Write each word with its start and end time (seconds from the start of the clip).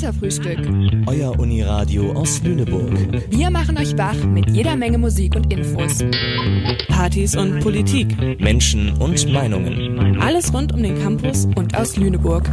Katerfrühstück. 0.00 0.58
Euer 1.06 1.38
Uniradio 1.38 2.12
aus 2.12 2.42
Lüneburg. 2.42 2.90
Wir 3.30 3.50
machen 3.50 3.76
euch 3.76 3.98
wach 3.98 4.16
mit 4.24 4.48
jeder 4.48 4.74
Menge 4.74 4.96
Musik 4.96 5.36
und 5.36 5.52
Infos. 5.52 6.02
Partys 6.88 7.36
und 7.36 7.60
Politik. 7.60 8.40
Menschen 8.40 8.96
und 8.98 9.30
Meinungen. 9.30 10.18
Alles 10.18 10.54
rund 10.54 10.72
um 10.72 10.82
den 10.82 10.98
Campus 11.02 11.44
und 11.54 11.76
aus 11.76 11.98
Lüneburg. 11.98 12.48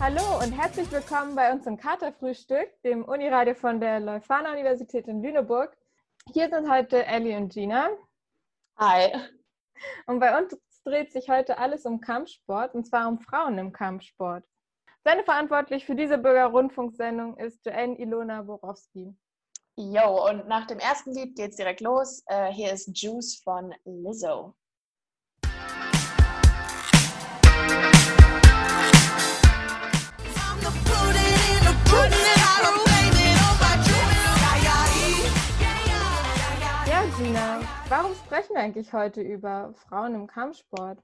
Hallo 0.00 0.42
und 0.42 0.50
herzlich 0.50 0.90
willkommen 0.90 1.36
bei 1.36 1.52
uns 1.52 1.64
im 1.68 1.76
Katerfrühstück, 1.76 2.70
dem 2.82 3.04
Uniradio 3.04 3.54
von 3.54 3.78
der 3.78 4.00
Leuphana 4.00 4.50
Universität 4.50 5.06
in 5.06 5.22
Lüneburg. 5.22 5.76
Hier 6.32 6.48
sind 6.48 6.68
heute 6.68 7.06
Ellie 7.06 7.36
und 7.36 7.52
Gina. 7.52 7.86
Hi. 8.78 9.12
Und 10.06 10.18
bei 10.18 10.36
uns 10.36 10.56
dreht 10.88 11.12
sich 11.12 11.28
heute 11.28 11.58
alles 11.58 11.84
um 11.84 12.00
Kampfsport 12.00 12.74
und 12.74 12.86
zwar 12.86 13.08
um 13.08 13.20
Frauen 13.20 13.58
im 13.58 13.72
Kampfsport. 13.72 14.44
Seine 15.04 15.22
verantwortlich 15.22 15.86
für 15.86 15.94
diese 15.94 16.18
Bürgerrundfunksendung 16.18 17.36
ist 17.36 17.64
Joanne 17.64 17.98
Ilona 17.98 18.42
Borowski. 18.42 19.14
Jo, 19.76 20.28
und 20.28 20.48
nach 20.48 20.66
dem 20.66 20.80
ersten 20.80 21.12
Lied 21.12 21.36
geht's 21.36 21.56
direkt 21.56 21.80
los. 21.80 22.24
Äh, 22.26 22.52
hier 22.52 22.72
ist 22.72 22.90
Juice 23.00 23.40
von 23.44 23.72
Lizzo. 23.84 24.56
Warum 37.88 38.14
sprechen 38.14 38.54
wir 38.54 38.60
eigentlich 38.60 38.92
heute 38.92 39.20
über 39.20 39.74
Frauen 39.88 40.14
im 40.14 40.26
Kampfsport? 40.26 40.98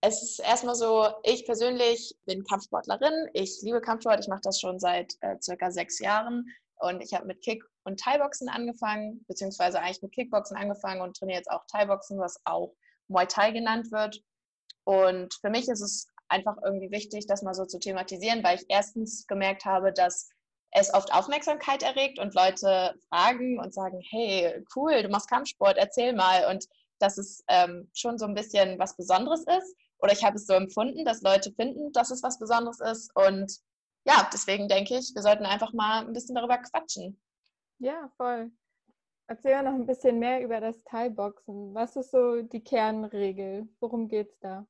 Es 0.00 0.22
ist 0.22 0.40
erstmal 0.40 0.74
so, 0.74 1.06
ich 1.22 1.44
persönlich 1.44 2.16
bin 2.24 2.42
Kampfsportlerin. 2.44 3.28
Ich 3.34 3.60
liebe 3.62 3.80
Kampfsport. 3.80 4.20
Ich 4.20 4.28
mache 4.28 4.40
das 4.42 4.60
schon 4.60 4.80
seit 4.80 5.14
äh, 5.20 5.36
circa 5.40 5.70
sechs 5.70 6.00
Jahren. 6.00 6.46
Und 6.76 7.00
ich 7.00 7.14
habe 7.14 7.26
mit 7.26 7.42
Kick- 7.42 7.64
und 7.84 8.00
Thai-Boxen 8.00 8.48
angefangen, 8.48 9.24
beziehungsweise 9.28 9.80
eigentlich 9.80 10.02
mit 10.02 10.12
Kickboxen 10.12 10.56
angefangen 10.56 11.00
und 11.02 11.16
trainiere 11.16 11.38
jetzt 11.38 11.50
auch 11.50 11.64
Thai-Boxen, 11.66 12.18
was 12.18 12.40
auch 12.44 12.74
Muay 13.06 13.26
Thai 13.26 13.52
genannt 13.52 13.92
wird. 13.92 14.20
Und 14.84 15.34
für 15.34 15.50
mich 15.50 15.68
ist 15.68 15.80
es 15.80 16.08
einfach 16.28 16.56
irgendwie 16.64 16.90
wichtig, 16.90 17.26
das 17.26 17.42
mal 17.42 17.54
so 17.54 17.66
zu 17.66 17.78
thematisieren, 17.78 18.42
weil 18.42 18.56
ich 18.56 18.66
erstens 18.68 19.26
gemerkt 19.28 19.64
habe, 19.64 19.92
dass 19.92 20.30
es 20.72 20.92
oft 20.92 21.12
Aufmerksamkeit 21.12 21.82
erregt 21.82 22.18
und 22.18 22.34
Leute 22.34 22.94
fragen 23.08 23.58
und 23.60 23.74
sagen, 23.74 24.00
hey, 24.10 24.64
cool, 24.74 25.02
du 25.02 25.08
machst 25.08 25.28
Kampfsport, 25.28 25.76
erzähl 25.76 26.14
mal. 26.14 26.46
Und 26.50 26.66
dass 26.98 27.18
es 27.18 27.44
ähm, 27.48 27.90
schon 27.94 28.18
so 28.18 28.26
ein 28.26 28.34
bisschen 28.34 28.78
was 28.78 28.96
Besonderes 28.96 29.44
ist. 29.44 29.76
Oder 29.98 30.12
ich 30.12 30.24
habe 30.24 30.36
es 30.36 30.46
so 30.46 30.54
empfunden, 30.54 31.04
dass 31.04 31.22
Leute 31.22 31.52
finden, 31.52 31.92
dass 31.92 32.10
es 32.10 32.22
was 32.22 32.38
Besonderes 32.38 32.80
ist. 32.80 33.14
Und 33.14 33.52
ja, 34.04 34.28
deswegen 34.32 34.66
denke 34.66 34.96
ich, 34.96 35.14
wir 35.14 35.22
sollten 35.22 35.44
einfach 35.44 35.72
mal 35.72 36.06
ein 36.06 36.12
bisschen 36.12 36.34
darüber 36.34 36.58
quatschen. 36.58 37.20
Ja, 37.78 38.10
voll. 38.16 38.50
Erzähl 39.26 39.62
noch 39.62 39.74
ein 39.74 39.86
bisschen 39.86 40.18
mehr 40.18 40.42
über 40.42 40.60
das 40.60 40.82
Thai-Boxen. 40.84 41.74
Was 41.74 41.96
ist 41.96 42.10
so 42.10 42.42
die 42.42 42.62
Kernregel? 42.62 43.68
Worum 43.80 44.08
geht's 44.08 44.38
da? 44.40 44.66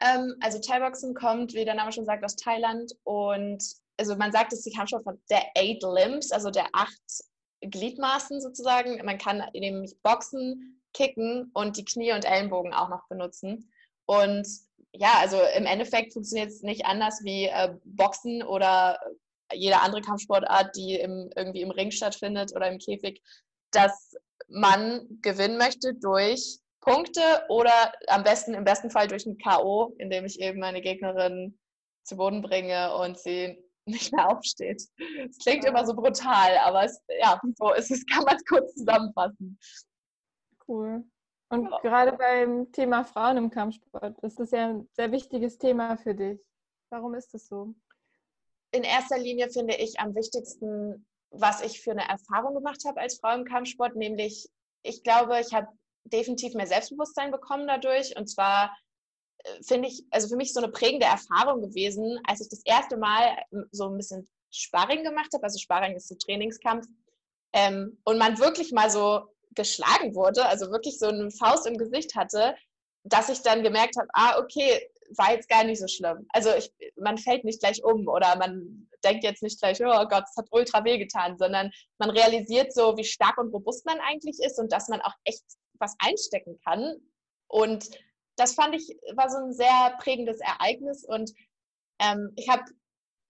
Ähm, 0.00 0.34
also 0.40 0.58
Thai-Boxen 0.60 1.14
kommt, 1.14 1.54
wie 1.54 1.64
der 1.64 1.74
Name 1.74 1.92
schon 1.92 2.06
sagt, 2.06 2.24
aus 2.24 2.36
Thailand 2.36 2.92
und 3.04 3.62
also 4.00 4.16
man 4.16 4.32
sagt, 4.32 4.52
es 4.52 4.60
ist 4.60 4.66
die 4.66 4.76
Kampfsport 4.76 5.04
von 5.04 5.20
der 5.28 5.42
Eight 5.54 5.82
Limbs, 5.82 6.32
also 6.32 6.50
der 6.50 6.66
acht 6.72 6.98
Gliedmaßen 7.60 8.40
sozusagen. 8.40 9.04
Man 9.04 9.18
kann 9.18 9.44
nämlich 9.52 9.94
boxen, 10.02 10.80
kicken 10.94 11.50
und 11.52 11.76
die 11.76 11.84
Knie 11.84 12.12
und 12.12 12.24
Ellenbogen 12.24 12.72
auch 12.72 12.88
noch 12.88 13.06
benutzen. 13.08 13.70
Und 14.06 14.48
ja, 14.92 15.18
also 15.20 15.36
im 15.54 15.66
Endeffekt 15.66 16.14
funktioniert 16.14 16.48
es 16.48 16.62
nicht 16.62 16.86
anders 16.86 17.20
wie 17.22 17.44
äh, 17.44 17.74
Boxen 17.84 18.42
oder 18.42 18.98
jede 19.52 19.80
andere 19.80 20.00
Kampfsportart, 20.00 20.74
die 20.74 20.94
im, 20.94 21.30
irgendwie 21.36 21.60
im 21.60 21.70
Ring 21.70 21.90
stattfindet 21.90 22.56
oder 22.56 22.68
im 22.68 22.78
Käfig, 22.78 23.22
dass 23.70 24.16
man 24.48 25.06
gewinnen 25.20 25.58
möchte 25.58 25.94
durch 25.94 26.58
Punkte 26.80 27.20
oder 27.50 27.92
am 28.08 28.24
besten, 28.24 28.54
im 28.54 28.64
besten 28.64 28.90
Fall 28.90 29.08
durch 29.08 29.26
ein 29.26 29.36
K.O., 29.36 29.94
indem 29.98 30.24
ich 30.24 30.40
eben 30.40 30.58
meine 30.58 30.80
Gegnerin 30.80 31.58
zu 32.04 32.16
Boden 32.16 32.40
bringe 32.40 32.96
und 32.96 33.18
sie 33.18 33.62
nicht 33.86 34.12
mehr 34.12 34.28
aufsteht. 34.28 34.82
Es 35.28 35.38
klingt 35.38 35.64
immer 35.64 35.86
so 35.86 35.94
brutal, 35.94 36.58
aber 36.58 36.84
es, 36.84 37.02
ja, 37.20 37.40
so 37.56 37.72
ist 37.72 37.90
es, 37.90 38.04
kann 38.06 38.24
man 38.24 38.36
es 38.36 38.44
kurz 38.44 38.74
zusammenfassen. 38.74 39.58
Cool. 40.66 41.04
Und 41.48 41.70
ja. 41.70 41.78
gerade 41.80 42.12
beim 42.12 42.70
Thema 42.72 43.04
Frauen 43.04 43.36
im 43.36 43.50
Kampfsport, 43.50 44.16
das 44.22 44.36
ist 44.36 44.52
ja 44.52 44.68
ein 44.68 44.88
sehr 44.92 45.10
wichtiges 45.10 45.58
Thema 45.58 45.96
für 45.96 46.14
dich. 46.14 46.40
Warum 46.90 47.14
ist 47.14 47.34
das 47.34 47.48
so? 47.48 47.74
In 48.72 48.84
erster 48.84 49.18
Linie 49.18 49.50
finde 49.50 49.74
ich 49.74 49.98
am 49.98 50.14
wichtigsten, 50.14 51.06
was 51.30 51.60
ich 51.62 51.80
für 51.80 51.90
eine 51.90 52.08
Erfahrung 52.08 52.54
gemacht 52.54 52.84
habe 52.86 53.00
als 53.00 53.18
Frau 53.18 53.34
im 53.34 53.44
Kampfsport, 53.44 53.96
nämlich 53.96 54.48
ich 54.82 55.02
glaube, 55.02 55.40
ich 55.40 55.52
habe 55.52 55.68
definitiv 56.04 56.54
mehr 56.54 56.66
Selbstbewusstsein 56.66 57.30
bekommen 57.30 57.66
dadurch. 57.66 58.16
Und 58.16 58.28
zwar 58.28 58.76
finde 59.62 59.88
ich, 59.88 60.04
also 60.10 60.28
für 60.28 60.36
mich 60.36 60.52
so 60.52 60.60
eine 60.60 60.72
prägende 60.72 61.06
Erfahrung 61.06 61.62
gewesen, 61.62 62.20
als 62.26 62.40
ich 62.40 62.48
das 62.48 62.62
erste 62.64 62.96
Mal 62.96 63.36
so 63.70 63.88
ein 63.88 63.96
bisschen 63.96 64.28
Sparring 64.50 65.04
gemacht 65.04 65.30
habe. 65.32 65.44
Also 65.44 65.58
Sparring 65.58 65.94
ist 65.96 66.08
so 66.08 66.14
Trainingskampf. 66.14 66.86
Ähm, 67.52 67.98
und 68.04 68.18
man 68.18 68.38
wirklich 68.38 68.72
mal 68.72 68.90
so 68.90 69.22
geschlagen 69.54 70.14
wurde, 70.14 70.46
also 70.46 70.70
wirklich 70.70 70.98
so 70.98 71.06
eine 71.08 71.30
Faust 71.30 71.66
im 71.66 71.76
Gesicht 71.76 72.14
hatte, 72.14 72.54
dass 73.02 73.28
ich 73.28 73.42
dann 73.42 73.62
gemerkt 73.62 73.96
habe, 73.96 74.08
ah, 74.12 74.38
okay, 74.38 74.88
war 75.16 75.32
jetzt 75.32 75.48
gar 75.48 75.64
nicht 75.64 75.80
so 75.80 75.88
schlimm. 75.88 76.26
Also 76.28 76.50
ich, 76.54 76.72
man 76.96 77.18
fällt 77.18 77.44
nicht 77.44 77.60
gleich 77.60 77.82
um 77.82 78.06
oder 78.06 78.36
man 78.36 78.88
denkt 79.02 79.24
jetzt 79.24 79.42
nicht 79.42 79.60
gleich, 79.60 79.80
oh 79.80 80.06
Gott, 80.06 80.24
es 80.28 80.36
hat 80.36 80.46
ultra 80.50 80.84
weh 80.84 80.98
getan, 80.98 81.36
sondern 81.38 81.72
man 81.98 82.10
realisiert 82.10 82.72
so, 82.72 82.96
wie 82.96 83.04
stark 83.04 83.38
und 83.38 83.52
robust 83.52 83.86
man 83.86 83.98
eigentlich 84.00 84.38
ist 84.40 84.58
und 84.58 84.70
dass 84.72 84.88
man 84.88 85.00
auch 85.00 85.14
echt 85.24 85.42
was 85.80 85.96
einstecken 85.98 86.60
kann. 86.64 86.96
Und 87.48 87.90
das 88.36 88.54
fand 88.54 88.74
ich, 88.74 88.96
war 89.14 89.28
so 89.30 89.38
ein 89.38 89.52
sehr 89.52 89.96
prägendes 89.98 90.40
Ereignis 90.40 91.04
und 91.04 91.32
ähm, 92.00 92.32
ich 92.36 92.48
habe 92.48 92.64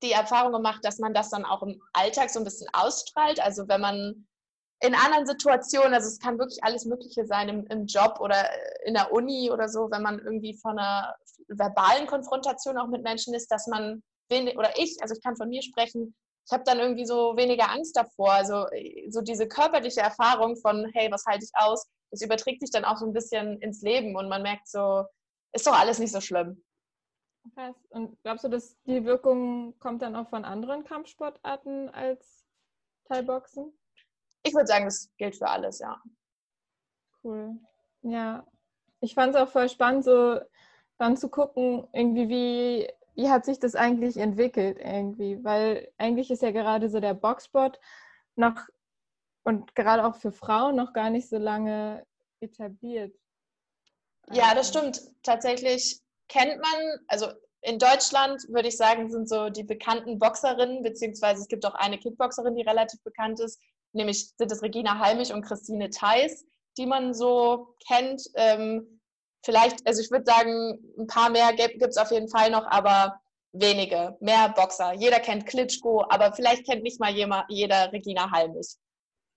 die 0.03 0.12
Erfahrung 0.12 0.53
gemacht, 0.53 0.84
dass 0.84 0.99
man 0.99 1.15
das 1.15 1.31
dann 1.31 1.44
auch 1.44 1.62
im 1.62 1.81
Alltag 1.93 2.31
so 2.31 2.38
ein 2.38 2.44
bisschen 2.44 2.69
ausstrahlt. 2.72 3.41
Also 3.41 3.69
wenn 3.69 3.81
man 3.81 4.27
in 4.83 4.94
anderen 4.94 5.27
Situationen, 5.27 5.93
also 5.93 6.09
es 6.09 6.19
kann 6.19 6.38
wirklich 6.38 6.65
alles 6.65 6.87
Mögliche 6.87 7.27
sein 7.27 7.49
im, 7.49 7.66
im 7.66 7.87
Job 7.87 8.19
oder 8.21 8.49
in 8.87 8.94
der 8.94 9.12
Uni 9.12 9.50
oder 9.50 9.69
so, 9.69 9.91
wenn 9.91 10.03
man 10.03 10.19
irgendwie 10.19 10.56
von 10.56 10.78
einer 10.78 11.15
verbalen 11.49 12.06
Konfrontation 12.06 12.78
auch 12.78 12.88
mit 12.88 13.03
Menschen 13.03 13.34
ist, 13.34 13.49
dass 13.49 13.67
man 13.67 14.03
wenig, 14.31 14.56
oder 14.56 14.71
ich, 14.78 14.97
also 15.03 15.15
ich 15.15 15.22
kann 15.22 15.37
von 15.37 15.49
mir 15.49 15.62
sprechen, 15.62 16.15
ich 16.47 16.53
habe 16.53 16.65
dann 16.65 16.78
irgendwie 16.78 17.05
so 17.05 17.37
weniger 17.37 17.71
Angst 17.71 17.97
davor. 17.97 18.32
Also 18.32 18.67
so 19.11 19.21
diese 19.21 19.47
körperliche 19.47 20.00
Erfahrung 20.00 20.56
von, 20.56 20.91
hey, 20.94 21.11
was 21.11 21.25
halte 21.27 21.44
ich 21.44 21.50
aus, 21.55 21.87
das 22.10 22.22
überträgt 22.22 22.60
sich 22.60 22.71
dann 22.71 22.84
auch 22.84 22.97
so 22.97 23.06
ein 23.06 23.12
bisschen 23.12 23.60
ins 23.60 23.82
Leben 23.82 24.16
und 24.16 24.28
man 24.28 24.43
merkt 24.43 24.69
so, 24.69 25.04
ist 25.53 25.66
doch 25.66 25.78
alles 25.78 25.98
nicht 25.98 26.12
so 26.12 26.21
schlimm. 26.21 26.62
Krass. 27.54 27.76
Und 27.88 28.21
glaubst 28.22 28.44
du, 28.44 28.48
dass 28.48 28.81
die 28.82 29.04
Wirkung 29.04 29.78
kommt 29.78 30.03
dann 30.03 30.15
auch 30.15 30.28
von 30.28 30.44
anderen 30.44 30.84
Kampfsportarten 30.84 31.88
als 31.88 32.44
Thai-Boxen? 33.06 33.72
Ich 34.43 34.54
würde 34.54 34.66
sagen, 34.66 34.84
das 34.84 35.10
gilt 35.16 35.37
für 35.37 35.49
alles, 35.49 35.78
ja. 35.78 36.00
Cool. 37.22 37.59
Ja, 38.03 38.47
ich 39.00 39.15
fand 39.15 39.34
es 39.34 39.41
auch 39.41 39.49
voll 39.49 39.69
spannend, 39.69 40.04
so 40.04 40.41
dann 40.99 41.16
zu 41.16 41.28
gucken, 41.28 41.87
irgendwie, 41.93 42.28
wie, 42.28 42.88
wie 43.15 43.31
hat 43.31 43.44
sich 43.44 43.59
das 43.59 43.75
eigentlich 43.75 44.16
entwickelt, 44.16 44.78
irgendwie, 44.78 45.43
weil 45.43 45.91
eigentlich 45.99 46.31
ist 46.31 46.43
ja 46.43 46.50
gerade 46.50 46.88
so 46.88 47.00
der 47.00 47.15
Boxsport 47.15 47.81
noch 48.37 48.69
und 49.44 49.74
gerade 49.74 50.04
auch 50.04 50.16
für 50.16 50.32
Frauen 50.32 50.76
noch 50.76 50.92
gar 50.92 51.10
nicht 51.10 51.28
so 51.28 51.38
lange 51.38 52.04
etabliert. 52.40 53.14
Ja, 54.30 54.54
das 54.54 54.68
stimmt. 54.68 55.00
Tatsächlich 55.22 56.00
kennt 56.28 56.60
man, 56.60 56.98
also 57.08 57.28
in 57.62 57.78
Deutschland 57.78 58.42
würde 58.48 58.69
ich 58.69 58.76
sagen, 58.76 59.10
sind 59.10 59.28
so 59.28 59.50
die 59.50 59.64
bekannten 59.64 60.19
Boxerinnen, 60.19 60.82
beziehungsweise 60.82 61.42
es 61.42 61.48
gibt 61.48 61.66
auch 61.66 61.75
eine 61.75 61.98
Kickboxerin, 61.98 62.54
die 62.54 62.62
relativ 62.62 63.02
bekannt 63.02 63.40
ist, 63.40 63.60
nämlich 63.92 64.32
sind 64.37 64.50
es 64.50 64.62
Regina 64.62 64.98
Halmich 64.98 65.32
und 65.32 65.43
Christine 65.43 65.90
Theis, 65.90 66.44
die 66.78 66.86
man 66.86 67.12
so 67.12 67.75
kennt. 67.86 68.22
Ähm, 68.34 69.00
vielleicht, 69.44 69.86
also 69.86 70.00
ich 70.00 70.10
würde 70.10 70.25
sagen, 70.25 70.78
ein 70.98 71.06
paar 71.06 71.31
mehr 71.31 71.52
gibt 71.52 71.82
es 71.82 71.98
auf 71.98 72.10
jeden 72.10 72.28
Fall 72.28 72.50
noch, 72.50 72.66
aber 72.66 73.20
wenige, 73.52 74.16
mehr 74.20 74.48
Boxer. 74.50 74.94
Jeder 74.94 75.19
kennt 75.20 75.46
Klitschko, 75.46 76.04
aber 76.08 76.32
vielleicht 76.32 76.64
kennt 76.66 76.82
nicht 76.82 77.00
mal 77.00 77.12
jeder 77.48 77.93
Regina 77.93 78.31
Halmich. 78.31 78.76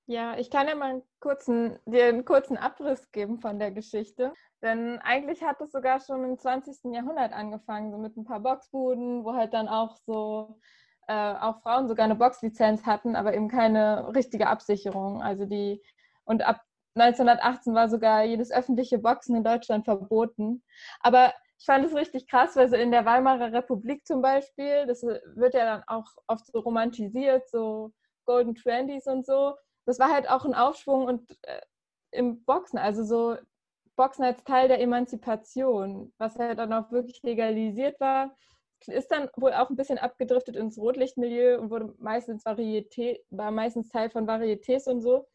Ja, 0.06 0.38
ich 0.38 0.50
kann 0.52 0.68
ja 0.68 0.76
mal 0.76 0.90
einen 0.90 1.04
kurzen, 1.22 1.80
dir 1.86 2.06
einen 2.06 2.26
kurzen 2.26 2.58
Abriss 2.58 3.10
geben 3.12 3.40
von 3.40 3.58
der 3.58 3.72
Geschichte. 3.72 4.34
Denn 4.62 5.00
eigentlich 5.00 5.42
hat 5.44 5.62
es 5.62 5.72
sogar 5.72 6.02
schon 6.02 6.24
im 6.26 6.38
20. 6.38 6.94
Jahrhundert 6.94 7.32
angefangen, 7.32 7.92
so 7.92 7.98
mit 7.98 8.18
ein 8.18 8.26
paar 8.26 8.42
Boxbuden, 8.42 9.24
wo 9.24 9.34
halt 9.34 9.54
dann 9.54 9.70
auch 9.70 9.96
so 10.06 10.60
äh, 11.08 11.14
auch 11.36 11.62
Frauen 11.62 11.88
sogar 11.88 12.06
eine 12.06 12.16
Boxlizenz 12.16 12.86
hatten, 12.86 13.16
aber 13.16 13.34
eben 13.34 13.48
keine 13.50 14.14
richtige 14.14 14.48
Absicherung. 14.48 15.22
Also 15.22 15.46
die 15.46 15.82
und 16.26 16.44
ab 16.44 16.62
1918 16.96 17.74
war 17.74 17.90
sogar 17.90 18.24
jedes 18.24 18.52
öffentliche 18.52 19.00
Boxen 19.00 19.36
in 19.38 19.44
Deutschland 19.44 19.86
verboten. 19.86 20.64
Aber 21.00 21.34
ich 21.60 21.66
fand 21.66 21.86
es 21.86 21.96
richtig 21.96 22.28
krass, 22.28 22.56
weil 22.58 22.70
so 22.70 22.76
in 22.76 22.92
der 22.92 23.06
Weimarer 23.06 23.54
Republik 23.54 24.06
zum 24.06 24.22
Beispiel, 24.22 24.86
das 24.86 25.02
wird 25.04 25.54
ja 25.54 25.66
dann 25.66 25.84
auch 25.88 26.08
oft 26.28 26.46
so 26.48 26.60
romantisiert, 26.60 27.50
so 27.50 27.92
Golden 28.26 28.56
Twenties 28.56 29.08
und 29.08 29.26
so. 29.26 29.56
Das 29.86 30.00
war 30.00 30.12
halt 30.12 30.30
auch 30.30 30.46
ein 30.46 30.54
Aufschwung 30.54 31.06
und 31.06 31.32
äh, 31.44 31.62
im 32.12 32.44
Boxen, 32.46 32.78
also 32.78 33.04
so 33.04 33.38
Boxen 33.96 34.24
als 34.24 34.44
Teil 34.44 34.68
der 34.68 34.80
Emanzipation, 34.80 36.14
was 36.18 36.38
halt 36.38 36.60
dann 36.60 36.74
auch 36.74 36.92
wirklich 36.92 37.22
legalisiert 37.24 38.00
war, 38.00 38.36
ist 38.88 39.12
dann 39.12 39.30
wohl 39.38 39.54
auch 39.54 39.70
ein 39.70 39.76
bisschen 39.76 39.98
abgedriftet 39.98 40.56
ins 40.56 40.78
Rotlichtmilieu 40.78 41.60
und 41.60 41.70
wurde 41.70 41.94
meistens 42.00 42.46
Varieté, 42.46 43.20
war 43.30 43.52
meistens 43.52 43.90
Teil 43.90 44.10
von 44.10 44.28
Varietés 44.28 44.90
und 44.90 45.02
so. 45.02 45.28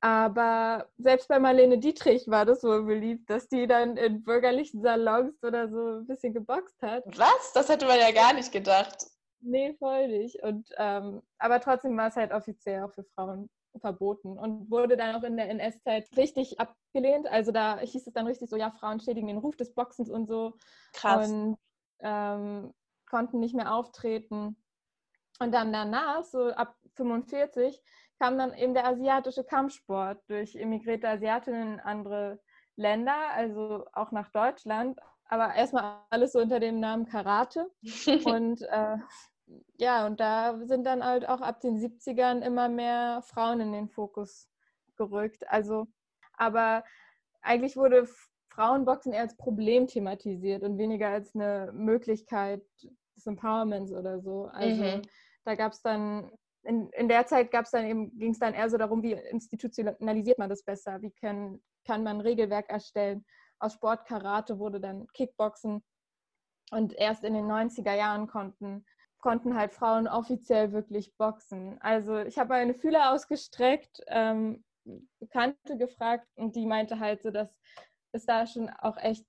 Aber 0.00 0.88
selbst 0.98 1.28
bei 1.28 1.38
Marlene 1.38 1.78
Dietrich 1.78 2.26
war 2.26 2.44
das 2.44 2.64
wohl 2.64 2.82
beliebt, 2.84 3.30
dass 3.30 3.48
die 3.48 3.68
dann 3.68 3.96
in 3.96 4.24
bürgerlichen 4.24 4.82
Salons 4.82 5.40
oder 5.44 5.68
so 5.68 6.00
ein 6.00 6.06
bisschen 6.06 6.34
geboxt 6.34 6.80
hat. 6.82 7.04
Was? 7.16 7.52
Das 7.54 7.68
hätte 7.68 7.86
man 7.86 8.00
ja 8.00 8.10
gar 8.10 8.32
nicht 8.32 8.50
gedacht. 8.50 9.06
Nee, 9.40 9.74
voll 9.78 10.08
nicht. 10.08 10.42
Und, 10.42 10.68
ähm, 10.76 11.22
aber 11.38 11.60
trotzdem 11.60 11.96
war 11.96 12.08
es 12.08 12.16
halt 12.16 12.32
offiziell 12.32 12.82
auch 12.82 12.92
für 12.92 13.04
Frauen 13.14 13.48
verboten 13.80 14.38
und 14.38 14.70
wurde 14.70 14.96
dann 14.96 15.14
auch 15.14 15.22
in 15.22 15.36
der 15.36 15.48
NS-Zeit 15.50 16.08
richtig 16.16 16.60
abgelehnt. 16.60 17.26
Also 17.26 17.52
da 17.52 17.78
hieß 17.78 18.06
es 18.06 18.12
dann 18.12 18.26
richtig 18.26 18.50
so, 18.50 18.56
ja, 18.56 18.70
Frauen 18.70 19.00
schädigen 19.00 19.28
den 19.28 19.38
Ruf 19.38 19.56
des 19.56 19.74
Boxens 19.74 20.10
und 20.10 20.26
so. 20.26 20.54
Krass. 20.92 21.30
Und 21.30 21.58
ähm, 22.00 22.74
konnten 23.08 23.40
nicht 23.40 23.54
mehr 23.54 23.74
auftreten. 23.74 24.56
Und 25.38 25.52
dann 25.52 25.72
danach, 25.72 26.24
so 26.24 26.50
ab 26.50 26.76
45, 26.94 27.80
kam 28.18 28.38
dann 28.38 28.54
eben 28.54 28.74
der 28.74 28.86
asiatische 28.86 29.44
Kampfsport 29.44 30.18
durch 30.28 30.54
emigrierte 30.54 31.08
Asiatinnen 31.08 31.74
in 31.74 31.80
andere 31.80 32.40
Länder, 32.76 33.16
also 33.32 33.84
auch 33.92 34.12
nach 34.12 34.30
Deutschland. 34.30 34.98
Aber 35.24 35.54
erstmal 35.54 36.02
alles 36.10 36.32
so 36.32 36.40
unter 36.40 36.60
dem 36.60 36.78
Namen 36.78 37.06
Karate. 37.06 37.70
und 38.24 38.62
äh, 38.62 38.96
ja, 39.78 40.06
und 40.06 40.20
da 40.20 40.58
sind 40.64 40.84
dann 40.84 41.04
halt 41.04 41.28
auch 41.28 41.40
ab 41.40 41.60
den 41.60 41.78
70ern 41.78 42.40
immer 42.40 42.68
mehr 42.68 43.22
Frauen 43.22 43.60
in 43.60 43.72
den 43.72 43.88
Fokus 43.88 44.48
gerückt. 44.96 45.48
Also, 45.48 45.88
aber 46.34 46.84
eigentlich 47.40 47.76
wurde 47.76 48.06
Frauenboxen 48.50 49.12
eher 49.12 49.22
als 49.22 49.36
Problem 49.36 49.86
thematisiert 49.86 50.62
und 50.62 50.78
weniger 50.78 51.08
als 51.08 51.34
eine 51.34 51.72
Möglichkeit 51.72 52.62
des 53.16 53.26
Empowerments 53.26 53.92
oder 53.92 54.20
so. 54.20 54.46
Also 54.52 54.82
mhm. 54.82 55.02
da 55.44 55.54
gab 55.54 55.72
es 55.72 55.82
dann 55.82 56.30
in, 56.64 56.88
in 56.90 57.08
der 57.08 57.26
Zeit 57.26 57.50
gab 57.50 57.64
es 57.64 57.70
dann 57.72 57.86
eben, 57.86 58.16
ging 58.18 58.32
es 58.32 58.38
dann 58.38 58.54
eher 58.54 58.70
so 58.70 58.76
darum, 58.76 59.02
wie 59.02 59.12
institutionalisiert 59.12 60.38
man 60.38 60.48
das 60.48 60.62
besser, 60.62 61.02
wie 61.02 61.10
kann, 61.10 61.60
kann 61.84 62.02
man 62.02 62.18
ein 62.18 62.20
Regelwerk 62.20 62.70
erstellen. 62.70 63.24
Aus 63.58 63.74
Sport 63.74 64.06
Karate 64.06 64.58
wurde 64.58 64.80
dann 64.80 65.06
Kickboxen 65.08 65.82
und 66.70 66.94
erst 66.94 67.24
in 67.24 67.34
den 67.34 67.46
90er 67.46 67.94
Jahren 67.94 68.26
konnten, 68.28 68.84
konnten 69.22 69.56
halt 69.56 69.72
Frauen 69.72 70.06
offiziell 70.06 70.72
wirklich 70.72 71.16
boxen. 71.16 71.78
Also 71.80 72.18
ich 72.18 72.38
habe 72.38 72.50
meine 72.50 72.74
Fühler 72.74 73.12
ausgestreckt, 73.12 74.02
ähm, 74.08 74.62
Bekannte 75.20 75.78
gefragt 75.78 76.26
und 76.34 76.56
die 76.56 76.66
meinte 76.66 76.98
halt 76.98 77.22
so, 77.22 77.30
dass 77.30 77.48
es 78.10 78.26
da 78.26 78.46
schon 78.46 78.68
auch 78.68 78.98
echt 78.98 79.24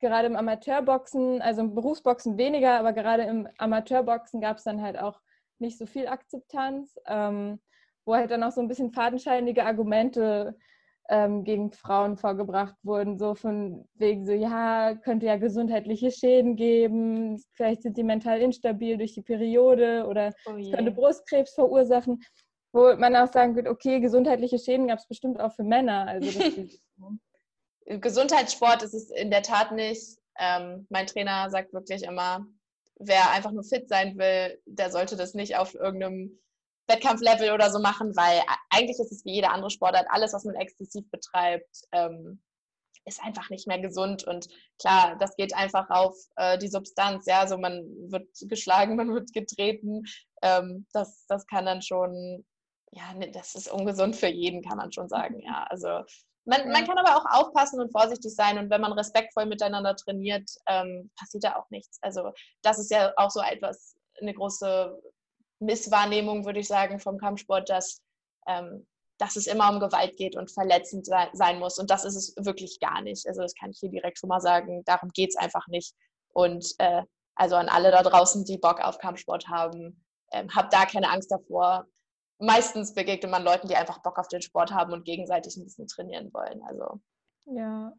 gerade 0.00 0.28
im 0.28 0.36
Amateurboxen, 0.36 1.42
also 1.42 1.62
im 1.62 1.74
Berufsboxen 1.74 2.36
weniger, 2.36 2.78
aber 2.78 2.92
gerade 2.92 3.24
im 3.24 3.48
Amateurboxen 3.58 4.40
gab 4.40 4.58
es 4.58 4.64
dann 4.64 4.82
halt 4.82 4.98
auch 4.98 5.20
nicht 5.58 5.78
so 5.78 5.86
viel 5.86 6.06
Akzeptanz, 6.06 6.96
ähm, 7.06 7.60
wo 8.04 8.14
halt 8.14 8.30
dann 8.30 8.42
auch 8.42 8.52
so 8.52 8.60
ein 8.60 8.68
bisschen 8.68 8.92
fadenscheinige 8.92 9.64
Argumente 9.64 10.56
ähm, 11.08 11.44
gegen 11.44 11.72
Frauen 11.72 12.16
vorgebracht 12.16 12.74
wurden, 12.82 13.18
so 13.18 13.34
von 13.34 13.88
wegen 13.94 14.26
so, 14.26 14.32
ja, 14.32 14.94
könnte 14.94 15.26
ja 15.26 15.36
gesundheitliche 15.36 16.10
Schäden 16.10 16.56
geben, 16.56 17.42
vielleicht 17.54 17.82
sind 17.82 17.96
die 17.96 18.02
mental 18.02 18.40
instabil 18.40 18.98
durch 18.98 19.14
die 19.14 19.22
Periode 19.22 20.06
oder 20.06 20.34
oh 20.46 20.56
es 20.56 20.70
könnte 20.70 20.90
Brustkrebs 20.90 21.54
verursachen, 21.54 22.22
wo 22.72 22.94
man 22.96 23.16
auch 23.16 23.32
sagen 23.32 23.54
würde, 23.54 23.70
okay, 23.70 24.00
gesundheitliche 24.00 24.58
Schäden 24.58 24.88
gab 24.88 24.98
es 24.98 25.08
bestimmt 25.08 25.40
auch 25.40 25.52
für 25.54 25.64
Männer. 25.64 26.06
Also 26.06 26.40
Gesundheitssport 27.86 28.82
ist 28.82 28.94
es 28.94 29.10
in 29.10 29.30
der 29.30 29.42
Tat 29.42 29.72
nicht. 29.72 30.18
Ähm, 30.38 30.86
mein 30.90 31.06
Trainer 31.06 31.48
sagt 31.48 31.72
wirklich 31.72 32.02
immer, 32.02 32.46
wer 32.96 33.30
einfach 33.30 33.52
nur 33.52 33.64
fit 33.64 33.88
sein 33.88 34.18
will, 34.18 34.60
der 34.66 34.90
sollte 34.90 35.16
das 35.16 35.32
nicht 35.32 35.56
auf 35.56 35.74
irgendeinem 35.74 36.38
Wettkampflevel 36.88 37.52
oder 37.52 37.70
so 37.70 37.78
machen, 37.78 38.16
weil 38.16 38.42
eigentlich 38.70 38.98
ist 38.98 39.12
es 39.12 39.24
wie 39.24 39.34
jede 39.34 39.50
andere 39.50 39.70
Sportart, 39.70 40.06
alles, 40.10 40.32
was 40.32 40.44
man 40.44 40.54
exzessiv 40.56 41.08
betreibt, 41.10 41.82
ähm, 41.92 42.42
ist 43.04 43.22
einfach 43.22 43.50
nicht 43.50 43.66
mehr 43.66 43.80
gesund. 43.80 44.24
Und 44.24 44.48
klar, 44.80 45.16
das 45.18 45.36
geht 45.36 45.54
einfach 45.54 45.90
auf 45.90 46.14
äh, 46.36 46.58
die 46.58 46.68
Substanz. 46.68 47.26
Ja, 47.26 47.40
also 47.40 47.58
man 47.58 47.84
wird 48.10 48.28
geschlagen, 48.42 48.96
man 48.96 49.12
wird 49.12 49.32
getreten. 49.32 50.04
Ähm, 50.42 50.86
das, 50.92 51.26
das 51.28 51.46
kann 51.46 51.66
dann 51.66 51.82
schon, 51.82 52.44
ja, 52.92 53.12
ne, 53.14 53.30
das 53.30 53.54
ist 53.54 53.70
ungesund 53.70 54.16
für 54.16 54.28
jeden, 54.28 54.62
kann 54.62 54.78
man 54.78 54.92
schon 54.92 55.08
sagen. 55.08 55.40
Ja, 55.40 55.66
also 55.68 55.88
man, 56.44 56.70
man, 56.70 56.86
kann 56.86 56.96
aber 56.96 57.16
auch 57.16 57.26
aufpassen 57.30 57.80
und 57.80 57.92
vorsichtig 57.92 58.34
sein 58.34 58.56
und 58.56 58.70
wenn 58.70 58.80
man 58.80 58.92
respektvoll 58.92 59.44
miteinander 59.44 59.94
trainiert, 59.96 60.48
ähm, 60.66 61.10
passiert 61.18 61.44
da 61.44 61.56
auch 61.56 61.68
nichts. 61.68 61.98
Also 62.00 62.32
das 62.62 62.78
ist 62.78 62.90
ja 62.90 63.12
auch 63.16 63.30
so 63.30 63.40
etwas, 63.40 63.96
eine 64.20 64.32
große 64.32 64.98
Misswahrnehmung, 65.60 66.44
würde 66.44 66.60
ich 66.60 66.68
sagen, 66.68 67.00
vom 67.00 67.18
Kampfsport, 67.18 67.68
dass, 67.68 68.02
ähm, 68.46 68.86
dass 69.18 69.36
es 69.36 69.46
immer 69.46 69.70
um 69.70 69.80
Gewalt 69.80 70.16
geht 70.16 70.36
und 70.36 70.50
verletzend 70.50 71.06
sein 71.06 71.58
muss. 71.58 71.78
Und 71.78 71.90
das 71.90 72.04
ist 72.04 72.16
es 72.16 72.34
wirklich 72.44 72.78
gar 72.80 73.02
nicht. 73.02 73.26
Also 73.26 73.42
das 73.42 73.54
kann 73.54 73.70
ich 73.70 73.78
hier 73.80 73.90
direkt 73.90 74.18
schon 74.18 74.28
mal 74.28 74.40
sagen. 74.40 74.82
Darum 74.84 75.10
geht 75.10 75.30
es 75.30 75.36
einfach 75.36 75.66
nicht. 75.68 75.94
Und 76.32 76.74
äh, 76.78 77.02
also 77.34 77.56
an 77.56 77.68
alle 77.68 77.90
da 77.90 78.02
draußen, 78.02 78.44
die 78.44 78.58
Bock 78.58 78.80
auf 78.80 78.98
Kampfsport 78.98 79.48
haben, 79.48 80.04
ähm, 80.32 80.48
habt 80.54 80.72
da 80.72 80.86
keine 80.86 81.10
Angst 81.10 81.30
davor 81.30 81.86
meistens 82.38 82.94
begegnet 82.94 83.30
man 83.30 83.42
Leuten, 83.42 83.68
die 83.68 83.76
einfach 83.76 84.00
Bock 84.02 84.18
auf 84.18 84.28
den 84.28 84.42
Sport 84.42 84.72
haben 84.72 84.92
und 84.92 85.04
gegenseitig 85.04 85.56
ein 85.56 85.64
bisschen 85.64 85.86
trainieren 85.86 86.32
wollen. 86.32 86.62
Also 86.62 87.00
ja. 87.46 87.92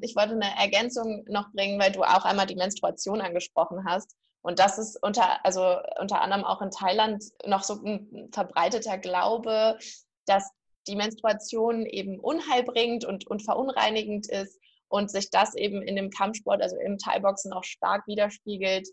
Ich 0.00 0.14
wollte 0.14 0.32
eine 0.32 0.56
Ergänzung 0.56 1.24
noch 1.28 1.50
bringen, 1.52 1.80
weil 1.80 1.90
du 1.90 2.02
auch 2.02 2.24
einmal 2.24 2.46
die 2.46 2.54
Menstruation 2.54 3.20
angesprochen 3.20 3.84
hast. 3.84 4.14
Und 4.42 4.58
das 4.58 4.78
ist 4.78 5.02
unter, 5.02 5.44
also 5.44 5.76
unter 6.00 6.20
anderem 6.20 6.44
auch 6.44 6.62
in 6.62 6.70
Thailand 6.70 7.24
noch 7.46 7.64
so 7.64 7.74
ein 7.74 8.28
verbreiteter 8.32 8.98
Glaube, 8.98 9.78
dass 10.26 10.50
die 10.86 10.96
Menstruation 10.96 11.84
eben 11.86 12.18
Unheil 12.18 12.62
bringt 12.62 13.04
und, 13.04 13.26
und 13.26 13.42
verunreinigend 13.42 14.28
ist 14.28 14.58
und 14.88 15.10
sich 15.10 15.30
das 15.30 15.54
eben 15.54 15.82
in 15.82 15.96
dem 15.96 16.10
Kampfsport, 16.10 16.62
also 16.62 16.76
im 16.76 16.98
Thai-Boxen 16.98 17.52
auch 17.52 17.64
stark 17.64 18.06
widerspiegelt, 18.06 18.88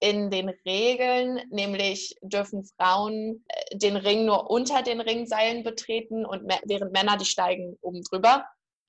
in 0.00 0.30
den 0.30 0.50
Regeln, 0.66 1.40
nämlich 1.50 2.16
dürfen 2.20 2.64
Frauen 2.76 3.44
äh, 3.48 3.78
den 3.78 3.96
Ring 3.96 4.26
nur 4.26 4.50
unter 4.50 4.82
den 4.82 5.00
Ringseilen 5.00 5.64
betreten 5.64 6.26
und 6.26 6.42
während 6.64 6.92
Männer 6.92 7.16
die 7.16 7.24
steigen 7.24 7.78
oben 7.80 8.02
drüber. 8.02 8.44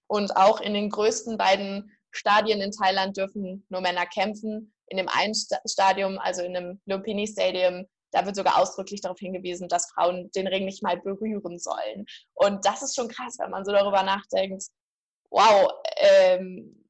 Und 0.08 0.36
auch 0.36 0.60
in 0.60 0.74
den 0.74 0.90
größten 0.90 1.38
beiden 1.38 1.92
Stadien 2.12 2.62
in 2.62 2.72
Thailand 2.72 3.16
dürfen 3.18 3.66
nur 3.70 3.82
Männer 3.82 4.06
kämpfen. 4.06 4.74
In 4.88 4.98
dem 4.98 5.10
einen 5.10 5.34
Stadium, 5.36 6.18
also 6.20 6.44
in 6.44 6.54
dem 6.54 6.82
Lumpini 6.86 7.28
Stadium, 7.28 7.86
da 8.12 8.26
wird 8.26 8.36
sogar 8.36 8.58
ausdrücklich 8.60 9.02
darauf 9.02 9.20
hingewiesen, 9.20 9.68
dass 9.68 9.92
Frauen 9.92 10.32
den 10.32 10.48
Ring 10.48 10.66
nicht 10.66 10.82
mal 10.82 10.98
berühren 10.98 11.60
sollen. 11.60 12.06
Und 12.34 12.66
das 12.66 12.82
ist 12.82 12.96
schon 12.96 13.10
krass, 13.10 13.38
wenn 13.40 13.52
man 13.52 13.66
so 13.66 13.72
darüber 13.72 14.04
nachdenkt. 14.04 14.64
Wow, 15.30 15.72
ähm, 15.98 16.86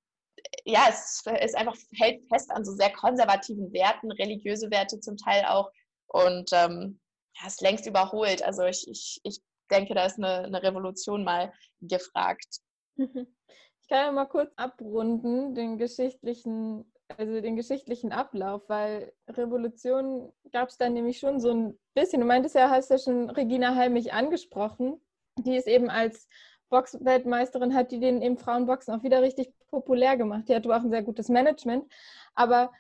ja, 0.64 0.86
es 0.90 1.24
ist 1.42 1.56
einfach, 1.56 1.76
hält 1.96 2.28
fest 2.30 2.52
an 2.52 2.64
so 2.64 2.74
sehr 2.74 2.92
konservativen 2.92 3.74
Werten, 3.74 4.12
religiöse 4.12 4.70
Werte 4.70 5.00
zum 5.00 5.18
Teil 5.18 5.46
auch. 5.46 5.72
Und 6.08 6.50
ähm, 6.54 7.00
ja, 7.40 7.48
ist 7.48 7.62
längst 7.62 7.88
überholt. 7.88 8.44
Also 8.44 8.64
ich, 8.64 8.88
ich, 8.88 9.20
ich 9.24 9.40
denke, 9.72 9.94
da 9.94 10.06
ist 10.06 10.18
eine, 10.18 10.46
eine 10.46 10.62
Revolution 10.64 11.24
mal 11.24 11.52
gefragt. 11.82 12.60
Ich 13.80 13.90
kann 13.90 14.06
ja 14.08 14.12
mal 14.12 14.26
kurz 14.26 14.52
abrunden, 14.58 15.56
den 15.56 15.78
geschichtlichen, 15.78 16.92
also 17.16 17.42
den 17.42 17.56
geschichtlichen 17.56 18.12
Ablauf, 18.12 18.68
weil 18.68 19.14
Revolution 19.30 20.32
gab 20.52 20.70
es 20.70 20.78
dann 20.78 20.94
nämlich 20.94 21.20
schon 21.20 21.40
so 21.40 21.52
ein 21.52 21.80
bisschen. 21.94 22.22
Du 22.22 22.28
meintest 22.28 22.56
ja, 22.56 22.70
hast 22.70 22.90
ja 22.90 22.98
schon 22.98 23.30
Regina 23.30 23.76
Heimich 23.76 24.14
angesprochen. 24.14 25.00
Die 25.38 25.56
ist 25.56 25.68
eben 25.68 25.90
als 25.90 26.28
Boxweltmeisterin 26.70 27.74
hat 27.74 27.92
die 27.92 28.00
den 28.00 28.22
im 28.22 28.38
Frauenboxen 28.38 28.94
auch 28.94 29.04
wieder 29.04 29.22
richtig 29.22 29.54
populär 29.70 30.18
gemacht. 30.18 30.50
Die 30.50 30.56
hatte 30.56 30.70
auch 30.70 30.84
ein 30.84 30.90
sehr 30.90 31.04
gutes 31.04 31.30
Management. 31.30 31.90
Aber 32.36 32.72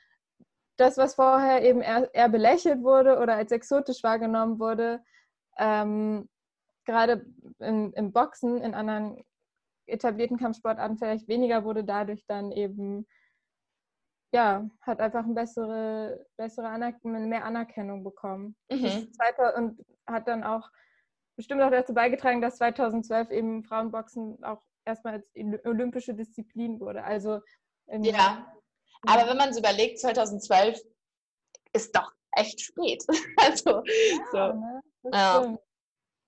das, 0.76 0.98
was 0.98 1.16
vorher 1.16 1.64
eben 1.64 1.82
eher, 1.82 2.14
eher 2.14 2.30
belächelt 2.30 2.84
wurde 2.84 3.20
oder 3.20 3.36
als 3.36 3.52
exotisch 3.52 4.04
wahrgenommen 4.04 4.60
wurde, 4.60 5.02
ähm, 5.58 6.30
gerade 6.86 7.26
im, 7.60 7.94
im, 7.94 8.12
Boxen, 8.12 8.62
in 8.62 8.74
anderen 8.74 9.24
etablierten 9.88 10.38
Kampfsportarten 10.38 10.98
vielleicht 10.98 11.28
weniger, 11.28 11.64
wurde 11.64 11.84
dadurch 11.84 12.26
dann 12.28 12.52
eben, 12.52 13.08
ja, 14.34 14.70
hat 14.82 15.00
einfach 15.00 15.24
eine 15.24 15.34
bessere, 15.34 16.26
bessere 16.38 16.68
Anerk 16.68 17.04
mehr 17.04 17.46
Anerkennung 17.46 18.04
bekommen. 18.04 18.56
Mhm. 18.70 19.08
Und 19.56 19.86
hat 20.06 20.28
dann 20.28 20.44
auch 20.44 20.70
bestimmt 21.38 21.62
auch 21.62 21.72
dazu 21.72 21.94
beigetragen, 21.94 22.42
dass 22.42 22.58
2012 22.58 23.30
eben 23.32 23.64
Frauenboxen 23.64 24.44
auch 24.44 24.62
erstmal 24.86 25.16
als 25.16 25.26
olympische 25.66 26.14
Disziplin 26.14 26.80
wurde. 26.80 27.04
Also 27.04 27.40
Ja, 27.88 28.52
aber 29.06 29.30
wenn 29.30 29.38
man 29.38 29.50
es 29.50 29.60
überlegt, 29.60 30.00
2012 30.00 30.82
ist 31.74 31.96
doch 31.96 32.12
echt 32.32 32.60
spät. 32.62 33.04
also, 33.38 33.84
ja, 33.84 34.26
so. 34.32 34.60
Ne? 34.60 34.82
ja. 35.14 35.58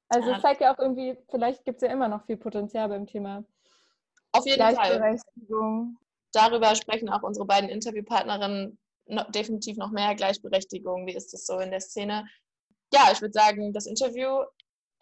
Also 0.09 0.31
es 0.31 0.41
zeigt 0.41 0.61
ja 0.61 0.73
auch 0.73 0.79
irgendwie, 0.79 1.17
vielleicht 1.29 1.63
gibt 1.65 1.81
es 1.81 1.87
ja 1.87 1.93
immer 1.93 2.07
noch 2.07 2.25
viel 2.25 2.37
Potenzial 2.37 2.89
beim 2.89 3.05
Thema 3.05 3.43
Auf 4.31 4.45
jeden 4.45 4.75
Fall. 4.75 5.19
Darüber 6.31 6.75
sprechen 6.75 7.09
auch 7.09 7.23
unsere 7.23 7.45
beiden 7.45 7.69
Interviewpartnerinnen 7.69 8.77
noch, 9.07 9.31
definitiv 9.31 9.77
noch 9.77 9.91
mehr 9.91 10.15
Gleichberechtigung. 10.15 11.07
Wie 11.07 11.15
ist 11.15 11.33
das 11.33 11.45
so 11.45 11.59
in 11.59 11.71
der 11.71 11.81
Szene? 11.81 12.27
Ja, 12.93 13.09
ich 13.11 13.21
würde 13.21 13.33
sagen, 13.33 13.73
das 13.73 13.85
Interview 13.85 14.43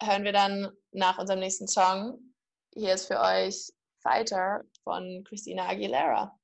hören 0.02 0.24
wir 0.24 0.32
dann 0.32 0.70
nach 0.92 1.18
unserem 1.18 1.40
nächsten 1.40 1.68
Song. 1.68 2.34
Hier 2.74 2.94
ist 2.94 3.06
für 3.06 3.20
euch 3.20 3.70
Fighter 4.02 4.62
von 4.82 5.24
Christina 5.24 5.68
Aguilera. 5.68 6.38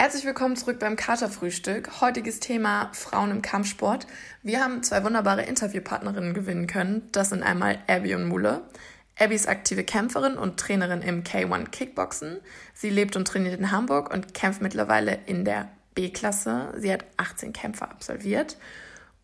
Herzlich 0.00 0.24
willkommen 0.24 0.56
zurück 0.56 0.78
beim 0.78 0.96
Katerfrühstück. 0.96 2.00
Heutiges 2.00 2.40
Thema 2.40 2.88
Frauen 2.94 3.30
im 3.30 3.42
Kampfsport. 3.42 4.06
Wir 4.42 4.64
haben 4.64 4.82
zwei 4.82 5.04
wunderbare 5.04 5.42
Interviewpartnerinnen 5.42 6.32
gewinnen 6.32 6.66
können. 6.66 7.10
Das 7.12 7.28
sind 7.28 7.42
einmal 7.42 7.80
Abby 7.86 8.14
und 8.14 8.26
Mule. 8.26 8.62
Abby 9.18 9.34
ist 9.34 9.46
aktive 9.46 9.84
Kämpferin 9.84 10.38
und 10.38 10.58
Trainerin 10.58 11.02
im 11.02 11.22
K1 11.22 11.68
Kickboxen. 11.68 12.38
Sie 12.72 12.88
lebt 12.88 13.14
und 13.14 13.28
trainiert 13.28 13.60
in 13.60 13.72
Hamburg 13.72 14.10
und 14.10 14.32
kämpft 14.32 14.62
mittlerweile 14.62 15.18
in 15.26 15.44
der 15.44 15.68
B-Klasse. 15.94 16.72
Sie 16.78 16.90
hat 16.90 17.04
18 17.18 17.52
Kämpfe 17.52 17.86
absolviert. 17.86 18.56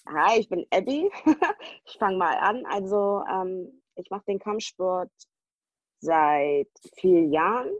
Hi, 0.07 0.39
ich 0.39 0.49
bin 0.49 0.65
Abby. 0.71 1.11
ich 1.85 1.97
fange 1.97 2.17
mal 2.17 2.37
an. 2.37 2.65
Also 2.65 3.23
ähm, 3.31 3.81
ich 3.95 4.09
mache 4.09 4.23
den 4.27 4.39
Kampfsport 4.39 5.11
seit 5.99 6.69
vier 6.95 7.25
Jahren 7.25 7.71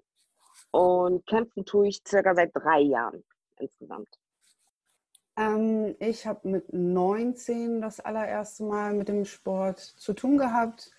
und 0.71 1.25
kämpfen 1.25 1.65
tue 1.65 1.87
ich 1.87 2.01
circa 2.07 2.35
seit 2.35 2.51
drei 2.53 2.81
Jahren 2.81 3.23
insgesamt. 3.59 4.19
Ähm, 5.37 5.95
ich 5.99 6.27
habe 6.27 6.47
mit 6.47 6.71
19 6.73 7.81
das 7.81 7.99
allererste 7.99 8.63
Mal 8.63 8.93
mit 8.93 9.07
dem 9.07 9.25
Sport 9.25 9.79
zu 9.79 10.13
tun 10.13 10.37
gehabt 10.37 10.91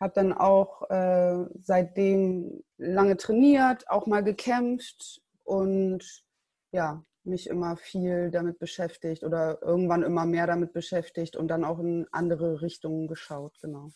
habe 0.00 0.12
dann 0.14 0.32
auch 0.32 0.88
äh, 0.90 1.46
seitdem 1.60 2.62
lange 2.76 3.16
trainiert, 3.16 3.88
auch 3.88 4.06
mal 4.06 4.22
gekämpft 4.22 5.22
und 5.44 6.24
ja, 6.72 7.02
mich 7.26 7.48
immer 7.48 7.76
viel 7.76 8.30
damit 8.30 8.58
beschäftigt 8.58 9.24
oder 9.24 9.60
irgendwann 9.62 10.02
immer 10.02 10.26
mehr 10.26 10.46
damit 10.46 10.72
beschäftigt 10.72 11.36
und 11.36 11.48
dann 11.48 11.64
auch 11.64 11.78
in 11.78 12.06
andere 12.12 12.62
Richtungen 12.62 13.08
geschaut, 13.08 13.52
genau. 13.60 13.90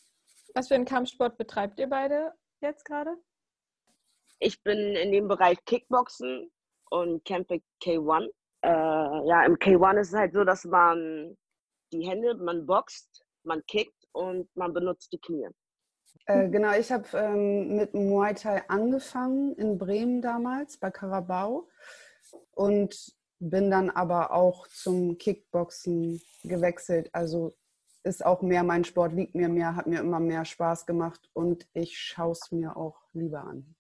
Was 0.54 0.68
für 0.68 0.74
einen 0.74 0.84
Kampfsport 0.84 1.38
betreibt 1.38 1.78
ihr 1.78 1.88
beide 1.88 2.32
jetzt 2.60 2.84
gerade? 2.84 3.16
Ich 4.38 4.62
bin 4.62 4.78
in 4.78 5.12
dem 5.12 5.28
Bereich 5.28 5.58
Kickboxen 5.64 6.50
und 6.90 7.24
kämpfe 7.24 7.60
K1. 7.82 8.28
Äh, 8.62 8.68
ja, 8.68 9.44
im 9.44 9.56
K1 9.56 10.00
ist 10.00 10.08
es 10.08 10.14
halt 10.14 10.32
so, 10.32 10.44
dass 10.44 10.64
man 10.64 11.36
die 11.92 12.08
Hände, 12.08 12.34
man 12.34 12.66
boxt, 12.66 13.24
man 13.44 13.64
kickt 13.66 14.06
und 14.12 14.48
man 14.56 14.72
benutzt 14.72 15.12
die 15.12 15.18
Knie. 15.18 15.48
Äh, 16.26 16.48
genau, 16.48 16.72
ich 16.78 16.92
habe 16.92 17.06
ähm, 17.14 17.76
mit 17.76 17.94
Muay 17.94 18.34
Thai 18.34 18.68
angefangen 18.68 19.54
in 19.56 19.78
Bremen 19.78 20.20
damals 20.20 20.78
bei 20.78 20.90
Carabao 20.90 21.68
und 22.52 23.12
bin 23.40 23.70
dann 23.70 23.90
aber 23.90 24.32
auch 24.32 24.66
zum 24.68 25.18
Kickboxen 25.18 26.20
gewechselt. 26.44 27.10
Also 27.12 27.54
ist 28.02 28.24
auch 28.24 28.42
mehr 28.42 28.62
mein 28.62 28.84
Sport, 28.84 29.12
liegt 29.12 29.34
mir 29.34 29.48
mehr, 29.48 29.76
hat 29.76 29.86
mir 29.86 30.00
immer 30.00 30.20
mehr 30.20 30.44
Spaß 30.44 30.86
gemacht 30.86 31.28
und 31.32 31.66
ich 31.72 31.98
schaue 31.98 32.32
es 32.32 32.50
mir 32.52 32.76
auch 32.76 32.96
lieber 33.12 33.44
an. 33.44 33.74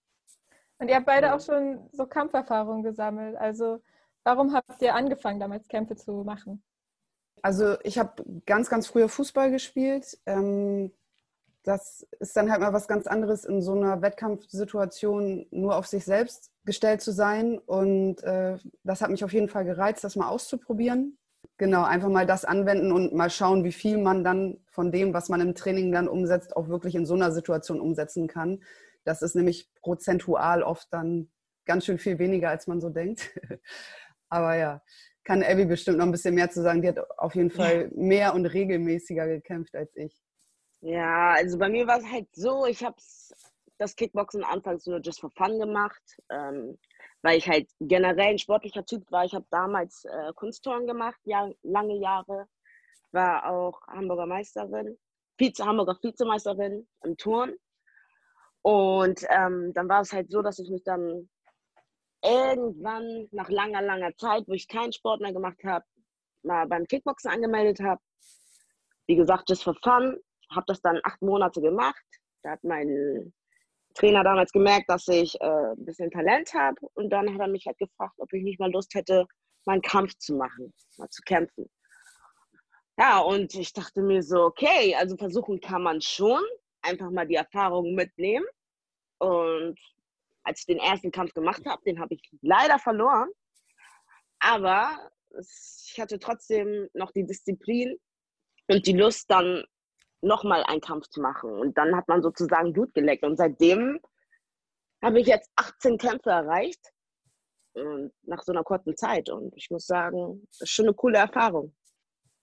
Und 0.78 0.88
ihr 0.88 0.96
habt 0.96 1.06
beide 1.06 1.34
auch 1.34 1.40
schon 1.40 1.88
so 1.92 2.06
Kampferfahrungen 2.06 2.82
gesammelt. 2.82 3.36
Also 3.36 3.82
warum 4.24 4.54
habt 4.54 4.80
ihr 4.80 4.94
angefangen, 4.94 5.40
damals 5.40 5.68
Kämpfe 5.68 5.94
zu 5.94 6.24
machen? 6.24 6.62
Also 7.42 7.78
ich 7.82 7.98
habe 7.98 8.22
ganz, 8.46 8.68
ganz 8.68 8.86
früher 8.86 9.08
Fußball 9.08 9.50
gespielt. 9.50 10.18
Ähm, 10.26 10.92
das 11.62 12.06
ist 12.18 12.36
dann 12.36 12.50
halt 12.50 12.60
mal 12.60 12.72
was 12.72 12.88
ganz 12.88 13.06
anderes, 13.06 13.44
in 13.44 13.60
so 13.60 13.72
einer 13.72 14.00
Wettkampfsituation 14.00 15.46
nur 15.50 15.76
auf 15.76 15.86
sich 15.86 16.04
selbst 16.04 16.49
gestellt 16.64 17.00
zu 17.00 17.12
sein. 17.12 17.58
Und 17.58 18.22
äh, 18.22 18.58
das 18.84 19.00
hat 19.00 19.10
mich 19.10 19.24
auf 19.24 19.32
jeden 19.32 19.48
Fall 19.48 19.64
gereizt, 19.64 20.04
das 20.04 20.16
mal 20.16 20.28
auszuprobieren. 20.28 21.18
Genau, 21.56 21.84
einfach 21.84 22.08
mal 22.08 22.26
das 22.26 22.44
anwenden 22.44 22.92
und 22.92 23.14
mal 23.14 23.30
schauen, 23.30 23.64
wie 23.64 23.72
viel 23.72 23.98
man 23.98 24.24
dann 24.24 24.58
von 24.70 24.92
dem, 24.92 25.12
was 25.12 25.28
man 25.28 25.40
im 25.40 25.54
Training 25.54 25.92
dann 25.92 26.08
umsetzt, 26.08 26.56
auch 26.56 26.68
wirklich 26.68 26.94
in 26.94 27.06
so 27.06 27.14
einer 27.14 27.32
Situation 27.32 27.80
umsetzen 27.80 28.28
kann. 28.28 28.62
Das 29.04 29.22
ist 29.22 29.34
nämlich 29.34 29.70
prozentual 29.80 30.62
oft 30.62 30.88
dann 30.92 31.30
ganz 31.66 31.84
schön 31.84 31.98
viel 31.98 32.18
weniger, 32.18 32.50
als 32.50 32.66
man 32.66 32.80
so 32.80 32.90
denkt. 32.90 33.30
Aber 34.28 34.54
ja, 34.56 34.82
kann 35.24 35.42
Abby 35.42 35.64
bestimmt 35.64 35.98
noch 35.98 36.06
ein 36.06 36.12
bisschen 36.12 36.34
mehr 36.34 36.50
zu 36.50 36.62
sagen. 36.62 36.82
Die 36.82 36.88
hat 36.88 36.98
auf 37.18 37.34
jeden 37.34 37.50
Fall 37.50 37.90
mehr 37.94 38.34
und 38.34 38.46
regelmäßiger 38.46 39.26
gekämpft 39.26 39.74
als 39.74 39.94
ich. 39.96 40.18
Ja, 40.80 41.32
also 41.34 41.58
bei 41.58 41.68
mir 41.68 41.86
war 41.86 41.98
es 41.98 42.06
halt 42.10 42.28
so, 42.34 42.64
ich 42.64 42.82
habe 42.82 42.96
das 43.80 43.96
Kickboxen 43.96 44.44
anfangs 44.44 44.86
nur 44.86 45.00
just 45.00 45.20
for 45.20 45.30
fun 45.30 45.58
gemacht, 45.58 46.02
ähm, 46.30 46.78
weil 47.22 47.38
ich 47.38 47.48
halt 47.48 47.68
generell 47.80 48.32
ein 48.32 48.38
sportlicher 48.38 48.84
Typ 48.84 49.10
war. 49.10 49.24
Ich 49.24 49.34
habe 49.34 49.46
damals 49.50 50.04
äh, 50.04 50.32
Kunstturnen 50.34 50.86
gemacht, 50.86 51.18
ja, 51.24 51.50
lange 51.62 51.96
Jahre, 51.96 52.46
war 53.12 53.50
auch 53.50 53.80
Hamburger 53.88 54.26
Meisterin, 54.26 54.98
Vize, 55.38 55.64
Hamburger 55.64 55.98
Vizemeisterin 56.00 56.86
im 57.04 57.16
Turn. 57.16 57.56
Und 58.62 59.24
ähm, 59.30 59.72
dann 59.72 59.88
war 59.88 60.02
es 60.02 60.12
halt 60.12 60.30
so, 60.30 60.42
dass 60.42 60.58
ich 60.58 60.68
mich 60.68 60.84
dann 60.84 61.30
irgendwann 62.22 63.28
nach 63.32 63.48
langer, 63.48 63.80
langer 63.80 64.14
Zeit, 64.16 64.44
wo 64.46 64.52
ich 64.52 64.68
keinen 64.68 64.92
Sport 64.92 65.22
mehr 65.22 65.32
gemacht 65.32 65.64
habe, 65.64 65.86
mal 66.42 66.66
beim 66.66 66.86
Kickboxen 66.86 67.30
angemeldet 67.30 67.80
habe. 67.80 68.02
Wie 69.06 69.16
gesagt, 69.16 69.48
just 69.48 69.64
for 69.64 69.74
fun 69.82 70.18
habe 70.54 70.66
das 70.66 70.82
dann 70.82 71.00
acht 71.04 71.22
Monate 71.22 71.62
gemacht. 71.62 72.04
Da 72.42 72.50
hat 72.50 72.64
mein 72.64 73.32
Trainer 73.94 74.24
damals 74.24 74.52
gemerkt, 74.52 74.88
dass 74.88 75.08
ich 75.08 75.40
äh, 75.40 75.44
ein 75.44 75.84
bisschen 75.84 76.10
Talent 76.10 76.52
habe. 76.54 76.76
Und 76.94 77.10
dann 77.10 77.32
hat 77.32 77.40
er 77.40 77.48
mich 77.48 77.66
halt 77.66 77.78
gefragt, 77.78 78.14
ob 78.18 78.32
ich 78.32 78.42
nicht 78.42 78.60
mal 78.60 78.70
Lust 78.70 78.94
hätte, 78.94 79.26
mal 79.66 79.74
einen 79.74 79.82
Kampf 79.82 80.16
zu 80.18 80.34
machen, 80.34 80.72
mal 80.96 81.08
zu 81.08 81.22
kämpfen. 81.22 81.68
Ja, 82.98 83.18
und 83.20 83.54
ich 83.54 83.72
dachte 83.72 84.02
mir 84.02 84.22
so, 84.22 84.44
okay, 84.44 84.94
also 84.94 85.16
versuchen 85.16 85.60
kann 85.60 85.82
man 85.82 86.00
schon, 86.00 86.42
einfach 86.82 87.10
mal 87.10 87.26
die 87.26 87.36
Erfahrung 87.36 87.94
mitnehmen. 87.94 88.46
Und 89.18 89.78
als 90.44 90.60
ich 90.60 90.66
den 90.66 90.78
ersten 90.78 91.10
Kampf 91.10 91.32
gemacht 91.34 91.62
habe, 91.66 91.82
den 91.84 92.00
habe 92.00 92.14
ich 92.14 92.22
leider 92.42 92.78
verloren. 92.78 93.30
Aber 94.40 95.10
ich 95.38 96.00
hatte 96.00 96.18
trotzdem 96.18 96.88
noch 96.94 97.12
die 97.12 97.26
Disziplin 97.26 97.96
und 98.68 98.86
die 98.86 98.96
Lust, 98.96 99.30
dann 99.30 99.64
nochmal 100.22 100.62
einen 100.64 100.80
Kampf 100.80 101.08
zu 101.08 101.20
machen. 101.20 101.50
Und 101.50 101.76
dann 101.78 101.96
hat 101.96 102.08
man 102.08 102.22
sozusagen 102.22 102.72
Blut 102.72 102.94
geleckt. 102.94 103.24
Und 103.24 103.36
seitdem 103.36 104.00
habe 105.02 105.20
ich 105.20 105.26
jetzt 105.26 105.50
18 105.56 105.98
Kämpfe 105.98 106.30
erreicht. 106.30 106.80
Und 107.72 108.12
nach 108.22 108.42
so 108.42 108.52
einer 108.52 108.64
kurzen 108.64 108.96
Zeit. 108.96 109.30
Und 109.30 109.54
ich 109.56 109.70
muss 109.70 109.86
sagen, 109.86 110.46
das 110.50 110.62
ist 110.62 110.70
schon 110.70 110.86
eine 110.86 110.94
coole 110.94 111.18
Erfahrung. 111.18 111.74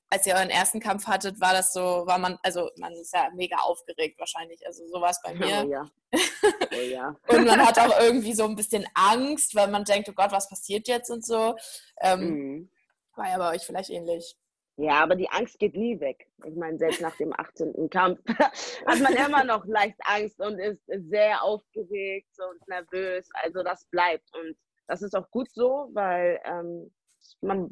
Als 0.10 0.25
ihr 0.25 0.36
euren 0.36 0.50
ersten 0.50 0.79
Kampf 0.79 1.05
hattet, 1.05 1.41
war 1.41 1.51
das 1.51 1.74
so, 1.74 1.81
war 1.81 2.17
man, 2.17 2.39
also 2.41 2.69
man 2.77 2.93
ist 2.93 3.13
ja 3.13 3.29
mega 3.36 3.57
aufgeregt 3.57 4.17
wahrscheinlich. 4.17 4.65
Also 4.65 4.88
so 4.88 5.01
war 5.01 5.10
es 5.10 5.22
bei 5.22 5.36
mir. 5.36 5.65
Oh 5.65 5.69
ja. 5.69 5.91
Oh 6.69 6.79
ja. 6.79 7.15
und 7.27 7.46
man 7.46 7.65
hat 7.65 7.79
auch 7.79 8.00
irgendwie 8.00 8.34
so 8.34 8.46
ein 8.46 8.55
bisschen 8.55 8.86
Angst, 8.93 9.55
weil 9.55 9.67
man 9.67 9.84
denkt, 9.84 10.07
oh 10.10 10.13
Gott, 10.13 10.31
was 10.31 10.48
passiert 10.48 10.88
jetzt 10.88 11.10
und 11.10 11.25
so. 11.25 11.55
Ähm, 12.01 12.19
mhm. 12.19 12.69
War 13.15 13.29
ja 13.29 13.38
bei 13.38 13.55
euch 13.55 13.65
vielleicht 13.65 13.89
ähnlich. 13.89 14.38
Ja, 14.79 15.03
aber 15.03 15.15
die 15.15 15.29
Angst 15.29 15.57
geht 15.57 15.75
nie 15.75 16.00
weg. 16.00 16.27
Ich 16.46 16.55
meine, 16.55 16.77
selbst 16.77 17.01
nach 17.01 17.15
dem 17.17 17.34
18. 17.36 17.89
Kampf 17.89 18.19
hat 18.86 19.00
man 19.01 19.13
immer 19.15 19.43
noch 19.43 19.65
leicht 19.65 19.98
Angst 20.05 20.39
und 20.39 20.60
ist 20.60 20.81
sehr 21.10 21.43
aufgeregt 21.43 22.29
und 22.38 22.67
nervös. 22.67 23.27
Also 23.34 23.63
das 23.63 23.86
bleibt. 23.86 24.29
Und 24.36 24.55
das 24.88 25.01
ist 25.01 25.15
auch 25.15 25.29
gut 25.31 25.50
so, 25.51 25.89
weil 25.93 26.39
ähm, 26.46 26.91
man, 27.41 27.69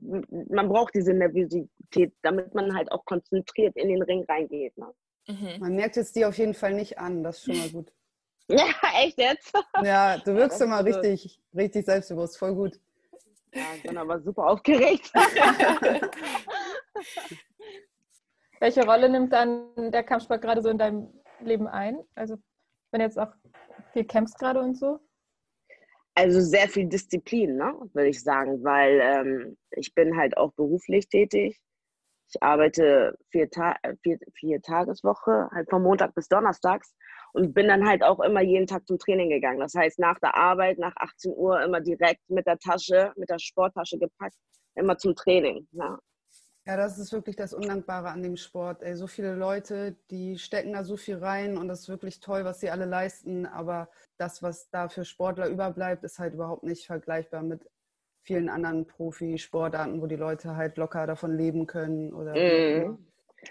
man 0.49 0.67
braucht 0.67 0.95
diese 0.95 1.13
Nervosität, 1.13 2.13
damit 2.23 2.55
man 2.55 2.75
halt 2.75 2.91
auch 2.91 3.05
konzentriert 3.05 3.75
in 3.75 3.89
den 3.89 4.01
Ring 4.01 4.25
reingeht. 4.27 4.75
Ne? 4.75 4.91
Mhm. 5.27 5.59
Man 5.59 5.75
merkt 5.75 5.97
es 5.97 6.11
dir 6.11 6.27
auf 6.27 6.37
jeden 6.39 6.55
Fall 6.55 6.73
nicht 6.73 6.97
an, 6.97 7.23
das 7.23 7.37
ist 7.37 7.45
schon 7.45 7.57
mal 7.57 7.69
gut. 7.69 7.93
ja, 8.47 8.65
echt 9.03 9.19
jetzt? 9.19 9.53
Ja, 9.83 10.17
du 10.17 10.35
wirkst 10.35 10.61
immer 10.61 10.83
richtig, 10.83 11.39
richtig 11.55 11.85
selbstbewusst, 11.85 12.37
voll 12.37 12.55
gut. 12.55 12.79
Ja, 13.53 13.63
ich 13.75 13.83
bin 13.83 13.97
aber 13.97 14.19
super 14.21 14.47
aufgeregt. 14.47 15.11
Welche 18.59 18.85
Rolle 18.85 19.09
nimmt 19.09 19.33
dann 19.33 19.91
der 19.91 20.03
Kampfsport 20.03 20.41
gerade 20.41 20.61
so 20.61 20.69
in 20.69 20.77
deinem 20.77 21.09
Leben 21.39 21.67
ein? 21.67 21.99
Also 22.15 22.37
wenn 22.91 23.01
jetzt 23.01 23.19
auch 23.19 23.33
viel 23.93 24.05
kämpfst 24.05 24.39
gerade 24.39 24.61
und 24.61 24.77
so? 24.77 24.99
Also 26.15 26.39
sehr 26.39 26.69
viel 26.69 26.87
Disziplin, 26.87 27.57
ne, 27.57 27.73
würde 27.93 28.07
ich 28.07 28.23
sagen, 28.23 28.63
weil 28.63 29.01
ähm, 29.01 29.57
ich 29.71 29.93
bin 29.93 30.15
halt 30.15 30.37
auch 30.37 30.53
beruflich 30.53 31.09
tätig. 31.09 31.59
Ich 32.29 32.41
arbeite 32.41 33.17
vier, 33.31 33.49
Ta 33.49 33.75
vier, 34.01 34.17
vier 34.33 34.61
Tageswoche, 34.61 35.49
halt 35.51 35.69
von 35.69 35.83
Montag 35.83 36.15
bis 36.15 36.29
Donnerstags 36.29 36.95
und 37.33 37.53
bin 37.53 37.67
dann 37.67 37.85
halt 37.85 38.01
auch 38.01 38.21
immer 38.21 38.41
jeden 38.41 38.65
Tag 38.65 38.87
zum 38.87 38.97
Training 38.97 39.29
gegangen. 39.29 39.59
Das 39.59 39.73
heißt, 39.75 39.99
nach 39.99 40.17
der 40.19 40.35
Arbeit, 40.35 40.79
nach 40.79 40.95
18 40.95 41.33
Uhr 41.35 41.61
immer 41.61 41.81
direkt 41.81 42.21
mit 42.29 42.47
der 42.47 42.57
Tasche, 42.59 43.11
mit 43.17 43.29
der 43.29 43.39
Sporttasche 43.39 43.99
gepackt, 43.99 44.37
immer 44.75 44.97
zum 44.97 45.15
Training. 45.15 45.67
Ja. 45.71 45.99
Ja, 46.67 46.77
das 46.77 46.97
ist 46.97 47.11
wirklich 47.11 47.35
das 47.35 47.53
Undankbare 47.53 48.09
an 48.09 48.23
dem 48.23 48.37
Sport. 48.37 48.81
Ey, 48.81 48.95
so 48.95 49.05
viele 49.05 49.35
Leute, 49.35 49.95
die 50.09 50.39
stecken 50.39 50.73
da 50.73 50.83
so 50.83 50.97
viel 50.97 51.17
rein 51.17 51.57
und 51.57 51.67
das 51.67 51.81
ist 51.81 51.89
wirklich 51.89 52.19
toll, 52.19 52.43
was 52.43 52.59
sie 52.59 52.71
alle 52.71 52.85
leisten. 52.85 53.45
Aber 53.45 53.87
das, 54.17 54.41
was 54.41 54.69
da 54.71 54.89
für 54.89 55.05
Sportler 55.05 55.47
überbleibt, 55.47 56.03
ist 56.03 56.17
halt 56.17 56.33
überhaupt 56.33 56.63
nicht 56.63 56.87
vergleichbar 56.87 57.43
mit 57.43 57.69
vielen 58.23 58.49
anderen 58.49 58.87
Profisportarten, 58.87 60.01
wo 60.01 60.07
die 60.07 60.15
Leute 60.15 60.55
halt 60.55 60.77
locker 60.77 61.05
davon 61.05 61.37
leben 61.37 61.67
können. 61.67 62.11
Oder 62.11 62.33
mm. 62.33 62.97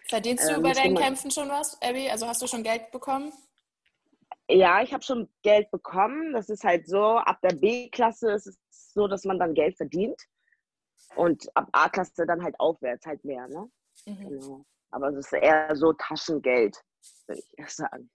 Verdienst 0.08 0.50
du 0.50 0.54
ähm, 0.54 0.62
bei 0.62 0.72
deinen 0.72 0.96
Kämpfen 0.96 1.30
schon 1.30 1.48
was, 1.48 1.80
Abby? 1.80 2.10
Also 2.10 2.26
hast 2.26 2.42
du 2.42 2.48
schon 2.48 2.64
Geld 2.64 2.90
bekommen? 2.90 3.32
Ja, 4.48 4.82
ich 4.82 4.92
habe 4.92 5.04
schon 5.04 5.28
Geld 5.42 5.70
bekommen. 5.70 6.32
Das 6.32 6.48
ist 6.48 6.64
halt 6.64 6.88
so, 6.88 7.16
ab 7.18 7.38
der 7.42 7.54
B-Klasse 7.54 8.32
ist 8.32 8.48
es 8.48 8.58
so, 8.92 9.06
dass 9.06 9.24
man 9.24 9.38
dann 9.38 9.54
Geld 9.54 9.76
verdient. 9.76 10.20
Und 11.16 11.48
ab 11.54 11.68
A-Klasse 11.72 12.26
dann 12.26 12.42
halt 12.42 12.58
aufwärts 12.58 13.06
halt 13.06 13.24
mehr, 13.24 13.46
ne? 13.48 13.70
Mhm. 14.06 14.28
Genau. 14.28 14.64
Aber 14.90 15.08
es 15.08 15.26
ist 15.26 15.32
eher 15.32 15.74
so 15.74 15.92
Taschengeld, 15.92 16.76
würde 17.26 17.40
ich 17.40 17.58
erst 17.58 17.78
sagen. 17.78 18.10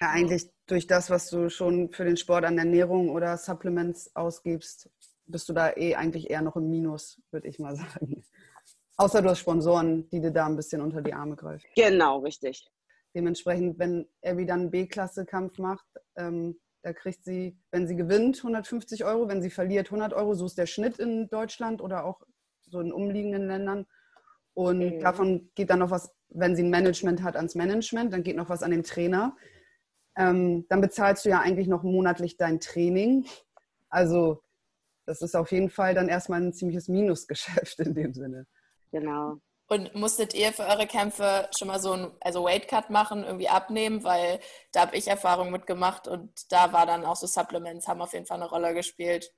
Ja, 0.00 0.10
eigentlich 0.10 0.50
durch 0.66 0.86
das, 0.86 1.10
was 1.10 1.30
du 1.30 1.48
schon 1.48 1.90
für 1.90 2.04
den 2.04 2.16
Sport 2.16 2.44
an 2.44 2.58
Ernährung 2.58 3.10
oder 3.10 3.36
Supplements 3.36 4.14
ausgibst, 4.14 4.90
bist 5.26 5.48
du 5.48 5.52
da 5.52 5.72
eh 5.76 5.94
eigentlich 5.94 6.30
eher 6.30 6.42
noch 6.42 6.56
im 6.56 6.68
Minus, 6.68 7.20
würde 7.30 7.48
ich 7.48 7.58
mal 7.58 7.76
sagen. 7.76 8.24
Außer 8.96 9.22
du 9.22 9.28
hast 9.28 9.38
Sponsoren, 9.38 10.08
die 10.10 10.20
dir 10.20 10.32
da 10.32 10.46
ein 10.46 10.56
bisschen 10.56 10.82
unter 10.82 11.00
die 11.00 11.14
Arme 11.14 11.36
greifen. 11.36 11.64
Genau, 11.76 12.18
richtig. 12.18 12.68
Dementsprechend, 13.14 13.78
wenn 13.78 14.08
Abby 14.22 14.44
dann 14.44 14.70
B-Klasse-Kampf 14.70 15.58
macht, 15.58 15.86
ähm, 16.16 16.58
da 16.82 16.92
kriegt 16.92 17.24
sie, 17.24 17.58
wenn 17.70 17.86
sie 17.86 17.96
gewinnt, 17.96 18.38
150 18.38 19.04
Euro, 19.04 19.28
wenn 19.28 19.42
sie 19.42 19.50
verliert, 19.50 19.86
100 19.88 20.12
Euro. 20.14 20.34
So 20.34 20.46
ist 20.46 20.58
der 20.58 20.66
Schnitt 20.66 20.98
in 20.98 21.28
Deutschland 21.28 21.80
oder 21.80 22.04
auch 22.04 22.22
so 22.70 22.80
in 22.80 22.92
umliegenden 22.92 23.46
Ländern. 23.46 23.86
Und 24.54 24.78
mhm. 24.78 25.00
davon 25.00 25.50
geht 25.54 25.70
dann 25.70 25.78
noch 25.78 25.90
was, 25.90 26.10
wenn 26.28 26.56
sie 26.56 26.62
ein 26.62 26.70
Management 26.70 27.22
hat, 27.22 27.36
ans 27.36 27.54
Management, 27.54 28.12
dann 28.12 28.22
geht 28.22 28.36
noch 28.36 28.48
was 28.48 28.62
an 28.62 28.70
den 28.70 28.82
Trainer. 28.82 29.36
Ähm, 30.16 30.66
dann 30.68 30.80
bezahlst 30.80 31.24
du 31.24 31.28
ja 31.28 31.40
eigentlich 31.40 31.68
noch 31.68 31.82
monatlich 31.82 32.36
dein 32.36 32.60
Training. 32.60 33.26
Also 33.88 34.42
das 35.06 35.22
ist 35.22 35.34
auf 35.36 35.52
jeden 35.52 35.70
Fall 35.70 35.94
dann 35.94 36.08
erstmal 36.08 36.42
ein 36.42 36.52
ziemliches 36.52 36.88
Minusgeschäft 36.88 37.78
in 37.80 37.94
dem 37.94 38.12
Sinne. 38.12 38.46
Genau. 38.90 39.38
Und 39.70 39.94
musstet 39.94 40.34
ihr 40.34 40.52
für 40.52 40.64
eure 40.64 40.86
Kämpfe 40.86 41.48
schon 41.56 41.68
mal 41.68 41.78
so 41.78 41.92
ein 41.92 42.10
also 42.20 42.44
Weight 42.44 42.68
Cut 42.68 42.88
machen, 42.88 43.22
irgendwie 43.22 43.48
abnehmen? 43.48 44.02
Weil 44.02 44.40
da 44.72 44.80
habe 44.80 44.96
ich 44.96 45.08
Erfahrung 45.08 45.50
mitgemacht 45.50 46.08
und 46.08 46.30
da 46.50 46.72
war 46.72 46.86
dann 46.86 47.04
auch 47.04 47.16
so 47.16 47.26
Supplements, 47.26 47.86
haben 47.86 48.00
auf 48.00 48.14
jeden 48.14 48.24
Fall 48.26 48.38
eine 48.38 48.48
Rolle 48.48 48.74
gespielt. 48.74 49.30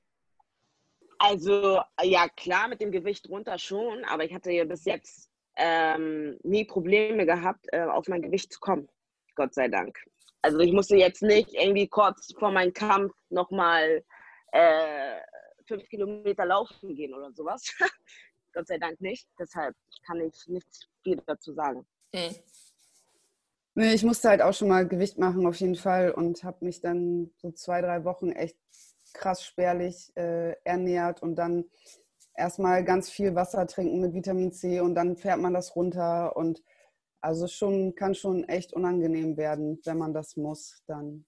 Also 1.22 1.82
ja 2.02 2.28
klar, 2.34 2.68
mit 2.68 2.80
dem 2.80 2.90
Gewicht 2.90 3.28
runter 3.28 3.58
schon, 3.58 4.04
aber 4.06 4.24
ich 4.24 4.32
hatte 4.32 4.50
ja 4.52 4.64
bis 4.64 4.86
jetzt 4.86 5.30
ähm, 5.56 6.38
nie 6.42 6.64
Probleme 6.64 7.26
gehabt, 7.26 7.66
äh, 7.72 7.82
auf 7.82 8.08
mein 8.08 8.22
Gewicht 8.22 8.50
zu 8.54 8.58
kommen. 8.58 8.88
Gott 9.36 9.52
sei 9.52 9.68
Dank. 9.68 9.98
Also 10.40 10.60
ich 10.60 10.72
musste 10.72 10.96
jetzt 10.96 11.22
nicht 11.22 11.52
irgendwie 11.52 11.86
kurz 11.88 12.32
vor 12.38 12.50
meinem 12.50 12.72
Kampf 12.72 13.12
nochmal 13.28 14.02
äh, 14.52 15.20
fünf 15.68 15.86
Kilometer 15.90 16.46
laufen 16.46 16.94
gehen 16.94 17.12
oder 17.12 17.30
sowas. 17.32 17.70
Gott 18.54 18.66
sei 18.66 18.78
Dank 18.78 18.98
nicht. 19.02 19.28
Deshalb 19.38 19.76
kann 20.06 20.22
ich 20.22 20.46
nicht 20.46 20.88
viel 21.02 21.22
dazu 21.26 21.52
sagen. 21.52 21.86
Hm. 22.14 22.34
Nee, 23.74 23.92
ich 23.92 24.04
musste 24.04 24.30
halt 24.30 24.40
auch 24.40 24.54
schon 24.54 24.68
mal 24.68 24.88
Gewicht 24.88 25.18
machen 25.18 25.46
auf 25.46 25.56
jeden 25.56 25.76
Fall 25.76 26.12
und 26.12 26.44
habe 26.44 26.64
mich 26.64 26.80
dann 26.80 27.30
so 27.36 27.52
zwei, 27.52 27.82
drei 27.82 28.04
Wochen 28.04 28.32
echt 28.32 28.56
krass 29.12 29.44
spärlich 29.44 30.12
äh, 30.16 30.54
ernährt 30.64 31.22
und 31.22 31.36
dann 31.36 31.64
erstmal 32.36 32.84
ganz 32.84 33.10
viel 33.10 33.34
Wasser 33.34 33.66
trinken 33.66 34.00
mit 34.00 34.14
Vitamin 34.14 34.52
C 34.52 34.80
und 34.80 34.94
dann 34.94 35.16
fährt 35.16 35.38
man 35.38 35.54
das 35.54 35.76
runter 35.76 36.36
und 36.36 36.62
also 37.20 37.46
schon 37.46 37.94
kann 37.94 38.14
schon 38.14 38.48
echt 38.48 38.72
unangenehm 38.72 39.36
werden, 39.36 39.80
wenn 39.84 39.98
man 39.98 40.14
das 40.14 40.36
muss, 40.36 40.82
dann. 40.86 41.26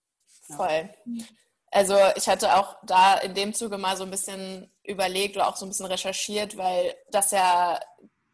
Ja. 0.48 0.56
Voll. 0.56 0.90
Also 1.70 1.96
ich 2.16 2.28
hatte 2.28 2.56
auch 2.56 2.76
da 2.84 3.18
in 3.18 3.34
dem 3.34 3.54
Zuge 3.54 3.78
mal 3.78 3.96
so 3.96 4.04
ein 4.04 4.10
bisschen 4.10 4.70
überlegt 4.84 5.36
oder 5.36 5.48
auch 5.48 5.56
so 5.56 5.64
ein 5.64 5.68
bisschen 5.68 5.86
recherchiert, 5.86 6.56
weil 6.56 6.94
das 7.10 7.30
ja 7.30 7.78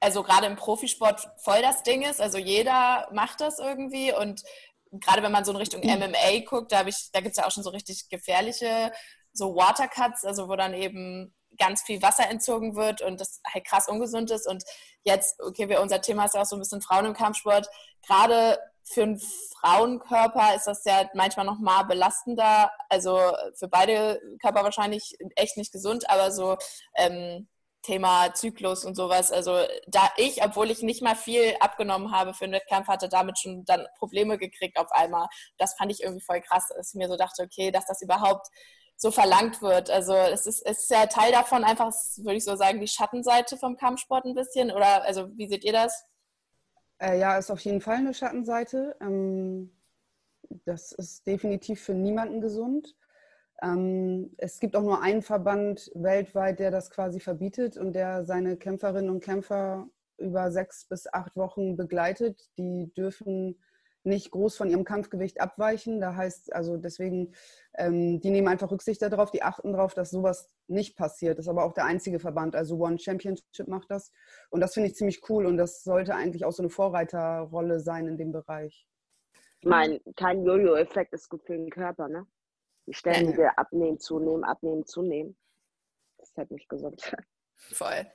also 0.01 0.23
gerade 0.23 0.47
im 0.47 0.57
Profisport 0.57 1.29
voll 1.39 1.61
das 1.63 1.83
Ding 1.83 2.03
ist. 2.03 2.21
Also 2.21 2.39
jeder 2.39 3.09
macht 3.13 3.41
das 3.41 3.59
irgendwie 3.59 4.13
und 4.13 4.43
gerade 4.91 5.23
wenn 5.23 5.33
man 5.33 5.45
so 5.45 5.53
in 5.53 5.57
Richtung 5.57 5.83
MMA 5.83 6.41
guckt, 6.47 6.73
da, 6.73 6.83
da 6.83 7.21
gibt 7.21 7.33
es 7.33 7.37
ja 7.37 7.47
auch 7.47 7.51
schon 7.51 7.65
so 7.65 7.71
richtig 7.71 8.09
gefährliche 8.09 8.93
so 9.39 9.55
Watercuts, 9.57 10.25
also 10.25 10.49
wo 10.49 10.57
dann 10.57 10.75
eben 10.75 11.35
ganz 11.59 11.83
viel 11.83 12.03
Wasser 12.03 12.29
entzogen 12.29 12.77
wird 12.77 13.03
und 13.03 13.21
das 13.21 13.41
halt 13.53 13.65
krass 13.67 13.89
ungesund 13.89 14.31
ist. 14.31 14.47
Und 14.47 14.65
jetzt, 15.05 15.41
okay, 15.41 15.77
unser 15.79 16.01
Thema 16.01 16.25
ist 16.25 16.35
ja 16.35 16.43
auch 16.43 16.47
so 16.47 16.57
ein 16.57 16.61
bisschen 16.61 16.83
Frauen 16.83 17.07
im 17.07 17.15
Kampfsport. 17.15 17.69
Gerade 18.07 18.59
für 18.85 19.03
einen 19.03 19.21
Frauenkörper 19.61 20.55
ist 20.55 20.67
das 20.67 20.85
ja 20.85 21.09
manchmal 21.15 21.47
noch 21.47 21.59
mal 21.59 21.83
belastender. 21.85 22.71
Also 22.89 23.19
für 23.55 23.69
beide 23.69 24.21
Körper 24.41 24.65
wahrscheinlich 24.65 25.17
echt 25.37 25.57
nicht 25.57 25.73
gesund, 25.73 26.09
aber 26.09 26.31
so 26.31 26.57
ähm, 26.97 27.49
Thema 27.83 28.35
Zyklus 28.35 28.85
und 28.85 28.97
sowas. 28.97 29.31
Also 29.31 29.63
da 29.87 30.11
ich, 30.17 30.43
obwohl 30.45 30.71
ich 30.71 30.83
nicht 30.83 31.03
mal 31.03 31.17
viel 31.17 31.55
abgenommen 31.61 32.13
habe 32.13 32.35
für 32.35 32.45
einen 32.45 32.55
Wettkampf, 32.55 32.89
hatte 32.89 33.09
damit 33.09 33.39
schon 33.39 33.65
dann 33.65 33.87
Probleme 33.99 34.39
gekriegt 34.39 34.79
auf 34.79 34.91
einmal. 34.93 35.29
Das 35.59 35.75
fand 35.75 35.93
ich 35.93 36.03
irgendwie 36.03 36.25
voll 36.25 36.41
krass, 36.41 36.69
dass 36.75 36.91
ich 36.91 36.99
mir 36.99 37.09
so 37.09 37.17
dachte, 37.17 37.43
okay, 37.43 37.71
dass 37.71 37.87
das 37.87 38.03
überhaupt 38.03 38.49
so 38.99 39.13
verlangt 39.13 39.63
wird. 39.63 39.91
Also 39.91 40.13
es 40.13 40.47
ist, 40.47 40.61
es 40.67 40.81
ist 40.81 40.91
ja 40.91 41.07
Teil 41.07 41.31
davon 41.31 41.63
einfach, 41.63 41.93
würde 42.17 42.37
ich 42.37 42.45
so 42.45 42.57
sagen, 42.57 42.81
die 42.81 42.89
Schattenseite 42.89 43.57
vom 43.57 43.77
Kampfsport 43.77 44.25
ein 44.25 44.35
bisschen. 44.35 44.73
Oder 44.73 45.05
also 45.05 45.29
wie 45.37 45.49
seht 45.49 45.65
ihr 45.65 45.73
das? 45.73 46.05
Äh, 47.01 47.21
ja, 47.21 47.39
ist 47.39 47.51
auf 47.51 47.61
jeden 47.61 47.81
Fall 47.81 47.97
eine 47.97 48.13
Schattenseite. 48.13 48.97
Ähm, 49.01 49.73
das 50.65 50.91
ist 50.91 51.27
definitiv 51.29 51.81
für 51.81 51.95
niemanden 51.95 52.41
gesund. 52.41 52.97
Ähm, 53.63 54.35
es 54.37 54.59
gibt 54.59 54.75
auch 54.75 54.83
nur 54.83 55.01
einen 55.01 55.23
Verband 55.23 55.93
weltweit, 55.95 56.59
der 56.59 56.73
das 56.73 56.91
quasi 56.91 57.21
verbietet 57.21 57.77
und 57.77 57.93
der 57.93 58.25
seine 58.25 58.57
Kämpferinnen 58.57 59.11
und 59.11 59.23
Kämpfer 59.23 59.87
über 60.17 60.51
sechs 60.51 60.85
bis 60.87 61.07
acht 61.13 61.37
Wochen 61.37 61.77
begleitet. 61.77 62.51
Die 62.59 62.93
dürfen 62.95 63.63
nicht 64.09 64.31
groß 64.31 64.57
von 64.57 64.69
ihrem 64.69 64.85
Kampfgewicht 64.85 65.41
abweichen. 65.41 66.01
Da 66.01 66.17
heißt 66.17 66.53
also 66.53 66.77
deswegen, 66.77 67.35
ähm, 67.75 68.21
die 68.21 68.31
nehmen 68.31 68.49
einfach 68.49 68.71
Rücksicht 68.71 69.01
darauf, 69.03 69.31
die 69.31 69.43
achten 69.43 69.73
darauf, 69.73 69.95
dass 69.95 70.11
sowas 70.11 70.49
nicht 70.67 70.97
passiert. 70.97 71.39
Das 71.39 71.47
ist 71.47 71.51
aber 71.51 71.65
auch 71.65 71.73
der 71.73 71.85
einzige 71.85 72.19
Verband. 72.19 72.57
Also 72.57 72.77
One 72.79 72.99
Championship 72.99 73.69
macht 73.69 73.91
das. 73.91 74.13
Und 74.51 74.61
das 74.61 74.75
finde 74.75 74.89
ich 74.89 74.97
ziemlich 74.97 75.29
cool 75.29 75.47
und 75.47 75.57
das 75.57 75.85
sollte 75.85 76.15
eigentlich 76.15 76.45
auch 76.45 76.53
so 76.53 76.63
eine 76.63 76.71
Vorreiterrolle 76.71 77.81
sein 77.81 78.07
in 78.07 78.17
dem 78.17 78.33
Bereich. 78.33 78.87
Ich 79.61 79.67
meine, 79.69 80.01
kein 80.17 80.45
Jojo-Effekt 80.45 81.13
ist 81.13 81.29
gut 81.29 81.45
für 81.45 81.57
den 81.57 81.71
Körper, 81.71 82.09
ne? 82.09 82.27
Die 82.87 82.95
ständige 82.95 83.43
ja. 83.43 83.53
Abnehmen, 83.57 83.99
zunehmen, 83.99 84.45
abnehmen, 84.45 84.87
zunehmen. 84.87 85.37
Das 86.17 86.31
ist 86.31 86.37
halt 86.39 86.51
nicht 86.51 86.69
gesund. 86.69 87.03
Voll. 87.55 88.07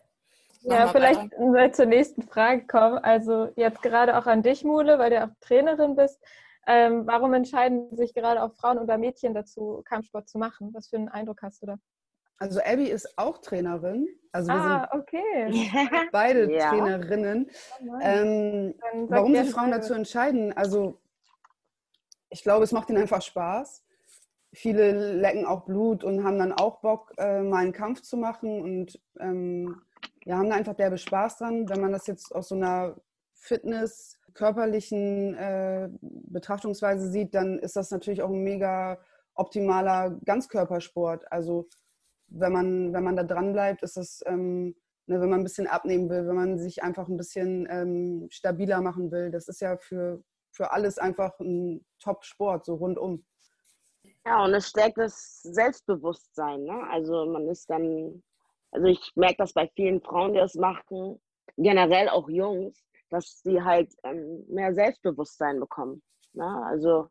Ja, 0.64 0.88
vielleicht 0.88 1.32
weiter. 1.38 1.74
zur 1.74 1.86
nächsten 1.86 2.22
Frage 2.24 2.66
kommen. 2.66 2.98
Also 3.00 3.50
jetzt 3.56 3.82
gerade 3.82 4.18
auch 4.18 4.26
an 4.26 4.42
dich, 4.44 4.64
Mule, 4.64 4.98
weil 5.00 5.10
du 5.10 5.24
auch 5.24 5.30
Trainerin 5.42 5.96
bist. 5.96 6.22
Ähm, 6.66 7.06
warum 7.06 7.34
entscheiden 7.34 7.94
sich 7.96 8.14
gerade 8.14 8.42
auch 8.42 8.54
Frauen 8.54 8.78
oder 8.80 8.98
Mädchen 8.98 9.34
dazu, 9.34 9.82
Kampfsport 9.86 10.30
zu 10.30 10.38
machen? 10.38 10.70
Was 10.74 10.88
für 10.88 10.96
einen 10.96 11.10
Eindruck 11.10 11.42
hast 11.42 11.62
du 11.62 11.66
da? 11.68 11.76
Also 12.38 12.62
Abby 12.62 12.86
ist 12.90 13.18
auch 13.18 13.40
Trainerin. 13.40 14.08
Also 14.32 14.50
wir 14.52 14.56
Ah, 14.56 14.90
sind 14.92 15.02
okay. 15.02 15.72
beide 16.12 16.52
Ja. 16.52 16.70
Trainerinnen. 16.70 17.50
Oh. 17.82 18.00
Ähm, 18.02 18.76
warum 19.10 19.36
sich 19.36 19.52
Frauen 19.52 19.72
dazu 19.72 19.94
entscheiden? 19.94 20.54
Also 20.54 21.00
ich 22.30 22.42
glaube, 22.44 22.64
es 22.64 22.72
macht 22.72 22.90
ihnen 22.90 23.02
einfach 23.02 23.22
Spaß. 23.22 23.84
Viele 24.54 25.14
lecken 25.16 25.46
auch 25.46 25.66
Blut 25.66 26.04
und 26.04 26.24
haben 26.24 26.40
dann 26.40 26.54
auch 26.54 26.80
Bock, 26.80 27.12
äh, 27.18 27.42
mal 27.42 27.58
einen 27.64 27.74
Kampf 27.74 28.02
zu 28.02 28.18
machen 28.18 28.62
und 28.62 29.00
ähm, 29.20 29.82
ja, 30.26 30.38
haben 30.38 30.50
da 30.50 30.56
einfach 30.56 30.76
derbe 30.76 30.98
Spaß 30.98 31.38
dran. 31.38 31.70
Wenn 31.70 31.82
man 31.82 31.92
das 31.92 32.08
jetzt 32.08 32.34
aus 32.34 32.50
so 32.50 32.56
einer 32.56 32.96
Fitness, 33.34 34.20
körperlichen 34.34 35.36
äh, 35.36 35.90
Betrachtungsweise 36.02 37.10
sieht, 37.10 37.36
dann 37.36 37.60
ist 37.60 37.76
das 37.76 37.92
natürlich 37.92 38.24
auch 38.24 38.30
ein 38.30 38.44
mega 38.44 39.00
optimaler 39.36 40.20
Ganzkörpersport. 40.26 41.32
Also 41.32 41.68
wenn 42.28 42.52
man, 42.52 42.94
wenn 42.94 43.04
man 43.04 43.16
da 43.16 43.24
dran 43.24 43.54
bleibt, 43.54 43.84
ist 43.84 43.98
das, 43.98 44.22
ähm, 44.26 44.76
ne, 45.06 45.22
wenn 45.22 45.30
man 45.30 45.42
ein 45.42 45.44
bisschen 45.44 45.68
abnehmen 45.68 46.10
will, 46.10 46.28
wenn 46.28 46.36
man 46.36 46.58
sich 46.58 46.84
einfach 46.84 47.08
ein 47.08 47.18
bisschen 47.18 47.68
ähm, 47.70 48.28
stabiler 48.32 48.82
machen 48.82 49.12
will, 49.12 49.32
das 49.32 49.48
ist 49.48 49.62
ja 49.62 49.78
für, 49.78 50.24
für 50.52 50.72
alles 50.72 50.98
einfach 50.98 51.40
ein 51.40 51.86
Top-Sport, 52.00 52.66
so 52.66 52.76
rundum. 52.76 53.26
Ja, 54.26 54.46
und 54.46 54.54
es 54.54 54.70
stärkt 54.70 54.98
das 54.98 55.42
Selbstbewusstsein. 55.44 56.64
Ne? 56.64 56.88
Also 56.90 57.26
man 57.26 57.48
ist 57.50 57.70
dann, 57.70 58.24
also 58.74 58.88
ich 58.88 59.12
merke 59.16 59.38
das 59.38 59.54
bei 59.54 59.68
vielen 59.76 60.02
Frauen, 60.02 60.34
die 60.34 60.40
das 60.40 60.56
machen, 60.56 61.22
generell 61.58 62.10
auch 62.10 62.28
Jungs, 62.30 62.84
dass 63.10 63.42
sie 63.44 63.62
halt 63.62 63.94
ähm, 64.04 64.44
mehr 64.48 64.74
Selbstbewusstsein 64.74 65.60
bekommen. 65.60 66.02
Ne? 66.34 66.64
Also 66.66 67.08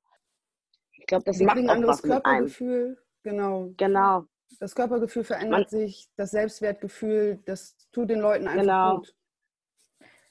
ich 0.98 1.06
glaube, 1.06 1.24
das 1.24 1.36
Sie 1.38 1.44
macht 1.44 1.56
auch 1.58 1.62
ein 1.62 1.70
anderes 1.70 1.98
was 1.98 2.02
mit 2.02 2.12
einem. 2.12 2.22
Körpergefühl, 2.46 2.98
genau. 3.22 3.72
Genau, 3.76 4.24
Das 4.60 4.74
Körpergefühl 4.74 5.24
verändert 5.24 5.60
Man- 5.60 5.68
sich, 5.68 6.08
das 6.16 6.30
Selbstwertgefühl, 6.32 7.40
das 7.46 7.76
tut 7.92 8.10
den 8.10 8.20
Leuten 8.20 8.46
einfach 8.48 8.62
Genau. 8.62 8.96
gut. 8.98 9.14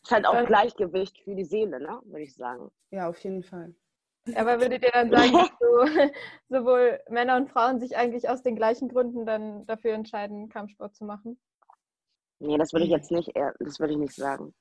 ist 0.03 0.11
halt 0.11 0.25
auch 0.25 0.45
Gleichgewicht 0.45 1.17
für 1.23 1.35
die 1.35 1.45
Seele, 1.45 1.79
ne? 1.79 1.99
würde 2.05 2.23
ich 2.23 2.35
sagen. 2.35 2.69
Ja, 2.89 3.07
auf 3.09 3.17
jeden 3.19 3.43
Fall. 3.43 3.73
Aber 4.35 4.59
würdet 4.61 4.83
ihr 4.83 4.91
dann 4.91 5.09
sagen, 5.09 5.33
dass 5.33 5.49
so, 5.59 5.85
sowohl 6.49 6.99
Männer 7.09 7.37
und 7.37 7.49
Frauen 7.49 7.79
sich 7.79 7.97
eigentlich 7.97 8.29
aus 8.29 8.43
den 8.43 8.55
gleichen 8.55 8.89
Gründen 8.89 9.25
dann 9.25 9.65
dafür 9.65 9.93
entscheiden, 9.93 10.49
Kampfsport 10.49 10.95
zu 10.95 11.05
machen? 11.05 11.39
Nee, 12.39 12.57
das 12.57 12.73
würde 12.73 12.85
ich 12.85 12.91
jetzt 12.91 13.11
nicht, 13.11 13.35
eher- 13.35 13.55
das 13.59 13.79
würde 13.79 13.93
ich 13.93 13.99
nicht 13.99 14.15
sagen. 14.15 14.53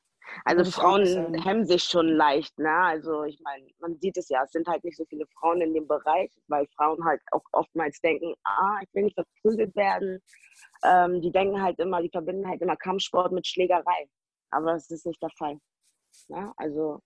Also 0.45 0.71
Frauen 0.71 1.35
hemmen 1.43 1.67
sich 1.67 1.83
schon 1.85 2.07
leicht, 2.07 2.57
ne? 2.59 2.71
Also 2.71 3.25
ich 3.25 3.41
meine, 3.41 3.67
man 3.81 3.99
sieht 3.99 4.17
es 4.17 4.29
ja, 4.29 4.45
es 4.45 4.53
sind 4.53 4.69
halt 4.69 4.85
nicht 4.85 4.97
so 4.97 5.05
viele 5.07 5.27
Frauen 5.27 5.61
in 5.61 5.75
dem 5.75 5.89
Bereich, 5.89 6.31
weil 6.47 6.67
Frauen 6.77 7.05
halt 7.05 7.21
auch 7.33 7.43
oftmals 7.53 8.01
denken, 8.01 8.35
ah, 8.45 8.79
ich 8.83 8.95
will 8.95 9.05
nicht 9.05 9.15
verprügelt 9.15 9.75
werden. 9.75 10.23
Ähm, 10.85 11.21
die 11.21 11.33
denken 11.33 11.61
halt 11.61 11.79
immer, 11.81 12.01
die 12.03 12.11
verbinden 12.11 12.47
halt 12.47 12.61
immer 12.63 12.77
Kampfsport 12.77 13.33
mit 13.33 13.47
Schlägerei. 13.47 14.09
Aber 14.51 14.75
das 14.75 14.91
ist 14.91 15.07
nicht 15.07 15.23
der 15.23 15.31
Fall. 15.31 15.59
Ne? 16.29 16.53
Also, 16.59 17.01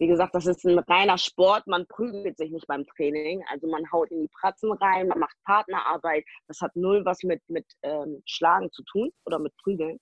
wie 0.00 0.06
gesagt, 0.06 0.34
das 0.34 0.46
ist 0.46 0.64
ein 0.64 0.78
reiner 0.78 1.18
Sport, 1.18 1.66
man 1.66 1.86
prügelt 1.86 2.38
sich 2.38 2.50
nicht 2.50 2.66
beim 2.66 2.86
Training. 2.86 3.44
Also 3.50 3.68
man 3.68 3.84
haut 3.92 4.10
in 4.10 4.22
die 4.22 4.30
Pratzen 4.40 4.72
rein, 4.72 5.08
man 5.08 5.18
macht 5.18 5.36
Partnerarbeit. 5.44 6.24
Das 6.48 6.62
hat 6.62 6.74
null 6.74 7.04
was 7.04 7.22
mit, 7.22 7.42
mit 7.48 7.66
ähm, 7.82 8.22
Schlagen 8.24 8.72
zu 8.72 8.82
tun 8.84 9.12
oder 9.26 9.38
mit 9.38 9.54
Prügeln. 9.58 10.00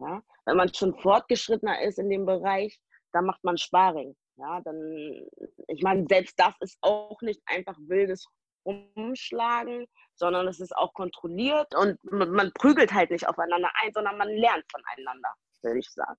Ja? 0.00 0.22
Wenn 0.46 0.56
man 0.56 0.72
schon 0.72 0.98
fortgeschrittener 0.98 1.82
ist 1.82 1.98
in 1.98 2.08
dem 2.08 2.24
Bereich, 2.24 2.80
dann 3.12 3.26
macht 3.26 3.44
man 3.44 3.58
Sparring. 3.58 4.16
Ja, 4.36 4.62
dann, 4.62 5.28
ich 5.68 5.82
meine, 5.82 6.06
selbst 6.08 6.34
das 6.38 6.54
ist 6.60 6.78
auch 6.80 7.20
nicht 7.20 7.42
einfach 7.44 7.76
wildes 7.86 8.26
Rumschlagen, 8.64 9.86
sondern 10.14 10.48
es 10.48 10.58
ist 10.58 10.74
auch 10.74 10.94
kontrolliert 10.94 11.72
und 11.74 12.02
man, 12.04 12.30
man 12.30 12.52
prügelt 12.54 12.94
halt 12.94 13.10
nicht 13.10 13.28
aufeinander 13.28 13.70
ein, 13.82 13.92
sondern 13.92 14.16
man 14.16 14.28
lernt 14.28 14.64
voneinander, 14.72 15.34
würde 15.62 15.78
ich 15.78 15.90
sagen. 15.90 16.18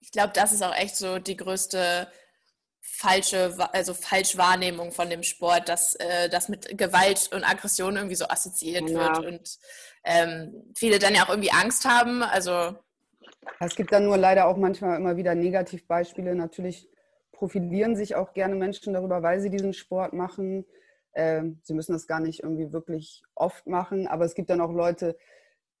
Ich 0.00 0.10
glaube, 0.10 0.32
das 0.34 0.52
ist 0.52 0.62
auch 0.62 0.74
echt 0.74 0.96
so 0.96 1.18
die 1.18 1.36
größte 1.36 2.08
falsche, 2.86 3.54
also 3.72 3.94
Falschwahrnehmung 3.94 4.92
von 4.92 5.08
dem 5.08 5.22
Sport, 5.22 5.68
dass 5.68 5.94
äh, 5.94 6.28
das 6.28 6.48
mit 6.48 6.76
Gewalt 6.76 7.30
und 7.34 7.42
Aggression 7.44 7.96
irgendwie 7.96 8.14
so 8.14 8.26
assoziiert 8.28 8.88
Ja. 8.90 9.16
wird 9.16 9.26
und 9.26 9.58
ähm, 10.04 10.72
viele 10.76 10.98
dann 10.98 11.14
ja 11.14 11.24
auch 11.24 11.30
irgendwie 11.30 11.50
Angst 11.50 11.86
haben. 11.86 12.22
Also 12.22 12.76
Es 13.58 13.74
gibt 13.74 13.90
dann 13.92 14.04
nur 14.04 14.18
leider 14.18 14.46
auch 14.46 14.56
manchmal 14.58 14.98
immer 14.98 15.16
wieder 15.16 15.34
Negativbeispiele. 15.34 16.34
Natürlich 16.34 16.88
profilieren 17.32 17.96
sich 17.96 18.14
auch 18.14 18.32
gerne 18.34 18.54
Menschen 18.54 18.92
darüber, 18.92 19.22
weil 19.22 19.40
sie 19.40 19.50
diesen 19.50 19.72
Sport 19.72 20.12
machen. 20.12 20.66
Ähm, 21.14 21.60
sie 21.62 21.74
müssen 21.74 21.92
das 21.92 22.06
gar 22.06 22.20
nicht 22.20 22.42
irgendwie 22.42 22.72
wirklich 22.72 23.22
oft 23.34 23.66
machen, 23.66 24.06
aber 24.06 24.24
es 24.24 24.34
gibt 24.34 24.50
dann 24.50 24.60
auch 24.60 24.72
Leute, 24.72 25.16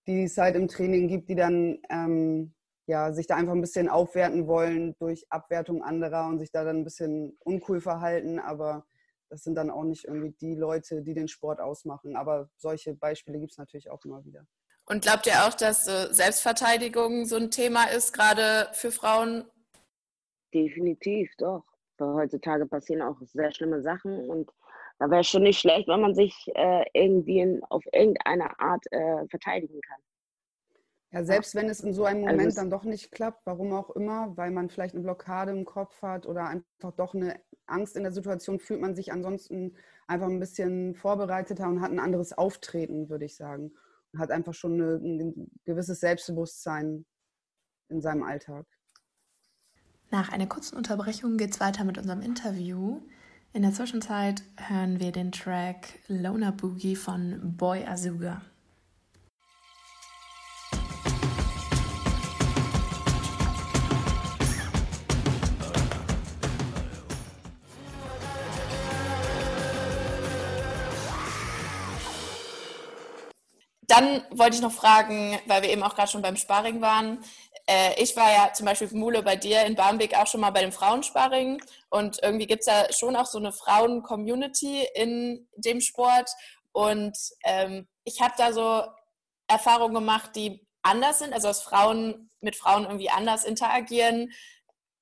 die 0.06 0.24
es 0.24 0.38
halt 0.38 0.56
im 0.56 0.68
Training 0.68 1.08
gibt, 1.08 1.28
die 1.28 1.34
dann 1.34 1.78
ähm, 1.90 2.53
ja, 2.86 3.12
sich 3.12 3.26
da 3.26 3.36
einfach 3.36 3.54
ein 3.54 3.60
bisschen 3.60 3.88
aufwerten 3.88 4.46
wollen 4.46 4.94
durch 4.98 5.24
Abwertung 5.30 5.82
anderer 5.82 6.28
und 6.28 6.38
sich 6.38 6.50
da 6.50 6.64
dann 6.64 6.78
ein 6.78 6.84
bisschen 6.84 7.36
uncool 7.40 7.80
verhalten. 7.80 8.38
Aber 8.38 8.86
das 9.30 9.42
sind 9.42 9.54
dann 9.54 9.70
auch 9.70 9.84
nicht 9.84 10.04
irgendwie 10.04 10.34
die 10.40 10.54
Leute, 10.54 11.02
die 11.02 11.14
den 11.14 11.28
Sport 11.28 11.60
ausmachen. 11.60 12.16
Aber 12.16 12.50
solche 12.56 12.94
Beispiele 12.94 13.38
gibt 13.38 13.52
es 13.52 13.58
natürlich 13.58 13.90
auch 13.90 14.04
immer 14.04 14.24
wieder. 14.24 14.46
und 14.86 15.02
glaubt 15.02 15.26
ihr 15.26 15.46
auch, 15.46 15.54
dass 15.54 15.88
äh, 15.88 16.12
Selbstverteidigung 16.12 17.24
so 17.24 17.36
ein 17.36 17.50
Thema 17.50 17.84
ist, 17.84 18.12
gerade 18.12 18.68
für 18.72 18.90
Frauen? 18.92 19.44
Definitiv, 20.52 21.30
doch. 21.38 21.64
Weil 21.96 22.14
heutzutage 22.14 22.66
passieren 22.66 23.02
auch 23.02 23.16
sehr 23.22 23.52
schlimme 23.52 23.80
Sachen 23.82 24.28
und 24.28 24.50
da 24.98 25.10
wäre 25.10 25.22
es 25.22 25.28
schon 25.28 25.42
nicht 25.42 25.60
schlecht, 25.60 25.88
wenn 25.88 26.00
man 26.00 26.14
sich 26.14 26.34
äh, 26.54 26.84
irgendwie 26.92 27.40
in, 27.40 27.64
auf 27.64 27.84
irgendeine 27.92 28.58
Art 28.60 28.84
äh, 28.92 29.26
verteidigen 29.28 29.80
kann. 29.80 30.00
Ja, 31.14 31.24
selbst 31.24 31.54
wenn 31.54 31.68
es 31.68 31.80
in 31.80 31.92
so 31.94 32.04
einem 32.04 32.24
Also 32.24 32.32
Moment 32.32 32.48
es- 32.48 32.54
dann 32.56 32.70
doch 32.70 32.84
nicht 32.84 33.12
klappt, 33.12 33.46
warum 33.46 33.72
auch 33.72 33.90
immer, 33.90 34.36
weil 34.36 34.50
man 34.50 34.68
vielleicht 34.68 34.94
eine 34.94 35.04
Blockade 35.04 35.52
im 35.52 35.64
Kopf 35.64 36.02
hat 36.02 36.26
oder 36.26 36.46
einfach 36.48 36.92
doch 36.96 37.14
eine 37.14 37.40
Angst 37.66 37.96
in 37.96 38.02
der 38.02 38.12
Situation, 38.12 38.58
fühlt 38.58 38.80
man 38.80 38.94
sich 38.94 39.12
ansonsten 39.12 39.76
einfach 40.06 40.26
ein 40.26 40.40
bisschen 40.40 40.94
vorbereiteter 40.94 41.68
und 41.68 41.80
hat 41.80 41.90
ein 41.92 41.98
anderes 42.00 42.32
Auftreten, 42.32 43.08
würde 43.08 43.24
ich 43.24 43.36
sagen. 43.36 43.72
Und 44.12 44.18
hat 44.18 44.30
einfach 44.30 44.54
schon 44.54 44.74
eine, 44.74 44.94
ein 44.96 45.50
gewisses 45.64 46.00
Selbstbewusstsein 46.00 47.06
in 47.88 48.00
seinem 48.02 48.22
Alltag. 48.22 48.66
Nach 50.10 50.30
einer 50.32 50.46
kurzen 50.46 50.76
Unterbrechung 50.76 51.36
geht's 51.36 51.60
weiter 51.60 51.84
mit 51.84 51.96
unserem 51.98 52.22
Interview. 52.22 53.00
In 53.52 53.62
der 53.62 53.72
Zwischenzeit 53.72 54.42
hören 54.56 54.98
wir 55.00 55.12
den 55.12 55.30
Track 55.32 56.00
Loner 56.08 56.52
Boogie 56.52 56.96
von 56.96 57.56
Boy 57.56 57.84
Azuga. 57.86 58.42
Dann 73.86 74.24
wollte 74.30 74.56
ich 74.56 74.62
noch 74.62 74.72
fragen, 74.72 75.38
weil 75.46 75.62
wir 75.62 75.70
eben 75.70 75.82
auch 75.82 75.94
gerade 75.94 76.10
schon 76.10 76.22
beim 76.22 76.36
Sparring 76.36 76.80
waren. 76.80 77.24
Äh, 77.66 78.02
ich 78.02 78.16
war 78.16 78.30
ja 78.30 78.52
zum 78.52 78.66
Beispiel 78.66 78.88
Mule 78.92 79.22
bei 79.22 79.36
dir 79.36 79.64
in 79.64 79.74
Barmbek 79.74 80.16
auch 80.16 80.26
schon 80.26 80.40
mal 80.40 80.50
bei 80.50 80.60
dem 80.60 80.72
Frauensparring 80.72 81.62
und 81.90 82.22
irgendwie 82.22 82.46
gibt 82.46 82.60
es 82.60 82.66
ja 82.66 82.92
schon 82.92 83.16
auch 83.16 83.26
so 83.26 83.38
eine 83.38 83.52
Frauen-Community 83.52 84.86
in 84.94 85.48
dem 85.56 85.80
Sport 85.80 86.30
und 86.72 87.16
ähm, 87.44 87.88
ich 88.04 88.20
habe 88.20 88.34
da 88.36 88.52
so 88.52 88.84
Erfahrungen 89.48 89.94
gemacht, 89.94 90.30
die 90.36 90.66
anders 90.82 91.20
sind, 91.20 91.32
also 91.32 91.48
dass 91.48 91.62
Frauen 91.62 92.30
mit 92.40 92.56
Frauen 92.56 92.84
irgendwie 92.84 93.10
anders 93.10 93.44
interagieren, 93.44 94.32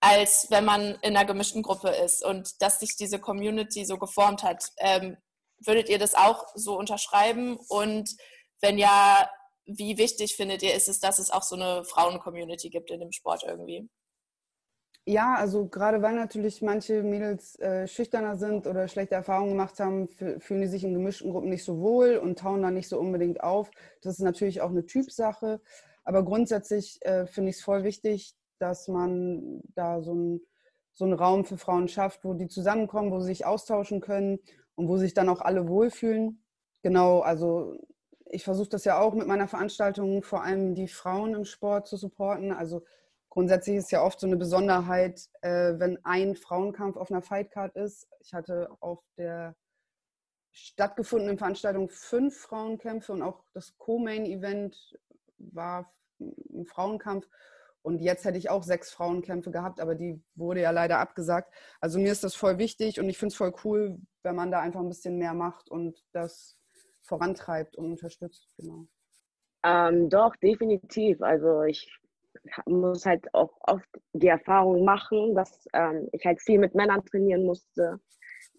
als 0.01 0.49
wenn 0.51 0.64
man 0.64 0.97
in 1.03 1.16
einer 1.16 1.25
gemischten 1.25 1.62
Gruppe 1.62 1.88
ist 1.90 2.25
und 2.25 2.61
dass 2.62 2.81
sich 2.81 2.97
diese 2.97 3.18
Community 3.18 3.85
so 3.85 3.99
geformt 3.99 4.42
hat. 4.42 4.71
Ähm, 4.79 5.16
würdet 5.64 5.88
ihr 5.88 5.99
das 5.99 6.14
auch 6.14 6.47
so 6.55 6.77
unterschreiben 6.77 7.57
und 7.68 8.16
wenn 8.62 8.79
ja, 8.79 9.29
wie 9.66 9.98
wichtig 9.98 10.37
findet 10.37 10.62
ihr 10.62 10.75
ist 10.75 10.88
es, 10.88 11.01
dass 11.01 11.18
es 11.18 11.31
auch 11.31 11.42
so 11.42 11.57
eine 11.57 11.85
Frauen-Community 11.85 12.70
gibt 12.70 12.90
in 12.90 13.01
dem 13.01 13.12
Sport 13.12 13.44
irgendwie? 13.44 13.88
Ja, 15.05 15.35
also 15.35 15.66
gerade 15.66 16.01
weil 16.01 16.14
natürlich 16.14 16.62
manche 16.62 17.03
Mädels 17.03 17.59
äh, 17.59 17.88
schüchterner 17.88 18.37
sind 18.37 18.68
oder 18.68 18.87
schlechte 18.87 19.16
Erfahrungen 19.16 19.51
gemacht 19.51 19.81
haben, 19.81 20.07
fü- 20.07 20.38
fühlen 20.40 20.61
die 20.61 20.68
sich 20.68 20.85
in 20.85 20.94
gemischten 20.94 21.33
Gruppen 21.33 21.48
nicht 21.48 21.64
so 21.64 21.81
wohl 21.81 22.18
und 22.18 22.38
tauen 22.38 22.62
da 22.62 22.70
nicht 22.70 22.88
so 22.88 23.01
unbedingt 23.01 23.42
auf. 23.42 23.70
Das 24.01 24.14
ist 24.14 24.20
natürlich 24.25 24.61
auch 24.61 24.70
eine 24.70 24.87
Typsache. 24.87 25.61
Aber 26.05 26.25
grundsätzlich 26.25 27.01
äh, 27.05 27.27
finde 27.27 27.51
ich 27.51 27.57
es 27.57 27.62
voll 27.64 27.83
wichtig, 27.83 28.35
dass 28.61 28.87
man 28.87 29.61
da 29.75 30.03
so, 30.03 30.14
ein, 30.14 30.40
so 30.92 31.05
einen 31.05 31.14
Raum 31.14 31.44
für 31.44 31.59
Frauen 31.59 31.88
schafft, 31.88 32.25
wo 32.25 32.35
die 32.35 32.46
zusammenkommen, 32.48 33.11
wo 33.11 33.18
sie 33.18 33.27
sich 33.27 33.44
austauschen 33.44 34.01
können 34.01 34.38
und 34.77 34.87
wo 34.87 34.98
sich 34.98 35.14
dann 35.14 35.29
auch 35.29 35.40
alle 35.40 35.66
wohlfühlen. 35.68 36.44
Genau, 36.83 37.20
also 37.20 37.77
ich 38.33 38.45
versuche 38.45 38.71
das 38.71 38.85
ja 38.85 38.99
auch 38.99 39.12
mit 39.12 39.27
meiner 39.27 39.47
Veranstaltung, 39.47 40.23
vor 40.23 40.42
allem 40.42 40.75
die 40.75 40.88
Frauen 40.88 41.35
im 41.35 41.45
Sport 41.45 41.87
zu 41.87 41.99
supporten. 41.99 42.51
Also 42.51 42.83
grundsätzlich 43.29 43.77
ist 43.77 43.92
ja 43.92 44.03
oft 44.03 44.18
so 44.18 44.27
eine 44.27 44.37
Besonderheit, 44.37 45.29
äh, 45.42 45.75
wenn 45.79 46.03
ein 46.05 46.35
Frauenkampf 46.35 46.97
auf 46.97 47.11
einer 47.11 47.21
Fightcard 47.21 47.77
ist. 47.77 48.09
Ich 48.21 48.33
hatte 48.33 48.71
auf 48.81 49.01
der 49.18 49.55
stattgefundenen 50.51 51.37
Veranstaltung 51.37 51.90
fünf 51.90 52.38
Frauenkämpfe 52.38 53.12
und 53.12 53.23
auch 53.23 53.45
das 53.53 53.77
Co-Main-Event 53.77 54.99
war 55.38 55.92
ein 56.18 56.64
Frauenkampf. 56.66 57.29
Und 57.83 58.01
jetzt 58.01 58.25
hätte 58.25 58.38
ich 58.38 58.49
auch 58.49 58.62
sechs 58.62 58.92
Frauenkämpfe 58.92 59.51
gehabt, 59.51 59.81
aber 59.81 59.95
die 59.95 60.23
wurde 60.37 60.62
ja 60.62 60.71
leider 60.71 61.01
abgesagt. 61.01 61.53
Also 61.81 61.99
mir 61.99 62.12
ist 62.12 62.25
das 62.25 62.35
voll 62.35 62.57
wichtig 62.59 62.99
und 62.99 63.09
ich 63.11 63.18
finde 63.18 63.33
es 63.33 63.37
voll 63.37 63.53
cool, 63.64 63.99
wenn 64.23 64.37
man 64.37 64.51
da 64.51 64.61
einfach 64.61 64.81
ein 64.81 64.88
bisschen 64.88 65.18
mehr 65.18 65.35
macht 65.35 65.68
und 65.68 66.03
das 66.12 66.57
vorantreibt 67.12 67.77
und 67.77 67.92
unterstützt. 67.92 68.48
Genau. 68.57 68.87
Ähm, 69.64 70.09
doch, 70.09 70.35
definitiv. 70.37 71.20
Also 71.20 71.62
ich 71.62 71.87
muss 72.64 73.05
halt 73.05 73.33
auch 73.35 73.53
oft 73.61 73.88
die 74.14 74.29
Erfahrung 74.29 74.85
machen, 74.85 75.35
dass 75.35 75.66
ähm, 75.75 76.09
ich 76.12 76.25
halt 76.25 76.40
viel 76.40 76.59
mit 76.59 76.75
Männern 76.75 77.05
trainieren 77.05 77.44
musste, 77.44 78.01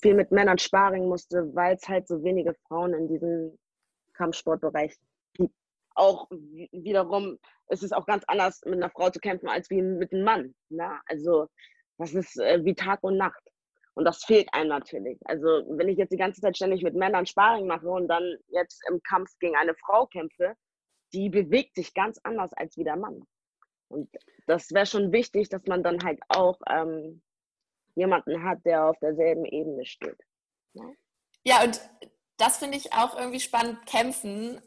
viel 0.01 0.13
mit 0.13 0.31
Männern 0.31 0.59
sparen 0.59 1.07
musste, 1.07 1.49
weil 1.55 1.75
es 1.75 1.87
halt 1.87 2.07
so 2.07 2.23
wenige 2.23 2.53
Frauen 2.67 2.93
in 2.93 3.07
diesem 3.07 3.57
Kampfsportbereich 4.13 4.95
gibt. 5.33 5.55
Auch 5.95 6.27
wiederum 6.71 7.39
ist 7.69 7.83
es 7.83 7.91
auch 7.91 8.05
ganz 8.05 8.23
anders, 8.27 8.61
mit 8.65 8.75
einer 8.75 8.91
Frau 8.91 9.09
zu 9.09 9.19
kämpfen, 9.19 9.49
als 9.49 9.69
wie 9.71 9.81
mit 9.81 10.13
einem 10.13 10.23
Mann. 10.23 10.55
Ne? 10.69 10.91
Also 11.07 11.47
das 11.97 12.13
ist 12.13 12.39
äh, 12.39 12.63
wie 12.63 12.75
Tag 12.75 13.03
und 13.03 13.17
Nacht. 13.17 13.41
Und 13.95 14.06
das 14.06 14.23
fehlt 14.23 14.47
einem 14.53 14.69
natürlich. 14.69 15.19
Also 15.25 15.45
wenn 15.69 15.88
ich 15.88 15.97
jetzt 15.97 16.12
die 16.12 16.17
ganze 16.17 16.41
Zeit 16.41 16.56
ständig 16.56 16.82
mit 16.84 16.95
Männern 16.95 17.25
Sparring 17.25 17.67
mache 17.67 17.88
und 17.88 18.08
dann 18.08 18.38
jetzt 18.49 18.82
im 18.89 19.01
Kampf 19.03 19.32
gegen 19.39 19.56
eine 19.56 19.75
Frau 19.75 20.08
kämpfe, 20.08 20.56
die 21.13 21.29
bewegt 21.29 21.75
sich 21.75 21.93
ganz 21.93 22.19
anders 22.23 22.53
als 22.53 22.75
wie 22.75 22.84
der 22.84 22.95
Mann. 22.95 23.25
Und 23.88 24.10
das 24.47 24.71
wäre 24.71 24.88
schon 24.88 25.12
wichtig, 25.12 25.49
dass 25.49 25.65
man 25.67 25.84
dann 25.84 26.03
halt 26.03 26.19
auch 26.29 26.60
ähm, 26.67 27.21
jemanden 27.95 28.43
hat, 28.43 28.65
der 28.65 28.86
auf 28.86 28.97
derselben 28.99 29.45
Ebene 29.45 29.86
steht. 29.86 30.17
Ja, 30.73 30.86
ja 31.43 31.63
und 31.63 31.79
das 32.38 32.58
finde 32.58 32.77
ich 32.77 32.93
auch 32.93 33.15
irgendwie 33.15 33.39
spannend, 33.39 33.86
kämpfen. 33.86 34.60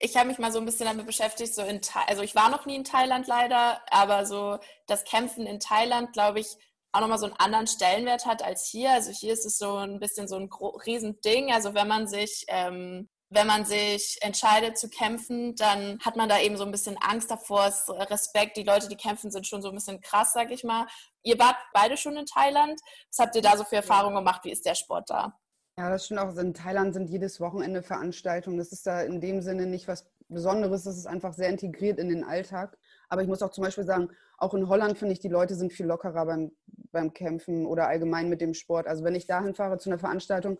Ich 0.00 0.16
habe 0.16 0.28
mich 0.28 0.38
mal 0.38 0.52
so 0.52 0.58
ein 0.58 0.66
bisschen 0.66 0.86
damit 0.86 1.06
beschäftigt, 1.06 1.54
so 1.54 1.62
in 1.62 1.80
also 2.08 2.22
ich 2.22 2.34
war 2.34 2.50
noch 2.50 2.66
nie 2.66 2.76
in 2.76 2.84
Thailand 2.84 3.28
leider, 3.28 3.80
aber 3.90 4.26
so 4.26 4.58
das 4.86 5.04
Kämpfen 5.04 5.46
in 5.46 5.60
Thailand, 5.60 6.12
glaube 6.12 6.40
ich, 6.40 6.56
auch 6.96 7.00
nochmal 7.00 7.18
so 7.18 7.26
einen 7.26 7.36
anderen 7.36 7.66
Stellenwert 7.66 8.26
hat 8.26 8.42
als 8.42 8.66
hier. 8.66 8.92
Also 8.92 9.10
hier 9.10 9.32
ist 9.32 9.46
es 9.46 9.58
so 9.58 9.76
ein 9.76 10.00
bisschen 10.00 10.28
so 10.28 10.36
ein 10.36 10.48
Riesending. 10.86 11.52
Also 11.52 11.74
wenn 11.74 11.88
man 11.88 12.06
sich 12.08 12.44
ähm, 12.48 13.08
wenn 13.28 13.46
man 13.46 13.64
sich 13.64 14.18
entscheidet 14.20 14.78
zu 14.78 14.88
kämpfen, 14.88 15.56
dann 15.56 15.98
hat 16.00 16.16
man 16.16 16.28
da 16.28 16.38
eben 16.38 16.56
so 16.56 16.64
ein 16.64 16.70
bisschen 16.70 16.96
Angst 17.00 17.30
davor, 17.30 17.72
Respekt. 17.88 18.56
Die 18.56 18.62
Leute, 18.62 18.88
die 18.88 18.96
kämpfen, 18.96 19.30
sind 19.30 19.46
schon 19.46 19.62
so 19.62 19.68
ein 19.68 19.74
bisschen 19.74 20.00
krass, 20.00 20.32
sag 20.32 20.50
ich 20.52 20.62
mal. 20.62 20.86
Ihr 21.24 21.38
wart 21.38 21.56
beide 21.72 21.96
schon 21.96 22.16
in 22.16 22.26
Thailand. 22.26 22.80
Was 23.10 23.18
habt 23.18 23.34
ihr 23.34 23.42
da 23.42 23.56
so 23.56 23.64
für 23.64 23.76
Erfahrungen 23.76 24.16
gemacht? 24.16 24.44
Wie 24.44 24.52
ist 24.52 24.64
der 24.64 24.76
Sport 24.76 25.10
da? 25.10 25.36
Ja, 25.76 25.90
das 25.90 26.06
stimmt 26.06 26.20
auch. 26.20 26.34
In 26.36 26.54
Thailand 26.54 26.94
sind 26.94 27.10
jedes 27.10 27.40
Wochenende 27.40 27.82
Veranstaltungen. 27.82 28.58
Das 28.58 28.72
ist 28.72 28.86
da 28.86 29.02
in 29.02 29.20
dem 29.20 29.42
Sinne 29.42 29.66
nicht 29.66 29.88
was 29.88 30.08
Besonderes. 30.28 30.84
Das 30.84 30.96
ist 30.96 31.06
einfach 31.06 31.34
sehr 31.34 31.48
integriert 31.48 31.98
in 31.98 32.08
den 32.08 32.24
Alltag. 32.24 32.78
Aber 33.08 33.22
ich 33.22 33.28
muss 33.28 33.42
auch 33.42 33.50
zum 33.50 33.64
Beispiel 33.64 33.84
sagen, 33.84 34.08
auch 34.38 34.54
in 34.54 34.68
Holland 34.68 34.98
finde 34.98 35.12
ich, 35.12 35.20
die 35.20 35.28
Leute 35.28 35.54
sind 35.54 35.72
viel 35.72 35.86
lockerer 35.86 36.26
beim, 36.26 36.52
beim 36.92 37.12
Kämpfen 37.12 37.66
oder 37.66 37.88
allgemein 37.88 38.28
mit 38.28 38.40
dem 38.40 38.54
Sport. 38.54 38.86
Also 38.86 39.04
wenn 39.04 39.14
ich 39.14 39.26
dahin 39.26 39.54
fahre 39.54 39.78
zu 39.78 39.90
einer 39.90 39.98
Veranstaltung, 39.98 40.58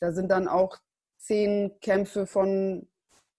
da 0.00 0.12
sind 0.12 0.30
dann 0.30 0.48
auch 0.48 0.78
zehn 1.18 1.78
Kämpfe 1.80 2.26
von 2.26 2.88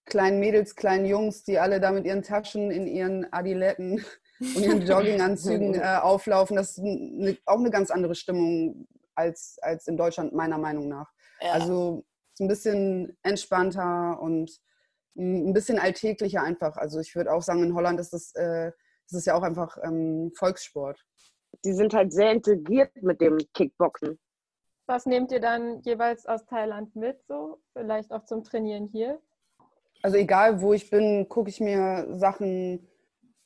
kleinen 0.05 0.39
Mädels, 0.39 0.75
kleinen 0.75 1.05
Jungs, 1.05 1.43
die 1.43 1.59
alle 1.59 1.79
da 1.79 1.91
mit 1.91 2.05
ihren 2.05 2.23
Taschen 2.23 2.71
in 2.71 2.87
ihren 2.87 3.31
Adiletten 3.31 4.03
und 4.39 4.63
ihren 4.63 4.81
Jogginganzügen 4.85 5.75
äh, 5.75 5.99
auflaufen. 6.01 6.55
Das 6.55 6.77
ist 6.77 6.79
eine, 6.79 7.37
auch 7.45 7.59
eine 7.59 7.71
ganz 7.71 7.91
andere 7.91 8.15
Stimmung 8.15 8.87
als, 9.15 9.57
als 9.61 9.87
in 9.87 9.97
Deutschland, 9.97 10.33
meiner 10.33 10.57
Meinung 10.57 10.87
nach. 10.87 11.11
Ja. 11.41 11.51
Also 11.51 12.05
ist 12.33 12.41
ein 12.41 12.47
bisschen 12.47 13.17
entspannter 13.23 14.19
und 14.19 14.59
ein 15.15 15.53
bisschen 15.53 15.79
alltäglicher 15.79 16.41
einfach. 16.41 16.77
Also 16.77 16.99
ich 16.99 17.15
würde 17.15 17.31
auch 17.31 17.41
sagen, 17.41 17.63
in 17.63 17.75
Holland 17.75 17.99
ist 17.99 18.13
das, 18.13 18.33
äh, 18.35 18.71
das 19.09 19.19
ist 19.19 19.25
ja 19.25 19.35
auch 19.35 19.43
einfach 19.43 19.77
ähm, 19.83 20.31
Volkssport. 20.35 20.99
Die 21.63 21.73
sind 21.73 21.93
halt 21.93 22.11
sehr 22.11 22.31
integriert 22.31 22.91
mit 23.01 23.21
dem 23.21 23.37
Kickboxen. 23.53 24.19
Was 24.87 25.05
nehmt 25.05 25.31
ihr 25.31 25.39
dann 25.39 25.81
jeweils 25.81 26.25
aus 26.25 26.45
Thailand 26.45 26.95
mit, 26.95 27.23
so 27.27 27.61
vielleicht 27.73 28.11
auch 28.11 28.25
zum 28.25 28.43
Trainieren 28.43 28.87
hier? 28.87 29.21
Also 30.01 30.17
egal, 30.17 30.61
wo 30.61 30.73
ich 30.73 30.89
bin, 30.89 31.29
gucke 31.29 31.49
ich 31.49 31.61
mir 31.61 32.07
Sachen 32.09 32.85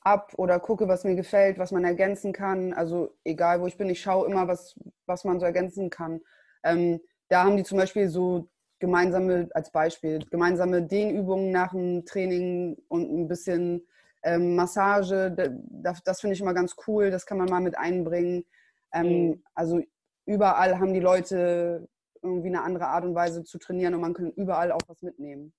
ab 0.02 0.34
oder 0.38 0.60
gucke, 0.60 0.88
was 0.88 1.04
mir 1.04 1.16
gefällt, 1.16 1.60
was 1.60 1.72
man 1.72 1.84
ergänzen 1.84 2.34
kann. 2.34 2.74
Also 2.74 3.14
egal, 3.24 3.62
wo 3.62 3.68
ich 3.68 3.78
bin, 3.78 3.90
ich 3.90 4.02
schaue 4.02 4.28
immer, 4.28 4.48
was, 4.48 4.76
was 5.06 5.26
man 5.26 5.40
so 5.40 5.46
ergänzen 5.46 5.90
kann. 5.90 6.22
Ähm, 6.64 7.02
da 7.30 7.44
haben 7.44 7.58
die 7.58 7.64
zum 7.64 7.78
Beispiel 7.78 8.10
so 8.10 8.50
gemeinsame, 8.80 9.50
als 9.54 9.72
Beispiel, 9.72 10.20
gemeinsame 10.30 10.84
Dehnübungen 10.84 11.52
nach 11.52 11.72
dem 11.72 12.06
Training 12.06 12.78
und 12.88 13.12
ein 13.12 13.28
bisschen 13.28 13.88
ähm, 14.24 14.56
Massage. 14.56 15.32
Das, 15.70 16.04
das 16.04 16.22
finde 16.22 16.36
ich 16.36 16.42
immer 16.42 16.54
ganz 16.54 16.76
cool, 16.88 17.12
das 17.12 17.26
kann 17.26 17.38
man 17.38 17.50
mal 17.50 17.62
mit 17.62 17.78
einbringen. 17.78 18.46
Ähm, 18.94 19.28
mhm. 19.28 19.44
Also 19.54 19.82
überall 20.26 20.80
haben 20.80 20.94
die 20.94 21.00
Leute 21.00 21.88
irgendwie 22.22 22.48
eine 22.48 22.64
andere 22.64 22.88
Art 22.88 23.06
und 23.06 23.16
Weise 23.16 23.44
zu 23.44 23.58
trainieren 23.58 23.94
und 23.94 24.02
man 24.02 24.14
kann 24.14 24.32
überall 24.32 24.72
auch 24.72 24.82
was 24.88 25.02
mitnehmen. 25.02 25.54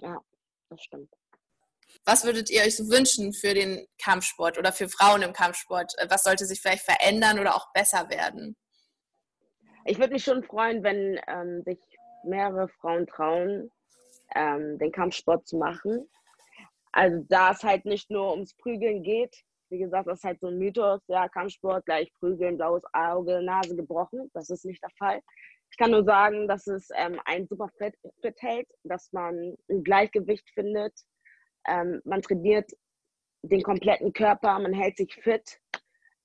Ja, 0.00 0.20
das 0.68 0.82
stimmt. 0.82 1.10
Was 2.04 2.24
würdet 2.24 2.50
ihr 2.50 2.62
euch 2.62 2.76
so 2.76 2.88
wünschen 2.88 3.32
für 3.32 3.52
den 3.52 3.86
Kampfsport 4.02 4.58
oder 4.58 4.72
für 4.72 4.88
Frauen 4.88 5.22
im 5.22 5.32
Kampfsport? 5.32 5.92
Was 6.08 6.22
sollte 6.22 6.46
sich 6.46 6.60
vielleicht 6.60 6.84
verändern 6.84 7.38
oder 7.38 7.54
auch 7.54 7.72
besser 7.72 8.08
werden? 8.08 8.56
Ich 9.84 9.98
würde 9.98 10.12
mich 10.12 10.24
schon 10.24 10.44
freuen, 10.44 10.82
wenn 10.82 11.18
ähm, 11.26 11.62
sich 11.64 11.89
mehrere 12.24 12.68
Frauen 12.68 13.06
trauen, 13.06 13.70
ähm, 14.34 14.78
den 14.78 14.92
Kampfsport 14.92 15.46
zu 15.46 15.56
machen. 15.56 16.08
Also 16.92 17.24
da 17.28 17.52
es 17.52 17.62
halt 17.62 17.84
nicht 17.84 18.10
nur 18.10 18.32
ums 18.32 18.54
Prügeln 18.54 19.02
geht, 19.02 19.44
wie 19.70 19.78
gesagt, 19.78 20.08
das 20.08 20.18
ist 20.18 20.24
halt 20.24 20.40
so 20.40 20.48
ein 20.48 20.58
Mythos, 20.58 21.00
ja, 21.06 21.28
Kampfsport, 21.28 21.86
gleich 21.86 22.12
prügeln, 22.18 22.56
blaues 22.56 22.82
Auge, 22.92 23.40
Nase 23.40 23.76
gebrochen. 23.76 24.30
Das 24.34 24.50
ist 24.50 24.64
nicht 24.64 24.82
der 24.82 24.90
Fall. 24.98 25.20
Ich 25.70 25.78
kann 25.78 25.92
nur 25.92 26.04
sagen, 26.04 26.48
dass 26.48 26.66
es 26.66 26.88
ähm, 26.96 27.20
ein 27.24 27.46
super 27.46 27.68
Fit, 27.78 27.94
Fit 28.20 28.34
hält, 28.42 28.68
dass 28.82 29.12
man 29.12 29.56
ein 29.70 29.84
Gleichgewicht 29.84 30.48
findet. 30.50 30.92
Ähm, 31.68 32.00
man 32.04 32.20
trainiert 32.22 32.70
den 33.42 33.62
kompletten 33.62 34.12
Körper, 34.12 34.58
man 34.58 34.72
hält 34.72 34.96
sich 34.96 35.14
fit. 35.14 35.60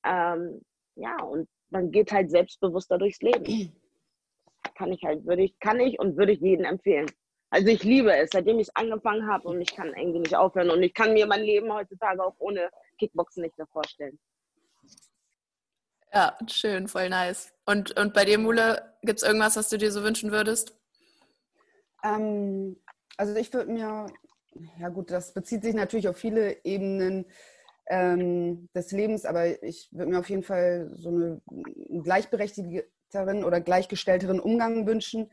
Ähm, 0.03 0.61
ja, 0.95 1.21
und 1.23 1.47
man 1.69 1.91
geht 1.91 2.11
halt 2.11 2.31
selbstbewusster 2.31 2.97
durchs 2.97 3.21
Leben. 3.21 3.75
Kann 4.75 4.91
ich 4.91 5.03
halt, 5.03 5.25
würde 5.25 5.43
ich, 5.43 5.59
kann 5.59 5.79
ich 5.79 5.99
und 5.99 6.17
würde 6.17 6.33
ich 6.33 6.39
jedem 6.39 6.65
empfehlen. 6.65 7.07
Also 7.49 7.67
ich 7.67 7.83
liebe 7.83 8.13
es, 8.13 8.31
seitdem 8.31 8.59
ich 8.59 8.75
angefangen 8.75 9.27
habe 9.27 9.47
und 9.47 9.61
ich 9.61 9.73
kann 9.73 9.93
irgendwie 9.95 10.19
nicht 10.19 10.35
aufhören 10.35 10.69
und 10.69 10.83
ich 10.83 10.93
kann 10.93 11.13
mir 11.13 11.25
mein 11.25 11.41
Leben 11.41 11.71
heutzutage 11.71 12.23
auch 12.23 12.35
ohne 12.39 12.69
Kickboxen 12.99 13.43
nicht 13.43 13.57
mehr 13.57 13.67
vorstellen. 13.67 14.19
Ja, 16.13 16.37
schön, 16.47 16.87
voll 16.87 17.09
nice. 17.09 17.53
Und, 17.65 17.97
und 17.99 18.13
bei 18.13 18.25
dir, 18.25 18.37
Mule, 18.37 18.93
gibt 19.01 19.19
es 19.21 19.27
irgendwas, 19.27 19.57
was 19.57 19.69
du 19.69 19.77
dir 19.77 19.91
so 19.91 20.03
wünschen 20.03 20.31
würdest? 20.31 20.77
Ähm, 22.03 22.77
also 23.17 23.35
ich 23.35 23.53
würde 23.53 23.71
mir, 23.71 24.07
ja 24.79 24.89
gut, 24.89 25.11
das 25.11 25.33
bezieht 25.33 25.63
sich 25.63 25.75
natürlich 25.75 26.07
auf 26.07 26.17
viele 26.17 26.63
Ebenen 26.63 27.25
ähm, 27.87 28.69
des 28.73 28.91
Lebens, 28.91 29.25
aber 29.25 29.61
ich 29.63 29.89
würde 29.91 30.11
mir 30.11 30.19
auf 30.19 30.29
jeden 30.29 30.43
Fall 30.43 30.91
so 30.95 31.09
eine 31.09 31.41
gleichberechtigteren 32.03 32.83
oder 33.13 33.61
gleichgestellteren 33.61 34.39
Umgang 34.39 34.87
wünschen. 34.87 35.31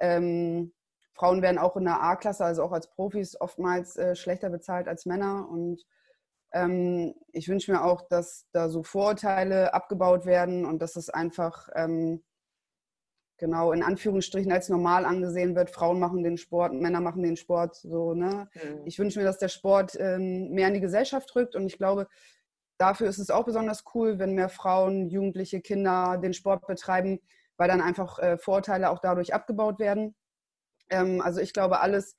Ähm, 0.00 0.72
Frauen 1.12 1.42
werden 1.42 1.58
auch 1.58 1.76
in 1.76 1.84
der 1.84 2.02
A-Klasse, 2.02 2.44
also 2.44 2.62
auch 2.62 2.72
als 2.72 2.90
Profis, 2.90 3.40
oftmals 3.40 3.96
äh, 3.96 4.16
schlechter 4.16 4.50
bezahlt 4.50 4.88
als 4.88 5.06
Männer 5.06 5.48
und 5.50 5.84
ähm, 6.52 7.14
ich 7.32 7.48
wünsche 7.48 7.70
mir 7.70 7.84
auch, 7.84 8.02
dass 8.08 8.46
da 8.52 8.68
so 8.68 8.82
Vorurteile 8.82 9.72
abgebaut 9.74 10.26
werden 10.26 10.64
und 10.64 10.80
dass 10.80 10.96
es 10.96 11.10
einfach 11.10 11.68
ähm, 11.74 12.24
genau 13.38 13.72
in 13.72 13.82
Anführungsstrichen 13.82 14.52
als 14.52 14.68
normal 14.68 15.04
angesehen 15.04 15.54
wird. 15.54 15.70
Frauen 15.70 16.00
machen 16.00 16.22
den 16.22 16.36
Sport, 16.36 16.72
Männer 16.74 17.00
machen 17.00 17.22
den 17.22 17.36
Sport. 17.36 17.76
So, 17.76 18.14
ne? 18.14 18.48
Mhm. 18.54 18.82
Ich 18.84 18.98
wünsche 18.98 19.18
mir, 19.18 19.24
dass 19.24 19.38
der 19.38 19.48
Sport 19.48 19.96
ähm, 19.98 20.50
mehr 20.50 20.68
in 20.68 20.74
die 20.74 20.80
Gesellschaft 20.80 21.34
rückt 21.36 21.54
und 21.54 21.66
ich 21.66 21.78
glaube, 21.78 22.08
dafür 22.80 23.08
ist 23.08 23.18
es 23.18 23.30
auch 23.30 23.44
besonders 23.44 23.84
cool, 23.94 24.18
wenn 24.18 24.34
mehr 24.34 24.48
Frauen, 24.48 25.08
Jugendliche, 25.08 25.60
Kinder 25.60 26.18
den 26.18 26.32
Sport 26.32 26.66
betreiben, 26.66 27.20
weil 27.56 27.68
dann 27.68 27.82
einfach 27.82 28.18
äh, 28.18 28.38
Vorurteile 28.38 28.90
auch 28.90 29.00
dadurch 29.00 29.34
abgebaut 29.34 29.78
werden. 29.78 30.14
Ähm, 30.88 31.20
also 31.20 31.40
ich 31.40 31.52
glaube, 31.52 31.80
alles 31.80 32.16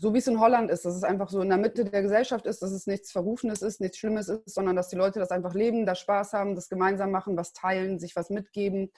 so 0.00 0.14
wie 0.14 0.18
es 0.18 0.28
in 0.28 0.38
Holland 0.38 0.70
ist, 0.70 0.84
dass 0.84 0.94
es 0.94 1.02
einfach 1.02 1.28
so 1.28 1.40
in 1.40 1.48
der 1.48 1.58
Mitte 1.58 1.84
der 1.84 2.02
Gesellschaft 2.02 2.46
ist, 2.46 2.62
dass 2.62 2.70
es 2.70 2.86
nichts 2.86 3.10
Verrufenes 3.10 3.62
ist, 3.62 3.80
nichts 3.80 3.98
Schlimmes 3.98 4.28
ist, 4.28 4.54
sondern 4.54 4.76
dass 4.76 4.88
die 4.88 4.96
Leute 4.96 5.18
das 5.18 5.32
einfach 5.32 5.54
leben, 5.54 5.86
da 5.86 5.96
Spaß 5.96 6.34
haben, 6.34 6.54
das 6.54 6.68
gemeinsam 6.68 7.10
machen, 7.10 7.36
was 7.36 7.52
teilen, 7.52 7.98
sich 7.98 8.14
was 8.14 8.30
mitgeben. 8.30 8.92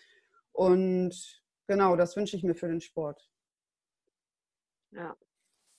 Und 0.53 1.43
genau, 1.67 1.97
das 1.97 2.17
wünsche 2.17 2.37
ich 2.37 2.45
mir 2.45 2.55
für 2.55 2.69
den 2.69 2.83
Sport. 2.83 3.31
Ja. 4.91 5.17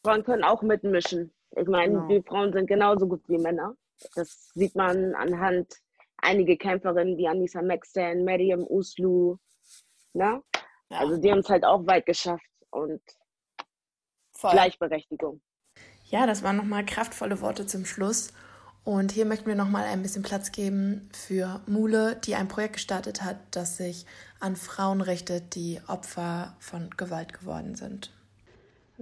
Frauen 0.04 0.24
können 0.24 0.44
auch 0.44 0.64
mitmischen. 0.64 1.32
Ich 1.56 1.68
meine, 1.68 1.94
genau. 1.94 2.08
die 2.08 2.24
Frauen 2.24 2.52
sind 2.52 2.66
genauso 2.66 3.08
gut 3.08 3.22
wie 3.28 3.38
Männer. 3.38 3.76
Das 4.16 4.50
sieht 4.54 4.76
man 4.76 5.16
anhand 5.16 5.74
einige 6.18 6.58
Kämpferinnen 6.58 7.18
wie 7.18 7.28
Anissa 7.28 7.62
Maxten, 7.62 8.26
Mariam 8.26 8.66
Uslu. 8.68 9.38
Ne? 10.14 10.42
Ja. 10.90 10.98
Also 11.00 11.18
die 11.18 11.32
haben 11.32 11.40
es 11.40 11.50
halt 11.50 11.64
auch 11.64 11.86
weit 11.88 12.06
geschafft 12.06 12.46
und 12.70 13.02
Voll. 14.34 14.52
Gleichberechtigung. 14.52 15.42
Ja, 16.06 16.26
das 16.26 16.44
waren 16.44 16.58
nochmal 16.58 16.86
kraftvolle 16.86 17.42
Worte 17.42 17.66
zum 17.66 17.86
Schluss. 17.86 18.34
Und 18.84 19.12
hier 19.12 19.26
möchten 19.26 19.46
wir 19.46 19.56
nochmal 19.56 19.86
ein 19.86 20.02
bisschen 20.02 20.24
Platz 20.24 20.52
geben 20.52 21.10
für 21.14 21.62
Mule, 21.68 22.16
die 22.16 22.34
ein 22.34 22.48
Projekt 22.48 22.74
gestartet 22.74 23.24
hat, 23.24 23.38
das 23.52 23.78
sich 23.78 24.08
an 24.40 24.56
Frauen 24.56 25.02
richtet, 25.02 25.54
die 25.54 25.80
Opfer 25.88 26.56
von 26.60 26.90
Gewalt 26.98 27.34
geworden 27.34 27.76
sind. 27.76 28.12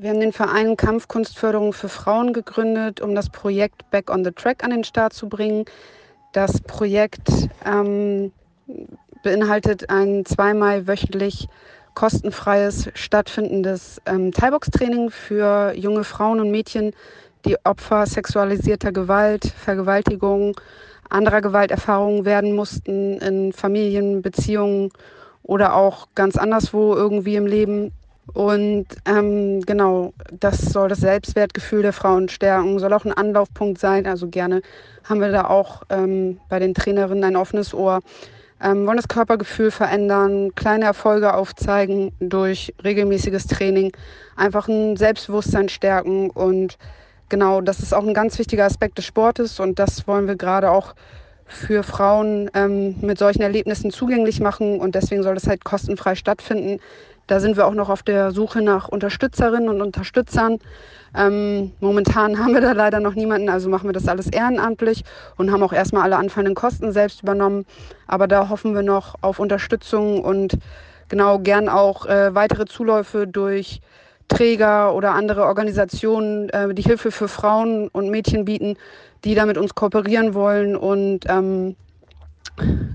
Wir 0.01 0.12
haben 0.12 0.21
den 0.21 0.31
Verein 0.31 0.77
Kampfkunstförderung 0.77 1.73
für 1.73 1.89
Frauen 1.89 2.31
gegründet, 2.31 3.01
um 3.01 3.15
das 3.15 3.29
Projekt 3.29 3.91
Back 3.91 4.09
on 4.09 4.23
the 4.23 4.31
Track 4.31 4.63
an 4.63 4.69
den 4.69 4.85
Start 4.85 5.12
zu 5.12 5.27
bringen. 5.27 5.65
Das 6.31 6.62
Projekt 6.62 7.27
ähm, 7.65 8.31
beinhaltet 9.23 9.89
ein 9.89 10.23
zweimal 10.23 10.88
wöchentlich 10.88 11.49
kostenfreies 11.95 12.89
stattfindendes 12.93 14.01
ähm, 14.05 14.31
Thai-Box-Training 14.31 15.09
für 15.12 15.73
junge 15.75 16.05
Frauen 16.05 16.39
und 16.39 16.49
Mädchen, 16.49 16.93
die 17.43 17.57
Opfer 17.65 18.05
sexualisierter 18.05 18.93
Gewalt, 18.93 19.47
Vergewaltigung, 19.47 20.55
anderer 21.09 21.41
Gewalterfahrungen 21.41 22.23
werden 22.23 22.55
mussten 22.55 23.17
in 23.17 23.51
Familien, 23.51 24.21
Beziehungen 24.21 24.91
oder 25.43 25.75
auch 25.75 26.07
ganz 26.15 26.38
anderswo 26.38 26.95
irgendwie 26.95 27.35
im 27.35 27.47
Leben. 27.47 27.91
Und 28.33 28.85
ähm, 29.05 29.61
genau, 29.61 30.13
das 30.31 30.59
soll 30.59 30.89
das 30.89 30.99
Selbstwertgefühl 30.99 31.81
der 31.81 31.93
Frauen 31.93 32.29
stärken, 32.29 32.79
soll 32.79 32.93
auch 32.93 33.05
ein 33.05 33.13
Anlaufpunkt 33.13 33.79
sein. 33.79 34.05
Also 34.05 34.27
gerne 34.27 34.61
haben 35.03 35.21
wir 35.21 35.31
da 35.31 35.45
auch 35.45 35.83
ähm, 35.89 36.39
bei 36.49 36.59
den 36.59 36.73
Trainerinnen 36.73 37.23
ein 37.23 37.35
offenes 37.35 37.73
Ohr. 37.73 38.01
Ähm, 38.61 38.85
wollen 38.85 38.97
das 38.97 39.07
Körpergefühl 39.07 39.71
verändern, 39.71 40.53
kleine 40.53 40.85
Erfolge 40.85 41.33
aufzeigen 41.33 42.11
durch 42.19 42.73
regelmäßiges 42.83 43.47
Training, 43.47 43.93
einfach 44.35 44.67
ein 44.67 44.97
Selbstbewusstsein 44.97 45.69
stärken 45.69 46.29
und 46.29 46.77
genau, 47.29 47.61
das 47.61 47.79
ist 47.79 47.93
auch 47.93 48.05
ein 48.05 48.13
ganz 48.13 48.37
wichtiger 48.37 48.65
Aspekt 48.65 48.97
des 48.97 49.05
Sportes 49.05 49.61
und 49.61 49.79
das 49.79 50.07
wollen 50.07 50.27
wir 50.27 50.35
gerade 50.35 50.71
auch 50.71 50.93
für 51.45 51.83
Frauen 51.83 52.51
ähm, 52.53 52.95
mit 53.01 53.17
solchen 53.17 53.41
Erlebnissen 53.41 53.91
zugänglich 53.91 54.41
machen 54.41 54.81
und 54.81 54.93
deswegen 54.93 55.23
soll 55.23 55.35
das 55.35 55.47
halt 55.47 55.63
kostenfrei 55.63 56.15
stattfinden. 56.15 56.79
Da 57.29 57.39
sind 57.39 57.57
wir 57.57 57.67
auch 57.67 57.75
noch 57.75 57.89
auf 57.89 58.01
der 58.01 58.31
Suche 58.31 58.59
nach 58.63 58.87
Unterstützerinnen 58.87 59.69
und 59.69 59.83
Unterstützern. 59.83 60.57
Ähm, 61.15 61.73
momentan 61.79 62.39
haben 62.43 62.55
wir 62.55 62.61
da 62.61 62.71
leider 62.71 62.99
noch 62.99 63.13
niemanden, 63.13 63.49
also 63.49 63.69
machen 63.69 63.87
wir 63.87 63.93
das 63.93 64.07
alles 64.07 64.25
ehrenamtlich 64.25 65.03
und 65.37 65.51
haben 65.51 65.61
auch 65.61 65.71
erstmal 65.71 66.01
alle 66.01 66.17
anfallenden 66.17 66.55
Kosten 66.55 66.91
selbst 66.91 67.21
übernommen. 67.21 67.67
Aber 68.07 68.27
da 68.27 68.49
hoffen 68.49 68.73
wir 68.73 68.81
noch 68.81 69.13
auf 69.21 69.37
Unterstützung 69.37 70.23
und 70.23 70.57
genau 71.07 71.37
gern 71.37 71.69
auch 71.69 72.07
äh, 72.07 72.33
weitere 72.33 72.65
Zuläufe 72.65 73.27
durch 73.27 73.79
Träger 74.27 74.95
oder 74.95 75.13
andere 75.13 75.43
Organisationen, 75.43 76.49
äh, 76.49 76.73
die 76.73 76.81
Hilfe 76.81 77.11
für 77.11 77.27
Frauen 77.27 77.89
und 77.89 78.09
Mädchen 78.09 78.45
bieten, 78.45 78.75
die 79.23 79.35
da 79.35 79.45
mit 79.45 79.59
uns 79.59 79.75
kooperieren 79.75 80.33
wollen 80.33 80.75
und 80.75 81.25
ähm, 81.29 81.75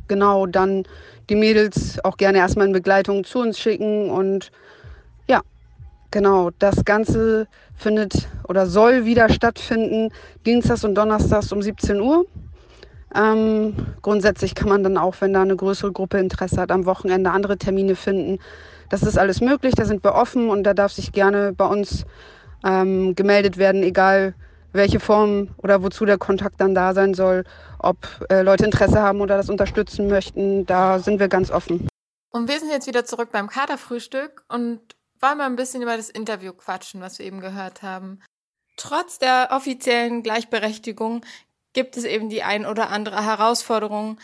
genau 0.08 0.46
dann 0.46 0.84
die 1.28 1.36
Mädels 1.36 2.02
auch 2.04 2.16
gerne 2.16 2.38
erstmal 2.38 2.66
in 2.66 2.72
Begleitung 2.72 3.24
zu 3.24 3.40
uns 3.40 3.58
schicken 3.58 4.10
und 4.10 4.50
ja, 5.28 5.40
genau, 6.10 6.50
das 6.58 6.84
Ganze 6.84 7.48
findet 7.74 8.28
oder 8.48 8.66
soll 8.66 9.04
wieder 9.04 9.28
stattfinden, 9.28 10.10
Dienstags 10.46 10.84
und 10.84 10.94
Donnerstags 10.94 11.52
um 11.52 11.62
17 11.62 12.00
Uhr. 12.00 12.26
Ähm, 13.14 13.74
grundsätzlich 14.02 14.54
kann 14.54 14.68
man 14.68 14.82
dann 14.82 14.98
auch, 14.98 15.14
wenn 15.20 15.32
da 15.32 15.42
eine 15.42 15.56
größere 15.56 15.92
Gruppe 15.92 16.18
Interesse 16.18 16.60
hat, 16.60 16.72
am 16.72 16.84
Wochenende 16.84 17.30
andere 17.30 17.56
Termine 17.56 17.94
finden. 17.94 18.38
Das 18.90 19.02
ist 19.02 19.16
alles 19.16 19.40
möglich, 19.40 19.74
da 19.76 19.84
sind 19.84 20.02
wir 20.04 20.14
offen 20.14 20.48
und 20.48 20.64
da 20.64 20.74
darf 20.74 20.92
sich 20.92 21.12
gerne 21.12 21.52
bei 21.52 21.66
uns 21.66 22.04
ähm, 22.64 23.14
gemeldet 23.14 23.56
werden, 23.56 23.82
egal 23.82 24.34
welche 24.74 25.00
Form 25.00 25.54
oder 25.58 25.82
wozu 25.82 26.04
der 26.04 26.18
Kontakt 26.18 26.60
dann 26.60 26.74
da 26.74 26.92
sein 26.92 27.14
soll, 27.14 27.44
ob 27.78 27.96
äh, 28.28 28.42
Leute 28.42 28.64
Interesse 28.64 29.00
haben 29.00 29.20
oder 29.20 29.36
das 29.36 29.48
unterstützen 29.48 30.08
möchten, 30.08 30.66
da 30.66 30.98
sind 30.98 31.20
wir 31.20 31.28
ganz 31.28 31.50
offen. 31.50 31.88
Und 32.30 32.48
wir 32.48 32.58
sind 32.58 32.70
jetzt 32.70 32.88
wieder 32.88 33.04
zurück 33.04 33.30
beim 33.30 33.48
Katerfrühstück 33.48 34.44
und 34.48 34.80
wollen 35.20 35.38
mal 35.38 35.46
ein 35.46 35.56
bisschen 35.56 35.82
über 35.82 35.96
das 35.96 36.10
Interview 36.10 36.52
quatschen, 36.52 37.00
was 37.00 37.18
wir 37.18 37.26
eben 37.26 37.40
gehört 37.40 37.82
haben. 37.82 38.20
Trotz 38.76 39.18
der 39.18 39.50
offiziellen 39.52 40.24
Gleichberechtigung 40.24 41.24
gibt 41.72 41.96
es 41.96 42.04
eben 42.04 42.28
die 42.28 42.42
ein 42.42 42.66
oder 42.66 42.90
andere 42.90 43.24
Herausforderung, 43.24 44.18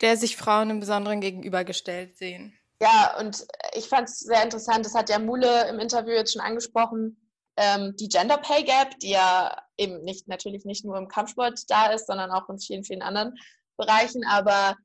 der 0.00 0.16
sich 0.16 0.36
Frauen 0.38 0.70
im 0.70 0.80
Besonderen 0.80 1.20
gegenübergestellt 1.20 2.16
sehen. 2.16 2.54
Ja, 2.80 3.18
und 3.18 3.46
ich 3.74 3.88
fand 3.88 4.08
es 4.08 4.20
sehr 4.20 4.42
interessant, 4.42 4.86
das 4.86 4.94
hat 4.94 5.10
ja 5.10 5.18
Mule 5.18 5.68
im 5.68 5.78
Interview 5.78 6.12
jetzt 6.12 6.32
schon 6.32 6.40
angesprochen, 6.40 7.18
ähm, 7.56 7.94
die 8.00 8.08
Gender 8.08 8.38
Pay 8.38 8.64
Gap, 8.64 8.98
die 9.00 9.10
ja 9.10 9.54
eben 9.80 10.02
nicht 10.02 10.28
natürlich 10.28 10.64
nicht 10.64 10.84
nur 10.84 10.96
im 10.98 11.08
Kampfsport 11.08 11.58
da 11.68 11.92
ist, 11.92 12.06
sondern 12.06 12.30
auch 12.30 12.48
in 12.48 12.58
vielen, 12.58 12.84
vielen 12.84 13.02
anderen 13.02 13.34
Bereichen. 13.76 14.24
Aber 14.26 14.76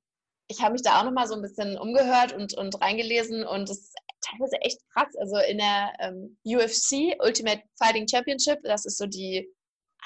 ich 0.48 0.62
habe 0.62 0.74
mich 0.74 0.82
da 0.82 1.00
auch 1.00 1.04
nochmal 1.04 1.28
so 1.28 1.36
ein 1.36 1.42
bisschen 1.42 1.78
umgehört 1.78 2.34
und, 2.34 2.54
und 2.56 2.82
reingelesen 2.82 3.46
und 3.46 3.70
es 3.70 3.80
ist 3.80 3.96
teilweise 4.22 4.58
echt 4.62 4.80
krass. 4.94 5.14
Also 5.20 5.38
in 5.38 5.58
der 5.58 5.94
ähm, 6.00 6.38
UFC, 6.46 7.16
Ultimate 7.24 7.64
Fighting 7.78 8.08
Championship, 8.08 8.60
das 8.64 8.86
ist 8.86 8.98
so 8.98 9.06
die 9.06 9.52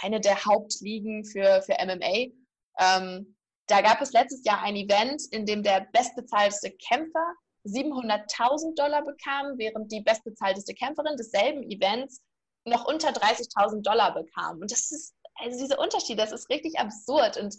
eine 0.01 0.19
der 0.19 0.43
Hauptligen 0.45 1.25
für, 1.25 1.61
für 1.61 1.75
MMA. 1.85 2.31
Ähm, 2.79 3.35
da 3.67 3.81
gab 3.81 4.01
es 4.01 4.13
letztes 4.13 4.43
Jahr 4.45 4.63
ein 4.63 4.75
Event, 4.75 5.21
in 5.31 5.45
dem 5.45 5.61
der 5.61 5.87
bestbezahlteste 5.93 6.71
Kämpfer 6.71 7.33
700.000 7.65 8.75
Dollar 8.75 9.03
bekam, 9.03 9.57
während 9.57 9.91
die 9.91 10.01
bestbezahlteste 10.01 10.73
Kämpferin 10.73 11.17
desselben 11.17 11.69
Events 11.69 12.21
noch 12.65 12.85
unter 12.85 13.09
30.000 13.09 13.81
Dollar 13.81 14.13
bekam. 14.13 14.59
Und 14.59 14.71
das 14.71 14.91
ist, 14.91 15.13
also 15.35 15.59
dieser 15.59 15.79
Unterschied, 15.79 16.19
das 16.19 16.31
ist 16.31 16.49
richtig 16.49 16.79
absurd. 16.79 17.37
Und 17.37 17.55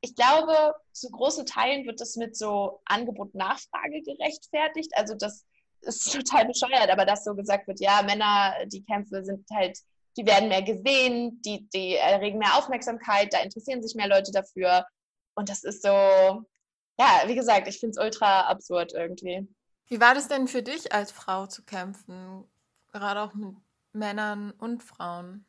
ich 0.00 0.14
glaube, 0.14 0.74
zu 0.92 1.10
großen 1.10 1.46
Teilen 1.46 1.86
wird 1.86 2.00
das 2.00 2.16
mit 2.16 2.36
so 2.36 2.80
Angebot-Nachfrage 2.84 4.02
gerechtfertigt. 4.02 4.92
Also 4.94 5.14
das 5.14 5.44
ist 5.80 6.12
total 6.12 6.46
bescheuert, 6.46 6.90
aber 6.90 7.04
dass 7.04 7.24
so 7.24 7.34
gesagt 7.34 7.66
wird, 7.66 7.80
ja, 7.80 8.02
Männer, 8.02 8.54
die 8.66 8.84
Kämpfe 8.84 9.24
sind 9.24 9.44
halt, 9.50 9.78
die 10.16 10.26
werden 10.26 10.48
mehr 10.48 10.62
gesehen, 10.62 11.40
die, 11.42 11.68
die 11.74 11.96
erregen 11.96 12.38
mehr 12.38 12.56
Aufmerksamkeit, 12.56 13.32
da 13.32 13.40
interessieren 13.40 13.82
sich 13.82 13.94
mehr 13.94 14.08
Leute 14.08 14.32
dafür. 14.32 14.86
Und 15.34 15.50
das 15.50 15.62
ist 15.64 15.82
so, 15.82 15.88
ja, 15.88 17.22
wie 17.26 17.34
gesagt, 17.34 17.68
ich 17.68 17.78
finde 17.78 17.98
es 17.98 18.04
ultra 18.04 18.42
absurd 18.42 18.94
irgendwie. 18.94 19.46
Wie 19.88 20.00
war 20.00 20.14
das 20.14 20.28
denn 20.28 20.48
für 20.48 20.62
dich 20.62 20.92
als 20.92 21.12
Frau 21.12 21.46
zu 21.46 21.62
kämpfen? 21.62 22.44
Gerade 22.92 23.20
auch 23.20 23.34
mit 23.34 23.54
Männern 23.96 24.52
und 24.52 24.82
Frauen? 24.82 25.46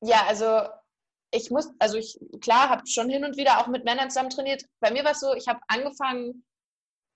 Ja, 0.00 0.26
also 0.26 0.68
ich 1.30 1.50
muss, 1.50 1.70
also 1.78 1.96
ich, 1.96 2.18
klar, 2.40 2.68
habe 2.68 2.86
schon 2.86 3.08
hin 3.08 3.24
und 3.24 3.36
wieder 3.36 3.60
auch 3.60 3.66
mit 3.68 3.84
Männern 3.84 4.10
zusammen 4.10 4.30
trainiert. 4.30 4.64
Bei 4.80 4.90
mir 4.90 5.04
war 5.04 5.12
es 5.12 5.20
so, 5.20 5.34
ich 5.34 5.48
habe 5.48 5.60
angefangen 5.68 6.44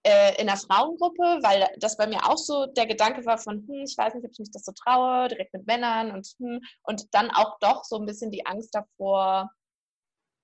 äh, 0.04 0.40
in 0.40 0.48
einer 0.48 0.59
Frauengruppe, 0.59 1.40
weil 1.42 1.68
das 1.78 1.96
bei 1.96 2.06
mir 2.06 2.24
auch 2.24 2.38
so 2.38 2.66
der 2.66 2.87
Gedanke 2.87 3.26
war 3.26 3.38
von, 3.38 3.66
hm, 3.66 3.85
ich 3.85 3.98
weiß 3.98 4.14
nicht, 4.14 4.24
ob 4.24 4.30
ich 4.30 4.38
mich 4.38 4.50
das 4.52 4.64
so 4.64 4.72
traue, 4.72 5.28
direkt 5.28 5.52
mit 5.52 5.66
Männern 5.66 6.12
und 6.12 6.26
hm, 6.38 6.61
und 6.85 7.14
dann 7.14 7.30
auch 7.30 7.59
doch 7.61 7.85
so 7.85 7.96
ein 7.96 8.06
bisschen 8.06 8.30
die 8.30 8.46
Angst 8.46 8.74
davor, 8.74 9.50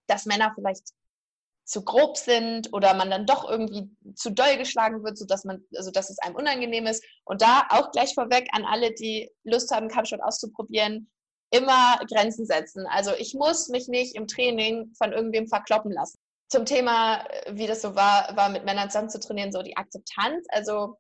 dass 0.09 0.27
Männer 0.27 0.53
vielleicht 0.55 0.93
zu 1.73 1.83
grob 1.83 2.19
sind 2.19 2.71
oder 2.75 2.93
man 2.93 3.11
dann 3.11 3.25
doch 3.25 3.49
irgendwie 3.49 3.89
zu 4.15 4.31
doll 4.31 4.59
geschlagen 4.59 5.03
wird, 5.05 5.17
sodass 5.17 5.45
man, 5.45 5.65
also 5.75 5.91
dass 5.91 6.11
es 6.11 6.19
einem 6.19 6.37
unangenehm 6.37 6.87
ist. 6.87 7.03
Und 7.25 7.41
da 7.41 7.67
auch 7.71 7.91
gleich 7.93 8.13
vorweg 8.13 8.47
an 8.53 8.67
alle, 8.67 8.93
die 8.93 9.31
Lust 9.45 9.71
haben, 9.71 9.89
Kampfsport 9.89 10.23
auszuprobieren, 10.23 11.11
immer 11.51 11.99
Grenzen 12.11 12.45
setzen. 12.45 12.87
Also 12.89 13.13
ich 13.19 13.33
muss 13.33 13.69
mich 13.69 13.89
nicht 13.89 14.15
im 14.17 14.27
Training 14.27 14.93
von 14.99 15.15
irgendwem 15.15 15.49
verkloppen 15.49 15.93
lassen. 15.93 16.19
Zum 16.51 16.67
Thema, 16.67 17.25
wie 17.49 17.67
das 17.67 17.81
so 17.81 17.95
war, 17.95 18.37
war 18.37 18.51
mit 18.51 18.67
Männern 18.67 18.91
zusammen 18.91 19.09
zu 19.09 19.19
trainieren, 19.19 19.51
so 19.51 19.63
die 19.63 19.77
Akzeptanz. 19.79 20.45
Also 20.51 20.99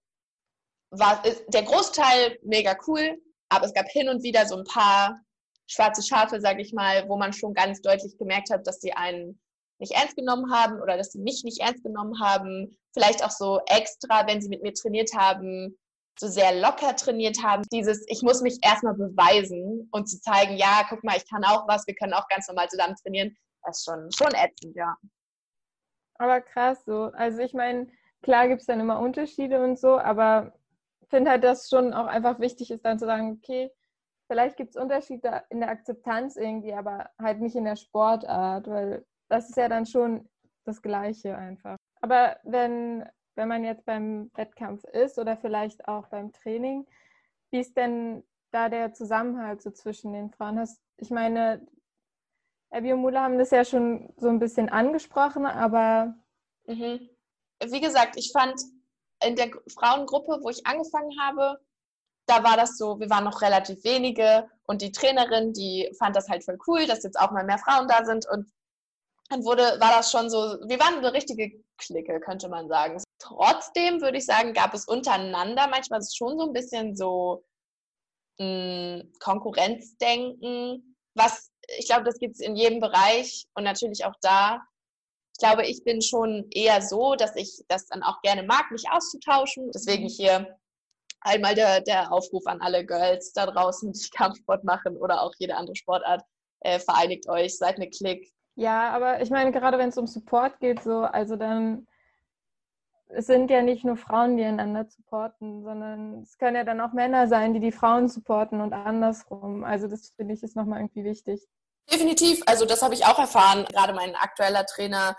war 0.89 1.23
der 1.49 1.63
Großteil 1.65 2.39
mega 2.45 2.79
cool, 2.87 3.21
aber 3.51 3.67
es 3.67 3.75
gab 3.75 3.89
hin 3.89 4.09
und 4.09 4.23
wieder 4.23 4.47
so 4.47 4.57
ein 4.57 4.65
paar 4.65 5.21
schwarze 5.67 6.03
Schafe, 6.03 6.41
sage 6.41 6.63
ich 6.63 6.73
mal, 6.73 7.07
wo 7.11 7.19
man 7.19 7.35
schon 7.35 7.53
ganz 7.53 7.83
deutlich 7.83 8.17
gemerkt 8.17 8.49
hat, 8.49 8.67
dass 8.67 8.79
die 8.79 8.95
einen 8.95 9.39
nicht 9.83 9.93
ernst 9.93 10.17
genommen 10.17 10.51
haben 10.53 10.81
oder 10.81 10.97
dass 10.97 11.13
sie 11.13 11.19
mich 11.19 11.43
nicht 11.45 11.61
ernst 11.61 11.83
genommen 11.83 12.19
haben. 12.21 12.79
Vielleicht 12.95 13.25
auch 13.25 13.31
so 13.31 13.61
extra, 13.67 14.27
wenn 14.27 14.41
sie 14.41 14.49
mit 14.49 14.63
mir 14.63 14.73
trainiert 14.73 15.11
haben, 15.15 15.77
so 16.19 16.29
sehr 16.29 16.55
locker 16.61 16.95
trainiert 16.95 17.43
haben. 17.43 17.65
Dieses, 17.73 18.05
ich 18.09 18.23
muss 18.23 18.43
mich 18.43 18.59
erstmal 18.63 18.95
beweisen 18.95 19.89
und 19.91 20.09
zu 20.09 20.21
zeigen, 20.21 20.57
ja, 20.57 20.87
guck 20.89 21.03
mal, 21.05 21.17
ich 21.17 21.29
kann 21.29 21.45
auch 21.45 21.67
was, 21.67 21.87
wir 21.87 21.95
können 21.95 22.13
auch 22.13 22.29
ganz 22.29 22.49
normal 22.49 22.69
zusammen 22.69 22.95
trainieren. 23.03 23.37
Das 23.65 23.79
ist 23.79 23.85
schon, 23.85 24.11
schon 24.13 24.35
ätzend, 24.35 24.77
ja. 24.77 24.97
Aber 26.15 26.41
krass 26.41 26.85
so. 26.85 27.11
Also 27.15 27.41
ich 27.41 27.53
meine, 27.53 27.89
klar 28.23 28.49
gibt 28.49 28.61
es 28.61 28.67
dann 28.67 28.81
immer 28.81 29.01
Unterschiede 29.01 29.63
und 29.63 29.79
so, 29.79 29.99
aber 29.99 30.53
ich 31.01 31.09
finde 31.09 31.33
halt, 31.33 31.45
dass 31.45 31.69
schon 31.69 31.93
auch 31.93 32.07
einfach 32.07 32.39
wichtig 32.39 32.71
ist, 32.71 32.85
dann 32.85 32.99
zu 32.99 33.07
sagen, 33.07 33.39
okay, 33.43 33.71
vielleicht 34.29 34.57
gibt 34.57 34.71
es 34.71 34.81
Unterschiede 34.81 35.43
in 35.51 35.61
der 35.61 35.71
Akzeptanz 35.71 36.37
irgendwie, 36.37 36.73
aber 36.73 37.11
halt 37.21 37.41
nicht 37.41 37.57
in 37.57 37.65
der 37.65 37.77
Sportart, 37.77 38.69
weil 38.69 39.05
das 39.33 39.49
ist 39.49 39.57
ja 39.57 39.69
dann 39.69 39.87
schon 39.87 40.29
das 40.65 40.83
Gleiche 40.83 41.37
einfach. 41.37 41.77
Aber 42.01 42.37
wenn 42.45 43.05
wenn 43.35 43.49
man 43.49 43.65
jetzt 43.65 43.85
beim 43.85 44.31
Wettkampf 44.35 44.85
ist 44.85 45.19
oder 45.19 45.37
vielleicht 45.37 45.89
auch 45.89 46.09
beim 46.09 46.33
Training, 46.33 46.87
wie 47.51 47.61
ist 47.61 47.77
denn 47.77 48.25
da 48.51 48.69
der 48.69 48.93
Zusammenhalt 48.93 49.63
so 49.63 49.71
zwischen 49.71 50.13
den 50.13 50.31
Frauen? 50.31 50.59
Hast, 50.59 50.81
ich 50.99 51.11
meine, 51.11 51.67
Abby 52.71 52.93
und 52.93 53.01
Mula 53.01 53.23
haben 53.23 53.39
das 53.39 53.51
ja 53.51 53.65
schon 53.65 54.13
so 54.17 54.29
ein 54.29 54.39
bisschen 54.39 54.69
angesprochen, 54.69 55.47
aber. 55.47 56.15
Mhm. 56.67 57.09
Wie 57.65 57.81
gesagt, 57.81 58.17
ich 58.17 58.33
fand 58.33 58.61
in 59.25 59.37
der 59.37 59.51
Frauengruppe, 59.69 60.41
wo 60.43 60.51
ich 60.51 60.67
angefangen 60.67 61.13
habe, 61.21 61.59
da 62.27 62.43
war 62.43 62.57
das 62.57 62.77
so, 62.77 62.99
wir 62.99 63.09
waren 63.11 63.25
noch 63.25 63.41
relativ 63.41 63.85
wenige 63.85 64.49
und 64.65 64.83
die 64.83 64.93
Trainerin, 64.93 65.53
die 65.53 65.93
fand 65.99 66.17
das 66.17 66.29
halt 66.29 66.45
voll 66.45 66.59
cool, 66.67 66.87
dass 66.87 67.03
jetzt 67.05 67.19
auch 67.19 67.31
mal 67.31 67.45
mehr 67.45 67.59
Frauen 67.59 67.89
da 67.89 68.05
sind 68.05 68.27
und 68.31 68.51
wurde, 69.45 69.63
war 69.81 69.97
das 69.97 70.11
schon 70.11 70.31
so, 70.31 70.39
wir 70.67 70.79
waren 70.79 70.99
eine 70.99 71.13
richtige 71.13 71.63
Clique, 71.79 72.21
könnte 72.21 72.49
man 72.49 72.69
sagen. 72.69 73.03
Trotzdem 73.19 74.01
würde 74.01 74.19
ich 74.19 74.27
sagen, 74.27 74.53
gab 74.53 74.75
es 74.75 74.87
untereinander 74.87 75.69
manchmal 75.69 76.01
schon 76.03 76.39
so 76.39 76.47
ein 76.47 76.53
bisschen 76.53 76.97
so 76.97 77.45
mh, 78.39 79.01
hm, 79.01 79.13
Konkurrenzdenken, 79.21 80.97
was 81.15 81.53
ich 81.79 81.87
glaube, 81.87 82.05
das 82.05 82.19
gibt 82.19 82.35
es 82.35 82.41
in 82.41 82.57
jedem 82.57 82.81
Bereich 82.81 83.47
und 83.55 83.65
natürlich 83.65 84.05
auch 84.05 84.15
da. 84.21 84.63
Ich 85.35 85.39
glaube, 85.39 85.67
ich 85.67 85.83
bin 85.85 86.03
schon 86.03 86.47
eher 86.51 86.83
so, 86.83 87.15
dass 87.15 87.37
ich 87.37 87.63
das 87.69 87.87
dann 87.87 88.03
auch 88.03 88.21
gerne 88.23 88.43
mag, 88.43 88.71
mich 88.71 88.91
auszutauschen. 88.91 89.71
Deswegen 89.73 90.09
hier 90.09 90.59
einmal 91.21 91.55
der, 91.55 91.81
der 91.81 92.13
Aufruf 92.13 92.47
an 92.47 92.61
alle 92.61 92.85
Girls 92.85 93.33
da 93.33 93.47
draußen, 93.47 93.93
die 93.93 94.11
Kampfsport 94.11 94.65
machen 94.65 94.97
oder 94.97 95.23
auch 95.23 95.33
jede 95.39 95.57
andere 95.57 95.77
Sportart. 95.77 96.23
Äh, 96.61 96.79
vereinigt 96.79 97.29
euch, 97.29 97.57
seid 97.57 97.77
eine 97.77 97.91
Klick. 97.91 98.31
Ja, 98.55 98.91
aber 98.91 99.23
ich 99.23 99.31
meine, 99.31 99.53
gerade 99.53 99.79
wenn 99.79 99.89
es 99.89 99.99
um 99.99 100.07
Support 100.07 100.61
geht, 100.61 100.83
so, 100.83 101.01
also 101.01 101.37
dann 101.37 101.87
es 103.15 103.27
sind 103.27 103.51
ja 103.51 103.63
nicht 103.63 103.85
nur 103.85 103.97
Frauen, 103.97 104.37
die 104.37 104.45
einander 104.45 104.87
supporten, 104.89 105.63
sondern 105.63 106.23
es 106.23 106.39
können 106.39 106.57
ja 106.57 106.65
dann 106.65 106.81
auch 106.81 106.93
Männer 106.93 107.29
sein, 107.29 107.55
die 107.55 107.61
die 107.61 107.73
Frauen 107.73 108.09
supporten 108.09 108.61
und 108.61 108.73
andersrum. 108.73 109.65
Also 109.65 109.87
das 109.87 110.13
finde 110.17 110.35
ich 110.35 110.43
ist 110.43 110.57
nochmal 110.57 110.81
irgendwie 110.81 111.05
wichtig. 111.05 111.47
Definitiv, 111.91 112.43
also 112.47 112.65
das 112.65 112.83
habe 112.83 112.95
ich 112.95 113.05
auch 113.05 113.19
erfahren. 113.19 113.65
Gerade 113.67 113.93
mein 113.93 114.15
aktueller 114.15 114.65
Trainer 114.67 115.17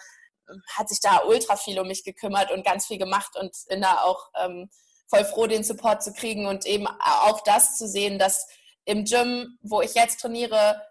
ähm, 0.49 0.61
hat 0.75 0.89
sich 0.89 0.99
da 1.01 1.23
ultra 1.27 1.55
viel 1.55 1.79
um 1.79 1.87
mich 1.87 2.03
gekümmert 2.03 2.51
und 2.51 2.65
ganz 2.65 2.87
viel 2.87 2.97
gemacht 2.97 3.35
und 3.39 3.55
bin 3.69 3.81
da 3.81 4.01
auch 4.03 4.29
ähm, 4.43 4.69
voll 5.07 5.25
froh, 5.25 5.47
den 5.47 5.63
Support 5.63 6.03
zu 6.03 6.13
kriegen 6.13 6.47
und 6.47 6.65
eben 6.65 6.87
auch 6.87 7.41
das 7.41 7.77
zu 7.77 7.87
sehen, 7.87 8.17
dass 8.17 8.47
im 8.85 9.05
Gym, 9.05 9.57
wo 9.61 9.81
ich 9.81 9.93
jetzt 9.93 10.19
trainiere, 10.19 10.81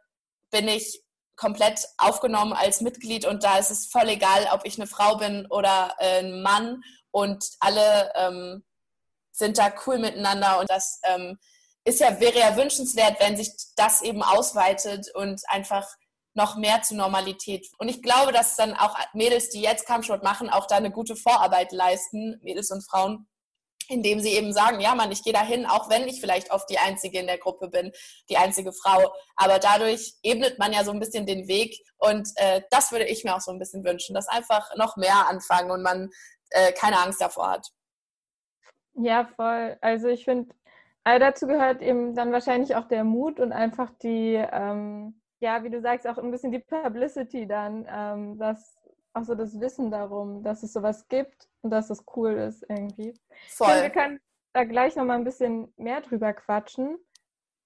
bin 0.50 0.68
ich 0.68 1.01
komplett 1.36 1.86
aufgenommen 1.98 2.52
als 2.52 2.80
Mitglied 2.80 3.26
und 3.26 3.44
da 3.44 3.58
ist 3.58 3.70
es 3.70 3.86
voll 3.86 4.08
egal, 4.08 4.48
ob 4.52 4.64
ich 4.64 4.78
eine 4.78 4.86
Frau 4.86 5.16
bin 5.16 5.46
oder 5.46 5.94
äh, 5.98 6.20
ein 6.20 6.42
Mann 6.42 6.82
und 7.10 7.44
alle 7.60 8.12
ähm, 8.14 8.64
sind 9.32 9.58
da 9.58 9.72
cool 9.86 9.98
miteinander 9.98 10.60
und 10.60 10.70
das 10.70 11.00
ähm, 11.04 11.38
ist 11.84 12.00
ja, 12.00 12.20
wäre 12.20 12.38
ja 12.38 12.56
wünschenswert, 12.56 13.18
wenn 13.18 13.36
sich 13.36 13.50
das 13.76 14.02
eben 14.02 14.22
ausweitet 14.22 15.12
und 15.14 15.40
einfach 15.48 15.86
noch 16.34 16.56
mehr 16.56 16.80
zur 16.82 16.96
Normalität. 16.96 17.66
Und 17.78 17.88
ich 17.88 18.02
glaube, 18.02 18.32
dass 18.32 18.56
dann 18.56 18.74
auch 18.74 18.96
Mädels, 19.12 19.50
die 19.50 19.60
jetzt 19.60 19.86
Kampfsport 19.86 20.22
machen, 20.22 20.48
auch 20.48 20.66
da 20.66 20.76
eine 20.76 20.90
gute 20.90 21.16
Vorarbeit 21.16 21.72
leisten, 21.72 22.38
Mädels 22.42 22.70
und 22.70 22.82
Frauen, 22.88 23.26
indem 23.92 24.20
sie 24.20 24.30
eben 24.30 24.52
sagen, 24.52 24.80
ja 24.80 24.94
Mann, 24.94 25.12
ich 25.12 25.22
gehe 25.22 25.32
dahin, 25.32 25.66
auch 25.66 25.90
wenn 25.90 26.08
ich 26.08 26.20
vielleicht 26.20 26.50
oft 26.50 26.68
die 26.70 26.78
Einzige 26.78 27.18
in 27.18 27.26
der 27.26 27.38
Gruppe 27.38 27.68
bin, 27.68 27.92
die 28.28 28.36
einzige 28.36 28.72
Frau. 28.72 29.12
Aber 29.36 29.58
dadurch 29.58 30.14
ebnet 30.22 30.58
man 30.58 30.72
ja 30.72 30.84
so 30.84 30.90
ein 30.90 31.00
bisschen 31.00 31.26
den 31.26 31.46
Weg 31.48 31.78
und 31.98 32.28
äh, 32.36 32.62
das 32.70 32.92
würde 32.92 33.06
ich 33.06 33.24
mir 33.24 33.34
auch 33.34 33.40
so 33.40 33.52
ein 33.52 33.58
bisschen 33.58 33.84
wünschen, 33.84 34.14
dass 34.14 34.28
einfach 34.28 34.74
noch 34.76 34.96
mehr 34.96 35.28
anfangen 35.28 35.70
und 35.70 35.82
man 35.82 36.10
äh, 36.50 36.72
keine 36.72 36.98
Angst 36.98 37.20
davor 37.20 37.50
hat. 37.50 37.68
Ja, 38.94 39.26
voll. 39.36 39.76
Also 39.80 40.08
ich 40.08 40.24
finde, 40.24 40.54
also 41.04 41.18
dazu 41.18 41.46
gehört 41.46 41.82
eben 41.82 42.14
dann 42.14 42.32
wahrscheinlich 42.32 42.76
auch 42.76 42.86
der 42.86 43.04
Mut 43.04 43.40
und 43.40 43.52
einfach 43.52 43.90
die, 44.02 44.34
ähm, 44.34 45.20
ja, 45.40 45.64
wie 45.64 45.70
du 45.70 45.80
sagst, 45.80 46.06
auch 46.06 46.18
ein 46.18 46.30
bisschen 46.30 46.52
die 46.52 46.60
Publicity 46.60 47.46
dann, 47.46 47.86
ähm, 47.90 48.38
dass 48.38 48.81
auch 49.14 49.24
so 49.24 49.34
das 49.34 49.60
Wissen 49.60 49.90
darum, 49.90 50.42
dass 50.42 50.62
es 50.62 50.72
sowas 50.72 51.08
gibt 51.08 51.48
und 51.62 51.70
dass 51.70 51.90
es 51.90 52.04
cool 52.16 52.32
ist 52.32 52.64
irgendwie. 52.68 53.14
Voll. 53.48 53.66
Glaube, 53.66 53.82
wir 53.82 53.90
können 53.90 54.20
da 54.52 54.64
gleich 54.64 54.96
nochmal 54.96 55.18
ein 55.18 55.24
bisschen 55.24 55.72
mehr 55.76 56.00
drüber 56.00 56.32
quatschen. 56.32 56.98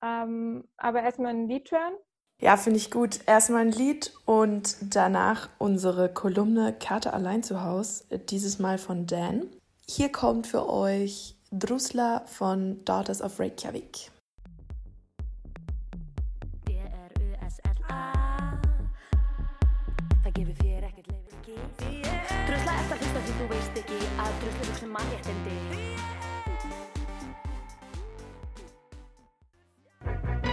Ähm, 0.02 0.68
aber 0.76 1.02
erstmal 1.02 1.32
ein 1.32 1.48
Lied 1.48 1.70
hören. 1.70 1.94
Ja, 2.40 2.56
finde 2.56 2.78
ich 2.78 2.90
gut. 2.90 3.20
Erstmal 3.26 3.62
ein 3.62 3.72
Lied 3.72 4.12
und 4.26 4.76
danach 4.94 5.48
unsere 5.58 6.12
Kolumne 6.12 6.74
Karte 6.78 7.14
allein 7.14 7.42
zu 7.42 7.62
Hause, 7.62 8.18
dieses 8.18 8.58
Mal 8.58 8.78
von 8.78 9.06
Dan. 9.06 9.46
Hier 9.88 10.12
kommt 10.12 10.46
für 10.46 10.68
euch 10.68 11.36
Drusla 11.50 12.24
von 12.26 12.84
Daughters 12.84 13.22
of 13.22 13.40
Reykjavik. 13.40 14.10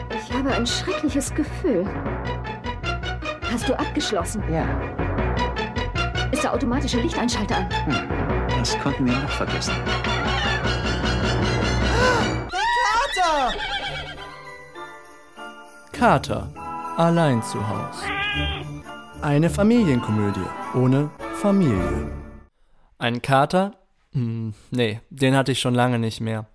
Ich 0.09 0.33
habe 0.33 0.51
ein 0.51 0.65
schreckliches 0.65 1.33
Gefühl. 1.33 1.85
Hast 3.51 3.69
du 3.69 3.77
abgeschlossen? 3.77 4.43
Ja. 4.51 4.65
Ist 6.31 6.43
der 6.43 6.53
automatische 6.53 6.99
Lichteinschalter 6.99 7.57
an? 7.57 7.69
Hm. 7.85 8.09
Das 8.57 8.77
konnten 8.79 9.05
wir 9.05 9.13
noch 9.13 9.29
vergessen. 9.29 9.73
Kater! 13.13 13.53
Kater, 15.91 16.49
allein 16.97 17.43
zu 17.43 17.59
Hause. 17.67 18.05
Eine 19.21 19.49
Familienkomödie 19.49 20.47
ohne 20.73 21.09
Familie. 21.35 22.11
Ein 22.97 23.21
Kater? 23.21 23.82
Hm, 24.13 24.53
nee, 24.71 25.01
den 25.09 25.35
hatte 25.35 25.51
ich 25.51 25.59
schon 25.59 25.75
lange 25.75 25.99
nicht 25.99 26.21
mehr. 26.21 26.45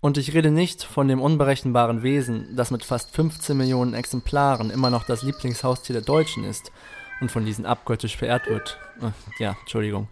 Und 0.00 0.16
ich 0.16 0.32
rede 0.32 0.50
nicht 0.50 0.82
von 0.82 1.08
dem 1.08 1.20
unberechenbaren 1.20 2.02
Wesen, 2.02 2.56
das 2.56 2.70
mit 2.70 2.84
fast 2.84 3.14
15 3.14 3.56
Millionen 3.56 3.92
Exemplaren 3.92 4.70
immer 4.70 4.88
noch 4.88 5.04
das 5.04 5.22
Lieblingshaustier 5.22 5.92
der 5.92 6.04
Deutschen 6.04 6.44
ist 6.44 6.72
und 7.20 7.30
von 7.30 7.44
diesen 7.44 7.66
abgöttisch 7.66 8.16
verehrt 8.16 8.46
wird. 8.48 8.78
Äh, 9.02 9.42
ja, 9.42 9.56
Entschuldigung. 9.60 10.08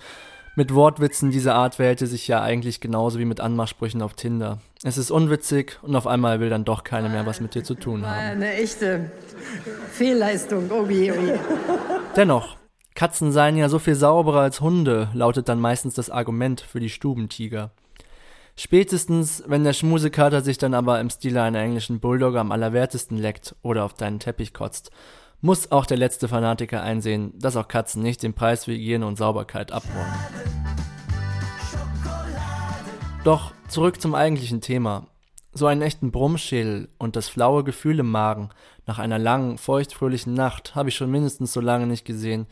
Mit 0.56 0.74
Wortwitzen 0.74 1.30
dieser 1.30 1.54
Art 1.54 1.76
verhält 1.76 2.02
er 2.02 2.08
sich 2.08 2.28
ja 2.28 2.42
eigentlich 2.42 2.80
genauso 2.80 3.18
wie 3.18 3.24
mit 3.24 3.40
Anmachsprüchen 3.40 4.02
auf 4.02 4.14
Tinder. 4.14 4.58
Es 4.82 4.98
ist 4.98 5.10
unwitzig 5.10 5.78
und 5.82 5.96
auf 5.96 6.06
einmal 6.06 6.40
will 6.40 6.50
dann 6.50 6.64
doch 6.64 6.84
keine 6.84 7.08
mehr 7.08 7.24
was 7.26 7.40
mit 7.40 7.54
dir 7.54 7.64
zu 7.64 7.74
tun 7.74 8.04
haben. 8.04 8.18
Eine 8.18 8.54
echte 8.54 9.10
Fehlleistung, 9.92 10.70
obi, 10.70 11.12
obi. 11.12 11.32
Dennoch, 12.16 12.56
Katzen 12.98 13.30
seien 13.30 13.56
ja 13.56 13.68
so 13.68 13.78
viel 13.78 13.94
sauberer 13.94 14.40
als 14.40 14.60
Hunde, 14.60 15.08
lautet 15.14 15.48
dann 15.48 15.60
meistens 15.60 15.94
das 15.94 16.10
Argument 16.10 16.60
für 16.60 16.80
die 16.80 16.90
Stubentiger. 16.90 17.70
Spätestens, 18.56 19.44
wenn 19.46 19.62
der 19.62 19.72
Schmusekater 19.72 20.40
sich 20.40 20.58
dann 20.58 20.74
aber 20.74 20.98
im 20.98 21.08
Stile 21.08 21.42
einer 21.42 21.60
englischen 21.60 22.00
Bulldogger 22.00 22.40
am 22.40 22.50
allerwertesten 22.50 23.16
leckt 23.16 23.54
oder 23.62 23.84
auf 23.84 23.94
deinen 23.94 24.18
Teppich 24.18 24.52
kotzt 24.52 24.90
muss 25.40 25.70
auch 25.70 25.86
der 25.86 25.96
letzte 25.96 26.26
Fanatiker 26.26 26.82
einsehen, 26.82 27.32
dass 27.38 27.56
auch 27.56 27.68
Katzen 27.68 28.02
nicht 28.02 28.24
den 28.24 28.34
Preis 28.34 28.64
für 28.64 28.72
Hygiene 28.72 29.06
und 29.06 29.16
Sauberkeit 29.16 29.70
abräumen. 29.70 30.12
Doch 33.22 33.52
zurück 33.68 34.00
zum 34.00 34.16
eigentlichen 34.16 34.60
Thema. 34.60 35.06
So 35.52 35.66
einen 35.66 35.82
echten 35.82 36.10
Brummschädel 36.10 36.88
und 36.98 37.14
das 37.14 37.28
flaue 37.28 37.62
Gefühl 37.62 38.00
im 38.00 38.10
Magen 38.10 38.50
nach 38.86 38.98
einer 38.98 39.18
langen, 39.18 39.58
feuchtfröhlichen 39.58 40.34
Nacht 40.34 40.74
habe 40.74 40.88
ich 40.88 40.96
schon 40.96 41.10
mindestens 41.10 41.52
so 41.52 41.60
lange 41.60 41.86
nicht 41.86 42.04
gesehen, 42.04 42.46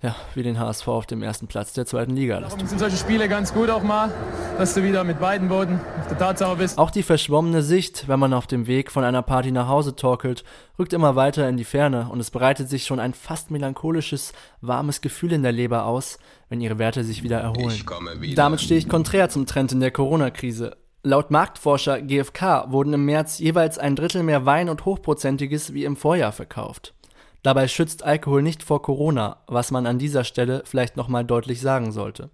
ja, 0.00 0.14
wie 0.34 0.44
den 0.44 0.60
HSV 0.60 0.86
auf 0.86 1.06
dem 1.06 1.24
ersten 1.24 1.48
Platz 1.48 1.72
der 1.72 1.84
zweiten 1.84 2.14
Liga 2.14 2.38
Darum 2.40 2.64
sind 2.66 2.78
solche 2.78 2.96
Spiele 2.96 3.28
ganz 3.28 3.52
gut 3.52 3.68
auch 3.68 3.82
mal, 3.82 4.12
dass 4.56 4.74
du 4.74 4.84
wieder 4.84 5.02
mit 5.02 5.18
beiden 5.18 5.48
Boden 5.48 5.80
auf 5.98 6.06
der 6.06 6.18
Tatsache 6.18 6.54
bist. 6.56 6.78
Auch 6.78 6.92
die 6.92 7.02
verschwommene 7.02 7.62
Sicht, 7.62 8.06
wenn 8.06 8.20
man 8.20 8.32
auf 8.32 8.46
dem 8.46 8.68
Weg 8.68 8.92
von 8.92 9.02
einer 9.02 9.22
Party 9.22 9.50
nach 9.50 9.66
Hause 9.66 9.96
torkelt, 9.96 10.44
rückt 10.78 10.92
immer 10.92 11.16
weiter 11.16 11.48
in 11.48 11.56
die 11.56 11.64
Ferne 11.64 12.08
und 12.12 12.20
es 12.20 12.30
breitet 12.30 12.68
sich 12.68 12.84
schon 12.84 13.00
ein 13.00 13.12
fast 13.12 13.50
melancholisches, 13.50 14.32
warmes 14.60 15.00
Gefühl 15.00 15.32
in 15.32 15.42
der 15.42 15.52
Leber 15.52 15.84
aus, 15.84 16.18
wenn 16.48 16.60
ihre 16.60 16.78
Werte 16.78 17.02
sich 17.02 17.24
wieder 17.24 17.40
erholen. 17.40 17.82
Wieder. 18.20 18.36
Damit 18.36 18.60
stehe 18.60 18.78
ich 18.78 18.88
konträr 18.88 19.30
zum 19.30 19.46
Trend 19.46 19.72
in 19.72 19.80
der 19.80 19.90
Corona-Krise. 19.90 20.76
Laut 21.02 21.32
Marktforscher 21.32 22.02
GfK 22.02 22.70
wurden 22.70 22.92
im 22.92 23.04
März 23.04 23.38
jeweils 23.38 23.78
ein 23.78 23.96
Drittel 23.96 24.22
mehr 24.22 24.46
Wein 24.46 24.68
und 24.68 24.84
Hochprozentiges 24.84 25.74
wie 25.74 25.84
im 25.84 25.96
Vorjahr 25.96 26.32
verkauft. 26.32 26.94
Dabei 27.42 27.68
schützt 27.68 28.02
Alkohol 28.02 28.42
nicht 28.42 28.62
vor 28.62 28.82
Corona, 28.82 29.38
was 29.46 29.70
man 29.70 29.86
an 29.86 29.98
dieser 29.98 30.24
Stelle 30.24 30.62
vielleicht 30.64 30.96
nochmal 30.96 31.24
deutlich 31.24 31.60
sagen 31.60 31.92
sollte. 31.92 32.30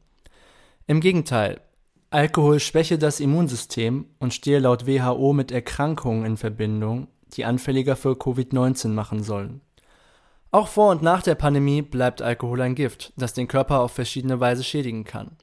Im 0.86 1.00
Gegenteil, 1.00 1.60
Alkohol 2.10 2.60
schwäche 2.60 2.98
das 2.98 3.20
Immunsystem 3.20 4.06
und 4.18 4.32
stehe 4.32 4.60
laut 4.60 4.86
WHO 4.86 5.32
mit 5.32 5.50
Erkrankungen 5.50 6.24
in 6.24 6.36
Verbindung, 6.36 7.08
die 7.32 7.44
anfälliger 7.44 7.96
für 7.96 8.12
Covid-19 8.12 8.88
machen 8.88 9.22
sollen. 9.22 9.60
Auch 10.50 10.68
vor 10.68 10.92
und 10.92 11.02
nach 11.02 11.22
der 11.22 11.34
Pandemie 11.34 11.82
bleibt 11.82 12.22
Alkohol 12.22 12.60
ein 12.60 12.76
Gift, 12.76 13.12
das 13.16 13.32
den 13.32 13.48
Körper 13.48 13.80
auf 13.80 13.92
verschiedene 13.92 14.38
Weise 14.38 14.62
schädigen 14.62 15.02
kann. 15.02 15.36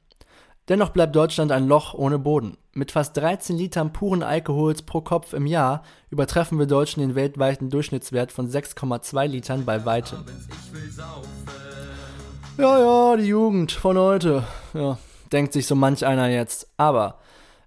Dennoch 0.68 0.90
bleibt 0.90 1.16
Deutschland 1.16 1.50
ein 1.50 1.66
Loch 1.66 1.92
ohne 1.94 2.20
Boden. 2.20 2.56
Mit 2.72 2.92
fast 2.92 3.16
13 3.16 3.56
Litern 3.56 3.92
puren 3.92 4.22
Alkohols 4.22 4.82
pro 4.82 5.00
Kopf 5.00 5.32
im 5.32 5.46
Jahr 5.46 5.82
übertreffen 6.10 6.58
wir 6.58 6.66
Deutschen 6.66 7.00
den 7.00 7.16
weltweiten 7.16 7.68
Durchschnittswert 7.68 8.30
von 8.30 8.48
6,2 8.48 9.26
Litern 9.26 9.64
bei 9.64 9.84
weitem. 9.84 10.24
Ja, 12.58 12.78
ja, 12.78 13.16
die 13.16 13.26
Jugend 13.26 13.72
von 13.72 13.98
heute. 13.98 14.44
Ja, 14.72 14.98
denkt 15.32 15.52
sich 15.52 15.66
so 15.66 15.74
manch 15.74 16.06
einer 16.06 16.28
jetzt. 16.28 16.68
Aber 16.76 17.18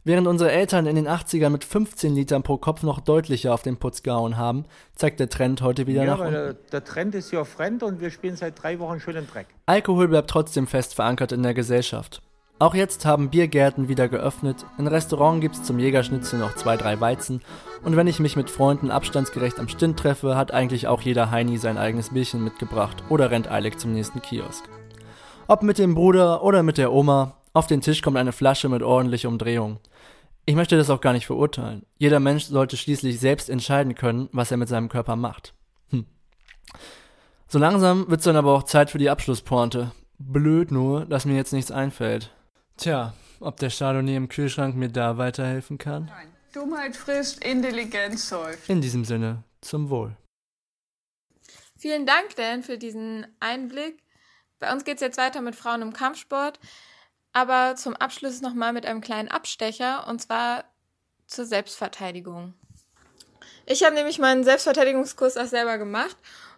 während 0.05 0.25
unsere 0.25 0.51
Eltern 0.51 0.85
in 0.85 0.95
den 0.95 1.09
80ern 1.09 1.49
mit 1.49 1.65
15 1.65 2.15
Litern 2.15 2.43
pro 2.43 2.57
Kopf 2.57 2.81
noch 2.81 3.01
deutlicher 3.01 3.53
auf 3.53 3.61
den 3.61 3.75
Putz 3.75 4.03
gehauen 4.03 4.37
haben, 4.37 4.63
zeigt 4.95 5.19
der 5.19 5.27
Trend 5.27 5.61
heute 5.61 5.85
wieder 5.85 6.05
ja, 6.05 6.11
nach 6.11 6.19
unten. 6.19 6.31
der, 6.31 6.53
der 6.53 6.83
Trend 6.85 7.13
ist 7.13 7.31
ja 7.31 7.43
fremd 7.43 7.83
und 7.83 7.99
wir 7.99 8.09
spielen 8.09 8.37
seit 8.37 8.63
drei 8.63 8.79
Wochen 8.79 9.01
schön 9.01 9.17
im 9.17 9.27
Dreck. 9.27 9.47
Alkohol 9.65 10.07
bleibt 10.07 10.29
trotzdem 10.29 10.65
fest 10.65 10.95
verankert 10.95 11.33
in 11.33 11.43
der 11.43 11.53
Gesellschaft. 11.53 12.21
Auch 12.57 12.73
jetzt 12.73 13.05
haben 13.05 13.29
Biergärten 13.29 13.89
wieder 13.89 14.07
geöffnet, 14.07 14.65
in 14.77 14.87
Restaurant 14.87 15.41
gibt's 15.41 15.63
zum 15.63 15.77
Jägerschnitzel 15.77 16.39
noch 16.39 16.55
zwei, 16.55 16.77
drei 16.77 17.01
Weizen 17.01 17.41
und 17.83 17.97
wenn 17.97 18.07
ich 18.07 18.19
mich 18.19 18.37
mit 18.37 18.49
Freunden 18.49 18.91
abstandsgerecht 18.91 19.59
am 19.59 19.67
Stint 19.67 19.99
treffe, 19.99 20.37
hat 20.37 20.53
eigentlich 20.53 20.87
auch 20.87 21.01
jeder 21.01 21.31
Heini 21.31 21.57
sein 21.57 21.77
eigenes 21.77 22.13
Bierchen 22.13 22.45
mitgebracht 22.45 23.03
oder 23.09 23.29
rennt 23.29 23.51
eilig 23.51 23.77
zum 23.77 23.91
nächsten 23.91 24.21
Kiosk. 24.21 24.63
Ob 25.47 25.63
mit 25.63 25.77
dem 25.77 25.95
Bruder 25.95 26.43
oder 26.43 26.63
mit 26.63 26.77
der 26.77 26.93
Oma, 26.93 27.35
auf 27.51 27.67
den 27.67 27.81
Tisch 27.81 28.01
kommt 28.01 28.15
eine 28.15 28.31
Flasche 28.31 28.69
mit 28.69 28.81
ordentlich 28.81 29.25
Umdrehung. 29.25 29.79
Ich 30.45 30.55
möchte 30.55 30.77
das 30.77 30.89
auch 30.89 31.01
gar 31.01 31.11
nicht 31.11 31.25
verurteilen. 31.25 31.85
Jeder 31.97 32.21
Mensch 32.21 32.45
sollte 32.45 32.77
schließlich 32.77 33.19
selbst 33.19 33.49
entscheiden 33.49 33.95
können, 33.95 34.29
was 34.31 34.51
er 34.51 34.57
mit 34.57 34.69
seinem 34.69 34.87
Körper 34.87 35.17
macht. 35.17 35.53
Hm. 35.89 36.05
So 37.49 37.59
langsam 37.59 38.05
wird's 38.07 38.23
dann 38.23 38.37
aber 38.37 38.53
auch 38.53 38.63
Zeit 38.63 38.89
für 38.89 38.97
die 38.97 39.09
Abschlusspointe. 39.09 39.91
Blöd 40.19 40.71
nur, 40.71 41.05
dass 41.05 41.25
mir 41.25 41.35
jetzt 41.35 41.51
nichts 41.51 41.71
einfällt. 41.71 42.31
Tja, 42.77 43.13
ob 43.39 43.57
der 43.57 43.69
Chardonnay 43.69 44.15
im 44.15 44.29
Kühlschrank 44.29 44.75
mir 44.75 44.89
da 44.89 45.17
weiterhelfen 45.17 45.77
kann? 45.77 46.11
Dummheit 46.53 46.95
frisst, 46.95 47.43
Intelligenz 47.43 48.29
säuft. 48.29 48.69
In 48.69 48.81
diesem 48.81 49.05
Sinne, 49.05 49.43
zum 49.61 49.89
Wohl. 49.89 50.15
Vielen 51.77 52.05
Dank, 52.05 52.35
Dan, 52.35 52.63
für 52.63 52.77
diesen 52.77 53.27
Einblick. 53.39 54.01
Bei 54.59 54.71
uns 54.71 54.85
geht 54.85 54.95
es 54.95 55.01
jetzt 55.01 55.17
weiter 55.17 55.41
mit 55.41 55.55
Frauen 55.55 55.81
im 55.81 55.93
Kampfsport, 55.93 56.59
aber 57.33 57.75
zum 57.75 57.95
Abschluss 57.95 58.41
nochmal 58.41 58.73
mit 58.73 58.85
einem 58.85 59.01
kleinen 59.01 59.27
Abstecher 59.27 60.07
und 60.07 60.21
zwar 60.21 60.63
zur 61.27 61.45
Selbstverteidigung. 61.45 62.53
Ich 63.65 63.83
habe 63.83 63.95
nämlich 63.95 64.19
meinen 64.19 64.43
Selbstverteidigungskurs 64.43 65.37
auch 65.37 65.45
selber 65.45 65.77
gemacht 65.77 66.15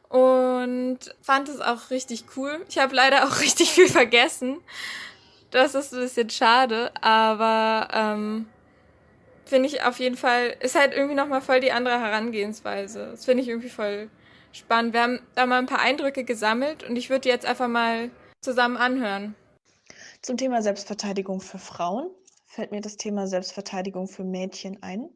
und 0.10 1.00
fand 1.22 1.50
es 1.50 1.60
auch 1.60 1.90
richtig 1.90 2.26
cool. 2.36 2.64
Ich 2.70 2.78
habe 2.78 2.96
leider 2.96 3.26
auch 3.26 3.40
richtig 3.42 3.72
viel 3.72 3.90
vergessen. 3.90 4.58
Das 5.52 5.76
ist 5.76 5.94
ein 5.94 6.02
bisschen 6.02 6.30
schade, 6.30 6.92
aber 7.02 7.88
ähm, 7.94 8.48
finde 9.46 9.70
ich 9.70 9.84
auf 9.84 10.00
jeden 10.00 10.18
Fall, 10.18 10.56
ist 10.60 10.76
halt 10.76 10.94
irgendwie 10.94 11.16
nochmal 11.16 11.42
voll 11.42 11.62
die 11.62 11.72
andere 11.72 12.00
Herangehensweise. 12.00 13.12
Das 13.12 13.26
finde 13.26 13.44
ich 13.44 13.50
irgendwie 13.50 13.70
voll 13.70 14.10
spannend. 14.52 14.94
Wir 14.94 15.04
haben 15.04 15.20
da 15.36 15.46
mal 15.46 15.60
ein 15.60 15.66
paar 15.66 15.80
Eindrücke 15.80 16.24
gesammelt 16.26 16.84
und 16.84 16.98
ich 16.98 17.10
würde 17.10 17.30
jetzt 17.30 17.46
einfach 17.46 17.68
mal 17.70 18.12
zusammen 18.42 18.78
anhören. 18.78 19.36
Zum 20.22 20.36
Thema 20.38 20.62
Selbstverteidigung 20.62 21.40
für 21.40 21.60
Frauen 21.60 22.10
fällt 22.46 22.72
mir 22.72 22.82
das 22.82 22.98
Thema 22.98 23.28
Selbstverteidigung 23.28 24.08
für 24.08 24.24
Mädchen 24.24 24.82
ein. 24.84 25.10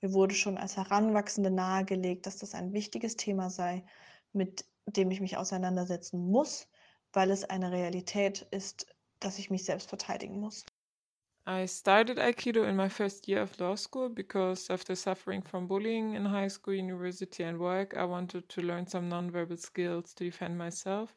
Mir 0.00 0.12
wurde 0.12 0.34
schon 0.34 0.58
als 0.58 0.76
Heranwachsende 0.76 1.50
nahegelegt, 1.50 2.26
dass 2.26 2.38
das 2.38 2.54
ein 2.54 2.72
wichtiges 2.72 3.16
Thema 3.16 3.50
sei, 3.50 3.84
mit 4.32 4.64
dem 4.86 5.10
ich 5.10 5.20
mich 5.20 5.36
auseinandersetzen 5.36 6.18
muss, 6.18 6.68
weil 7.12 7.30
es 7.30 7.44
eine 7.44 7.72
Realität 7.72 8.46
ist, 8.50 8.86
dass 9.20 9.38
ich 9.38 9.50
mich 9.50 9.64
selbst 9.64 9.88
verteidigen 9.88 10.40
muss. 10.40 10.64
I 11.48 11.66
started 11.66 12.18
Aikido 12.18 12.64
in 12.64 12.74
my 12.74 12.88
first 12.88 13.28
year 13.28 13.40
of 13.42 13.60
law 13.60 13.76
school 13.76 14.08
because 14.08 14.68
after 14.68 14.96
suffering 14.96 15.42
from 15.42 15.68
bullying 15.68 16.14
in 16.14 16.24
high 16.24 16.48
school, 16.48 16.74
university, 16.74 17.44
and 17.44 17.60
work, 17.60 17.96
I 17.96 18.04
wanted 18.04 18.48
to 18.48 18.62
learn 18.62 18.88
some 18.88 19.08
nonverbal 19.08 19.56
skills 19.56 20.12
to 20.14 20.24
defend 20.24 20.58
myself. 20.58 21.14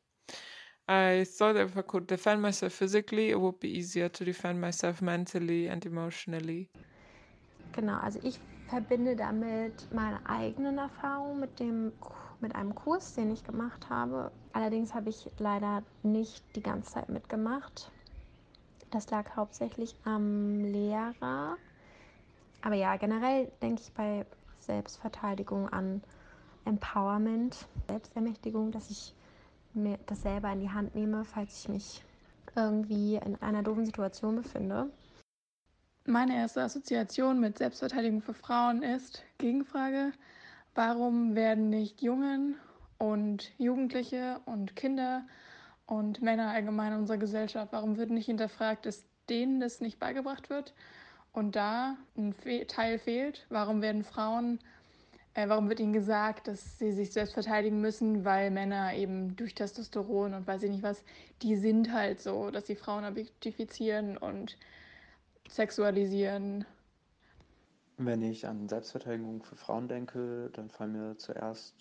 I 0.88 1.26
thought 1.26 1.56
if 1.56 1.76
I 1.76 1.82
could 1.82 2.06
defend 2.06 2.44
myself 2.44 2.74
physically, 2.74 3.30
it 3.30 3.40
would 3.40 3.60
be 3.60 3.70
easier 3.70 4.10
to 4.10 4.24
defend 4.24 4.62
myself 4.62 5.02
mentally 5.02 5.68
and 5.68 5.84
emotionally. 5.86 6.70
Genau, 7.74 8.00
also 8.00 8.20
ich 8.24 8.40
verbinde 8.68 9.16
damit 9.16 9.74
meine 9.94 10.20
eigenen 10.28 10.78
Erfahrungen 10.78 11.40
mit 11.40 11.60
dem 11.60 11.92
mit 12.42 12.56
einem 12.56 12.76
Kurs, 12.76 13.14
den 13.16 13.32
ich 13.32 13.44
gemacht 13.44 13.90
habe. 13.90 14.32
Allerdings 14.54 14.94
habe 14.94 15.10
ich 15.10 15.30
leider 15.38 15.84
nicht 16.04 16.44
die 16.56 16.64
ganze 16.64 16.94
Zeit 16.94 17.10
mitgemacht. 17.10 17.92
Das 18.92 19.10
lag 19.10 19.36
hauptsächlich 19.36 19.96
am 20.04 20.64
Lehrer. 20.64 21.58
Aber 22.62 22.76
ja, 22.76 22.96
generell 22.98 23.52
denke 23.62 23.82
ich 23.82 23.92
bei 23.94 24.26
Selbstverteidigung 24.60 25.70
an 25.70 26.02
Empowerment, 26.66 27.68
Selbstermächtigung, 27.88 28.72
dass 28.72 28.90
ich 28.90 29.14
mir 29.74 29.98
das 30.08 30.22
selber 30.22 30.52
in 30.52 30.60
die 30.60 30.70
Hand 30.70 30.96
nehme, 30.96 31.26
falls 31.26 31.62
ich 31.62 31.70
mich 31.70 32.04
irgendwie 32.56 33.16
in 33.16 33.42
einer 33.42 33.64
doofen 33.64 33.86
Situation 33.86 34.36
befinde. 34.36 34.90
Meine 36.06 36.36
erste 36.36 36.64
Assoziation 36.64 37.40
mit 37.40 37.60
Selbstverteidigung 37.60 38.22
für 38.22 38.34
Frauen 38.34 38.82
ist 38.82 39.24
Gegenfrage. 39.38 40.12
Warum 40.76 41.36
werden 41.36 41.70
nicht 41.70 42.02
Jungen 42.02 42.56
und 42.98 43.52
Jugendliche 43.58 44.40
und 44.46 44.76
Kinder 44.76 45.26
und 45.86 46.22
Männer 46.22 46.50
allgemein 46.50 46.94
in 46.94 47.00
unserer 47.00 47.18
Gesellschaft, 47.18 47.74
warum 47.74 47.98
wird 47.98 48.12
nicht 48.12 48.28
hinterfragt, 48.28 48.86
dass 48.86 49.04
denen 49.30 49.60
das 49.60 49.82
nicht 49.82 50.00
beigebracht 50.00 50.50
wird 50.50 50.74
und 51.32 51.56
da 51.56 51.98
ein 52.18 52.36
Teil 52.68 53.00
fehlt? 53.00 53.46
Warum 53.50 53.82
werden 53.82 54.04
Frauen, 54.04 54.60
äh, 55.34 55.50
warum 55.50 55.70
wird 55.70 55.80
ihnen 55.80 55.94
gesagt, 55.94 56.48
dass 56.48 56.78
sie 56.78 56.92
sich 56.92 57.12
selbst 57.12 57.34
verteidigen 57.34 57.82
müssen, 57.82 58.24
weil 58.24 58.52
Männer 58.52 58.94
eben 58.94 59.36
durch 59.36 59.56
Testosteron 59.56 60.34
und 60.34 60.46
weiß 60.48 60.64
ich 60.64 60.72
nicht 60.72 60.84
was, 60.84 61.04
die 61.42 61.56
sind 61.56 61.92
halt 61.92 62.22
so, 62.22 62.52
dass 62.52 62.68
sie 62.68 62.76
Frauen 62.76 63.06
objektifizieren 63.06 64.18
und 64.18 64.58
sexualisieren 65.48 66.66
wenn 68.06 68.22
ich 68.22 68.48
an 68.48 68.70
Selbstverteidigung 68.70 69.44
für 69.44 69.56
Frauen 69.56 69.88
denke, 69.88 70.50
dann 70.54 70.70
fallen 70.70 70.94
mir 70.94 71.18
zuerst 71.18 71.76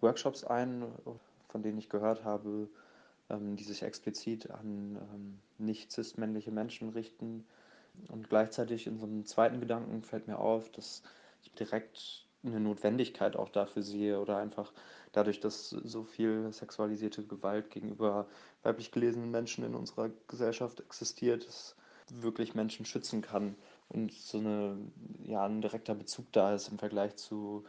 Workshops 0.00 0.44
ein, 0.44 0.84
von 1.48 1.62
denen 1.62 1.78
ich 1.78 1.88
gehört 1.88 2.24
habe, 2.24 2.68
ähm, 3.30 3.56
die 3.56 3.64
sich 3.64 3.82
explizit 3.82 4.50
an 4.50 4.98
ähm, 5.14 5.38
nicht 5.58 5.92
cis-männliche 5.92 6.50
Menschen 6.50 6.90
richten. 6.90 7.46
Und 8.08 8.28
gleichzeitig 8.28 8.86
in 8.86 8.98
so 8.98 9.06
einem 9.06 9.24
zweiten 9.24 9.60
Gedanken 9.60 10.02
fällt 10.02 10.28
mir 10.28 10.38
auf, 10.38 10.70
dass 10.70 11.02
ich 11.42 11.52
direkt 11.52 12.26
eine 12.44 12.60
Notwendigkeit 12.60 13.36
auch 13.36 13.48
dafür 13.48 13.82
sehe 13.82 14.20
oder 14.20 14.36
einfach 14.36 14.72
dadurch, 15.12 15.40
dass 15.40 15.70
so 15.70 16.04
viel 16.04 16.52
sexualisierte 16.52 17.26
Gewalt 17.26 17.70
gegenüber 17.70 18.26
weiblich 18.62 18.92
gelesenen 18.92 19.30
Menschen 19.30 19.64
in 19.64 19.74
unserer 19.74 20.10
Gesellschaft 20.28 20.80
existiert, 20.80 21.46
es 21.46 21.76
wirklich 22.10 22.54
Menschen 22.54 22.86
schützen 22.86 23.22
kann 23.22 23.56
und 23.90 24.12
so 24.12 24.38
eine, 24.38 24.78
ja, 25.24 25.44
ein 25.44 25.60
direkter 25.60 25.94
Bezug 25.94 26.32
da 26.32 26.54
ist 26.54 26.68
im 26.68 26.78
Vergleich 26.78 27.16
zu 27.16 27.64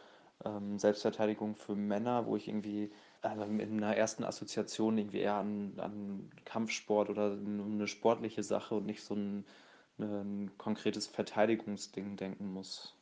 ähm, 0.45 0.77
Selbstverteidigung 0.79 1.55
für 1.55 1.75
Männer, 1.75 2.25
wo 2.25 2.35
ich 2.35 2.47
irgendwie 2.47 2.91
ähm, 3.23 3.59
in 3.59 3.83
einer 3.83 3.95
ersten 3.95 4.23
Assoziation 4.23 4.97
irgendwie 4.97 5.19
eher 5.19 5.35
an, 5.35 5.73
an 5.77 6.31
Kampfsport 6.45 7.09
oder 7.09 7.31
eine 7.31 7.87
sportliche 7.87 8.43
Sache 8.43 8.75
und 8.75 8.85
nicht 8.85 9.03
so 9.03 9.15
ein, 9.15 9.45
ein 9.99 10.51
konkretes 10.57 11.07
Verteidigungsding 11.07 12.17
denken 12.17 12.53
muss. 12.53 12.95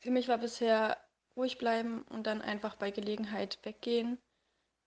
Für 0.00 0.10
mich 0.10 0.28
war 0.28 0.38
bisher 0.38 0.98
ruhig 1.36 1.58
bleiben 1.58 2.02
und 2.02 2.26
dann 2.26 2.42
einfach 2.42 2.76
bei 2.76 2.90
Gelegenheit 2.90 3.58
weggehen. 3.62 4.18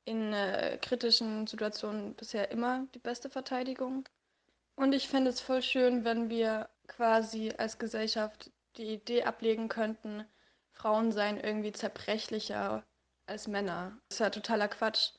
In 0.05 0.33
äh, 0.33 0.77
kritischen 0.79 1.47
Situationen 1.47 2.13
bisher 2.13 2.51
immer 2.51 2.85
die 2.93 2.99
beste 2.99 3.29
Verteidigung. 3.29 4.07
Und 4.75 4.93
ich 4.93 5.07
fände 5.07 5.29
es 5.29 5.39
voll 5.39 5.61
schön, 5.61 6.03
wenn 6.03 6.29
wir 6.29 6.69
quasi 6.87 7.53
als 7.57 7.77
Gesellschaft 7.77 8.51
die 8.77 8.93
Idee 8.93 9.23
ablegen 9.23 9.69
könnten, 9.69 10.25
Frauen 10.71 11.11
seien 11.11 11.39
irgendwie 11.39 11.71
zerbrechlicher 11.71 12.83
als 13.25 13.47
Männer. 13.47 13.97
Das 14.09 14.17
ist 14.17 14.19
ja 14.19 14.29
totaler 14.29 14.67
Quatsch. 14.67 15.11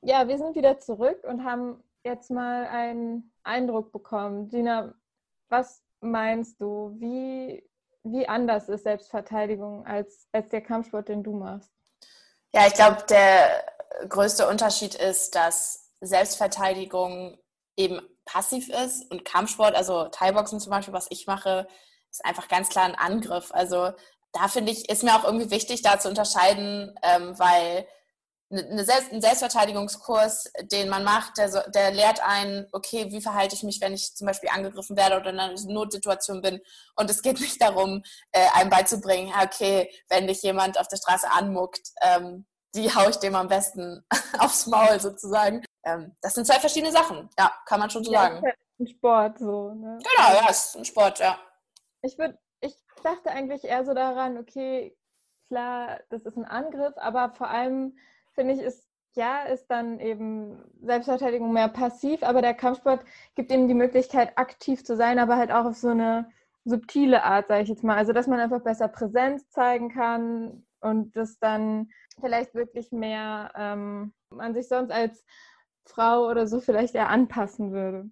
Ja, 0.00 0.28
wir 0.28 0.38
sind 0.38 0.54
wieder 0.54 0.78
zurück 0.78 1.24
und 1.24 1.44
haben 1.44 1.82
jetzt 2.04 2.30
mal 2.30 2.66
einen 2.66 3.32
Eindruck 3.42 3.90
bekommen. 3.90 4.48
Dina, 4.48 4.94
was 5.48 5.82
meinst 6.00 6.60
du? 6.60 6.94
Wie, 6.98 7.68
wie 8.04 8.28
anders 8.28 8.68
ist 8.68 8.84
Selbstverteidigung 8.84 9.86
als, 9.86 10.28
als 10.32 10.48
der 10.50 10.60
Kampfsport, 10.60 11.08
den 11.08 11.22
du 11.22 11.32
machst? 11.32 11.70
Ja, 12.52 12.66
ich 12.66 12.74
glaube, 12.74 13.02
der 13.08 13.64
größte 14.08 14.46
Unterschied 14.46 14.94
ist, 14.94 15.34
dass 15.34 15.90
Selbstverteidigung 16.00 17.38
eben 17.76 18.00
passiv 18.24 18.68
ist 18.68 19.10
und 19.10 19.24
Kampfsport, 19.24 19.74
also 19.74 20.08
Thai-Boxen 20.08 20.60
zum 20.60 20.70
Beispiel, 20.70 20.94
was 20.94 21.06
ich 21.10 21.26
mache, 21.26 21.66
ist 22.10 22.24
einfach 22.24 22.48
ganz 22.48 22.68
klar 22.68 22.84
ein 22.84 22.94
Angriff. 22.94 23.50
Also 23.52 23.92
da 24.32 24.48
finde 24.48 24.72
ich, 24.72 24.88
ist 24.88 25.02
mir 25.02 25.14
auch 25.14 25.24
irgendwie 25.24 25.50
wichtig, 25.50 25.82
da 25.82 25.98
zu 25.98 26.08
unterscheiden, 26.08 26.94
ähm, 27.02 27.38
weil 27.38 27.86
eine 28.50 28.84
Selbst, 28.84 29.12
ein 29.12 29.20
Selbstverteidigungskurs, 29.20 30.52
den 30.70 30.88
man 30.88 31.02
macht, 31.02 31.38
der, 31.38 31.50
so, 31.50 31.58
der 31.74 31.90
lehrt 31.90 32.20
einen, 32.20 32.66
okay, 32.72 33.10
wie 33.10 33.20
verhalte 33.20 33.54
ich 33.54 33.62
mich, 33.62 33.80
wenn 33.80 33.94
ich 33.94 34.14
zum 34.14 34.26
Beispiel 34.26 34.50
angegriffen 34.50 34.96
werde 34.96 35.16
oder 35.16 35.30
in 35.30 35.38
einer 35.38 35.60
Notsituation 35.66 36.40
bin. 36.40 36.60
Und 36.94 37.10
es 37.10 37.22
geht 37.22 37.40
nicht 37.40 37.60
darum, 37.60 38.02
äh, 38.32 38.46
einem 38.54 38.70
beizubringen, 38.70 39.32
okay, 39.42 39.90
wenn 40.08 40.26
dich 40.26 40.42
jemand 40.42 40.78
auf 40.78 40.88
der 40.88 40.98
Straße 40.98 41.30
anmuckt, 41.30 41.80
ähm, 42.02 42.46
wie 42.74 42.92
haue 42.92 43.10
ich 43.10 43.16
dem 43.16 43.34
am 43.34 43.48
besten 43.48 44.04
aufs 44.38 44.66
Maul 44.66 45.00
sozusagen. 45.00 45.64
Ähm, 45.84 46.14
das 46.20 46.34
sind 46.34 46.46
zwei 46.46 46.58
verschiedene 46.58 46.92
Sachen, 46.92 47.28
ja, 47.38 47.52
kann 47.66 47.80
man 47.80 47.90
schon 47.90 48.04
so 48.04 48.12
ja, 48.12 48.22
sagen. 48.22 48.36
Ist 48.36 48.44
halt 48.44 48.58
ein 48.80 48.86
Sport 48.86 49.38
so. 49.38 49.74
Ne? 49.74 49.98
Genau, 49.98 50.40
ja, 50.40 50.46
es 50.48 50.66
ist 50.66 50.76
ein 50.76 50.84
Sport, 50.84 51.18
ja. 51.18 51.38
Ich 52.02 52.18
würde, 52.18 52.38
ich 52.60 52.74
dachte 53.02 53.30
eigentlich 53.30 53.64
eher 53.64 53.84
so 53.84 53.94
daran, 53.94 54.38
okay, 54.38 54.96
klar, 55.48 56.00
das 56.10 56.22
ist 56.22 56.36
ein 56.36 56.44
Angriff, 56.44 56.94
aber 56.96 57.34
vor 57.34 57.48
allem 57.48 57.96
finde 58.34 58.54
ich, 58.54 58.60
ist 58.60 58.88
ja, 59.16 59.44
ist 59.44 59.70
dann 59.70 60.00
eben 60.00 60.58
Selbstverteidigung 60.82 61.52
mehr 61.52 61.68
passiv, 61.68 62.22
aber 62.22 62.42
der 62.42 62.54
Kampfsport 62.54 63.04
gibt 63.36 63.52
eben 63.52 63.68
die 63.68 63.74
Möglichkeit, 63.74 64.36
aktiv 64.36 64.84
zu 64.84 64.96
sein, 64.96 65.18
aber 65.18 65.36
halt 65.36 65.52
auch 65.52 65.66
auf 65.66 65.76
so 65.76 65.88
eine 65.88 66.30
subtile 66.64 67.22
Art, 67.22 67.48
sage 67.48 67.62
ich 67.62 67.68
jetzt 67.68 67.84
mal. 67.84 67.96
Also, 67.96 68.12
dass 68.12 68.26
man 68.26 68.40
einfach 68.40 68.62
besser 68.62 68.88
Präsenz 68.88 69.48
zeigen 69.50 69.90
kann 69.90 70.66
und 70.80 71.16
das 71.16 71.38
dann 71.38 71.90
vielleicht 72.20 72.54
wirklich 72.54 72.90
mehr 72.90 73.52
ähm, 73.56 74.12
man 74.30 74.54
sich 74.54 74.68
sonst 74.68 74.90
als 74.90 75.24
Frau 75.86 76.26
oder 76.28 76.46
so 76.46 76.60
vielleicht 76.60 76.94
eher 76.94 77.08
anpassen 77.08 77.72
würde. 77.72 78.10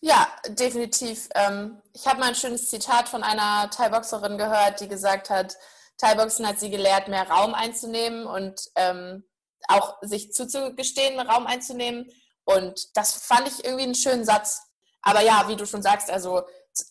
Ja, 0.00 0.28
definitiv. 0.48 1.28
Ähm, 1.34 1.80
ich 1.92 2.06
habe 2.06 2.20
mal 2.20 2.28
ein 2.28 2.34
schönes 2.34 2.68
Zitat 2.68 3.08
von 3.08 3.22
einer 3.22 3.70
Thai-Boxerin 3.70 4.38
gehört, 4.38 4.80
die 4.80 4.88
gesagt 4.88 5.30
hat, 5.30 5.56
Thai-Boxen 5.98 6.46
hat 6.46 6.60
sie 6.60 6.70
gelehrt, 6.70 7.08
mehr 7.08 7.28
Raum 7.28 7.54
einzunehmen 7.54 8.26
und 8.26 8.60
ähm, 8.76 9.24
auch 9.68 9.96
sich 10.02 10.32
zuzugestehen, 10.32 11.18
Raum 11.18 11.46
einzunehmen. 11.46 12.10
Und 12.44 12.96
das 12.96 13.14
fand 13.14 13.48
ich 13.48 13.64
irgendwie 13.64 13.84
einen 13.84 13.94
schönen 13.94 14.24
Satz. 14.24 14.62
Aber 15.02 15.22
ja, 15.22 15.48
wie 15.48 15.56
du 15.56 15.66
schon 15.66 15.82
sagst, 15.82 16.10
also 16.10 16.42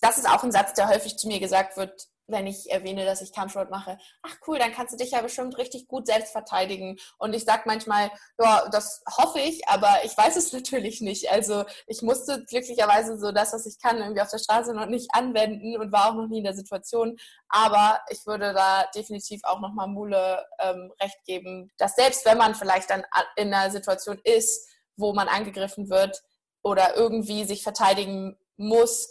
das 0.02 0.18
ist 0.18 0.28
auch 0.28 0.44
ein 0.44 0.52
Satz, 0.52 0.74
der 0.74 0.90
häufig 0.90 1.18
zu 1.18 1.28
mir 1.28 1.40
gesagt 1.40 1.78
wird, 1.78 2.08
wenn 2.28 2.48
ich 2.48 2.72
erwähne, 2.72 3.06
dass 3.06 3.22
ich 3.22 3.32
Kampfsport 3.32 3.70
mache. 3.70 3.98
Ach 4.24 4.36
cool, 4.48 4.58
dann 4.58 4.74
kannst 4.74 4.94
du 4.94 4.98
dich 4.98 5.12
ja 5.12 5.22
bestimmt 5.22 5.58
richtig 5.58 5.88
gut 5.88 6.08
selbst 6.08 6.32
verteidigen. 6.32 6.98
Und 7.18 7.34
ich 7.34 7.46
sage 7.46 7.64
manchmal, 7.66 8.12
ja, 8.40 8.68
das 8.72 9.04
hoffe 9.18 9.40
ich, 9.40 9.68
aber 9.68 10.04
ich 10.04 10.18
weiß 10.18 10.36
es 10.36 10.52
natürlich 10.54 11.02
nicht. 11.02 11.30
Also 11.30 11.66
ich 11.88 12.02
musste 12.02 12.44
glücklicherweise 12.46 13.20
so 13.20 13.32
das, 13.32 13.54
was 13.54 13.66
ich 13.66 13.80
kann, 13.80 13.98
irgendwie 13.98 14.22
auf 14.22 14.32
der 14.32 14.40
Straße 14.40 14.74
noch 14.74 14.88
nicht 14.88 15.10
anwenden 15.14 15.78
und 15.78 15.92
war 15.92 16.10
auch 16.10 16.16
noch 16.16 16.28
nie 16.28 16.40
in 16.40 16.44
der 16.44 16.56
Situation. 16.56 17.18
Aber 17.50 18.00
ich 18.10 18.26
würde 18.26 18.54
da 18.54 18.86
definitiv 18.96 19.42
auch 19.44 19.60
nochmal 19.60 19.88
Mule 19.88 20.46
ähm, 20.60 20.92
recht 21.02 21.24
geben, 21.26 21.72
dass 21.78 21.96
selbst 21.96 22.26
wenn 22.26 22.38
man 22.38 22.56
vielleicht 22.56 22.90
dann 22.90 23.04
in 23.36 23.54
einer 23.54 23.72
Situation 23.72 24.20
ist, 24.24 24.70
wo 24.98 25.14
man 25.14 25.28
angegriffen 25.28 25.90
wird 25.90 26.24
oder 26.64 26.96
irgendwie 26.96 27.46
sich 27.46 27.62
verteidigen 27.62 28.38
muss, 28.58 29.10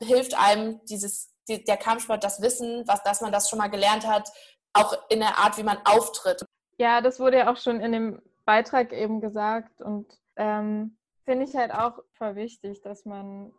hilft 0.00 0.34
einem 0.34 0.80
dieses 0.84 1.31
die, 1.48 1.64
der 1.64 1.76
Kampfsport, 1.76 2.22
das 2.22 2.40
Wissen, 2.40 2.86
was, 2.86 3.02
dass 3.02 3.20
man 3.20 3.32
das 3.32 3.48
schon 3.48 3.58
mal 3.58 3.70
gelernt 3.70 4.06
hat, 4.06 4.30
auch 4.72 4.96
in 5.08 5.20
der 5.20 5.38
Art, 5.38 5.58
wie 5.58 5.62
man 5.62 5.78
auftritt. 5.84 6.44
Ja, 6.78 7.00
das 7.00 7.20
wurde 7.20 7.38
ja 7.38 7.52
auch 7.52 7.56
schon 7.56 7.80
in 7.80 7.92
dem 7.92 8.22
Beitrag 8.44 8.92
eben 8.92 9.20
gesagt 9.20 9.80
und 9.82 10.18
ähm, 10.36 10.96
finde 11.24 11.44
ich 11.44 11.54
halt 11.54 11.72
auch 11.72 11.98
voll 12.14 12.34
wichtig, 12.34 12.80
dass 12.82 13.04
man 13.04 13.52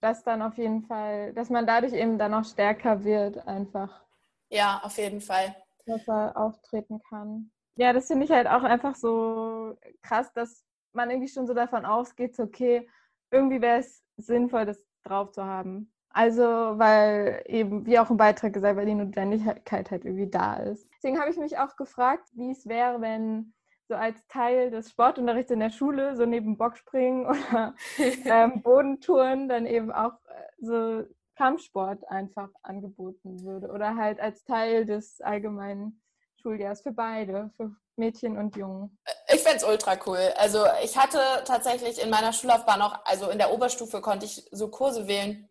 das 0.00 0.22
dann 0.22 0.42
auf 0.42 0.56
jeden 0.58 0.82
Fall, 0.82 1.32
dass 1.32 1.50
man 1.50 1.66
dadurch 1.66 1.92
eben 1.92 2.18
dann 2.18 2.34
auch 2.34 2.44
stärker 2.44 3.04
wird 3.04 3.46
einfach. 3.46 4.04
Ja, 4.50 4.80
auf 4.84 4.96
jeden 4.98 5.20
Fall. 5.20 5.56
Dass 5.86 6.06
er 6.06 6.36
auftreten 6.36 7.00
kann. 7.08 7.50
Ja, 7.76 7.92
das 7.92 8.06
finde 8.06 8.24
ich 8.24 8.30
halt 8.30 8.46
auch 8.46 8.62
einfach 8.62 8.94
so 8.94 9.76
krass, 10.02 10.32
dass 10.32 10.64
man 10.92 11.10
irgendwie 11.10 11.28
schon 11.28 11.46
so 11.46 11.54
davon 11.54 11.84
ausgeht, 11.84 12.38
okay, 12.38 12.88
irgendwie 13.30 13.60
wäre 13.60 13.80
es 13.80 14.04
sinnvoll, 14.16 14.64
das 14.64 14.78
drauf 15.02 15.32
zu 15.32 15.44
haben. 15.44 15.92
Also, 16.14 16.42
weil 16.42 17.42
eben, 17.46 17.84
wie 17.86 17.98
auch 17.98 18.08
im 18.08 18.16
Beitrag 18.16 18.52
gesagt, 18.52 18.76
weil 18.76 18.86
die 18.86 18.94
Notwendigkeit 18.94 19.90
halt 19.90 20.04
irgendwie 20.04 20.30
da 20.30 20.54
ist. 20.54 20.88
Deswegen 20.96 21.18
habe 21.18 21.28
ich 21.28 21.36
mich 21.36 21.58
auch 21.58 21.74
gefragt, 21.74 22.28
wie 22.34 22.52
es 22.52 22.68
wäre, 22.68 23.00
wenn 23.00 23.52
so 23.88 23.96
als 23.96 24.24
Teil 24.28 24.70
des 24.70 24.90
Sportunterrichts 24.90 25.50
in 25.50 25.58
der 25.58 25.70
Schule, 25.70 26.14
so 26.14 26.24
neben 26.24 26.56
Bockspringen 26.56 27.26
oder 27.26 27.74
ähm, 27.98 28.62
Bodentouren, 28.62 29.48
dann 29.48 29.66
eben 29.66 29.90
auch 29.90 30.12
äh, 30.28 30.64
so 30.64 31.02
Kampfsport 31.34 32.08
einfach 32.08 32.50
angeboten 32.62 33.42
würde. 33.42 33.66
Oder 33.66 33.96
halt 33.96 34.20
als 34.20 34.44
Teil 34.44 34.86
des 34.86 35.20
allgemeinen 35.20 36.00
Schuljahres 36.40 36.82
für 36.82 36.92
beide, 36.92 37.50
für 37.56 37.74
Mädchen 37.96 38.38
und 38.38 38.54
Jungen. 38.54 38.96
Ich 39.32 39.42
fände 39.42 39.56
es 39.56 39.64
ultra 39.64 39.96
cool. 40.06 40.32
Also 40.36 40.64
ich 40.84 40.96
hatte 40.96 41.18
tatsächlich 41.44 42.00
in 42.00 42.10
meiner 42.10 42.32
Schullaufbahn 42.32 42.82
auch, 42.82 43.04
also 43.04 43.30
in 43.30 43.38
der 43.38 43.52
Oberstufe 43.52 44.00
konnte 44.00 44.26
ich 44.26 44.46
so 44.52 44.68
Kurse 44.68 45.08
wählen, 45.08 45.48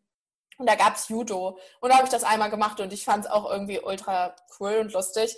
und 0.58 0.70
da 0.70 0.76
gab 0.76 0.96
es 0.96 1.10
Judo. 1.10 1.58
Und 1.82 1.90
da 1.90 1.96
habe 1.96 2.06
ich 2.06 2.12
das 2.12 2.24
einmal 2.24 2.50
gemacht 2.50 2.80
und 2.80 2.94
ich 2.94 3.06
fand 3.06 3.26
es 3.26 3.32
auch 3.32 3.50
irgendwie 3.50 3.80
ultra 3.80 4.36
cool 4.60 4.78
und 4.80 4.94
lustig. 4.94 5.36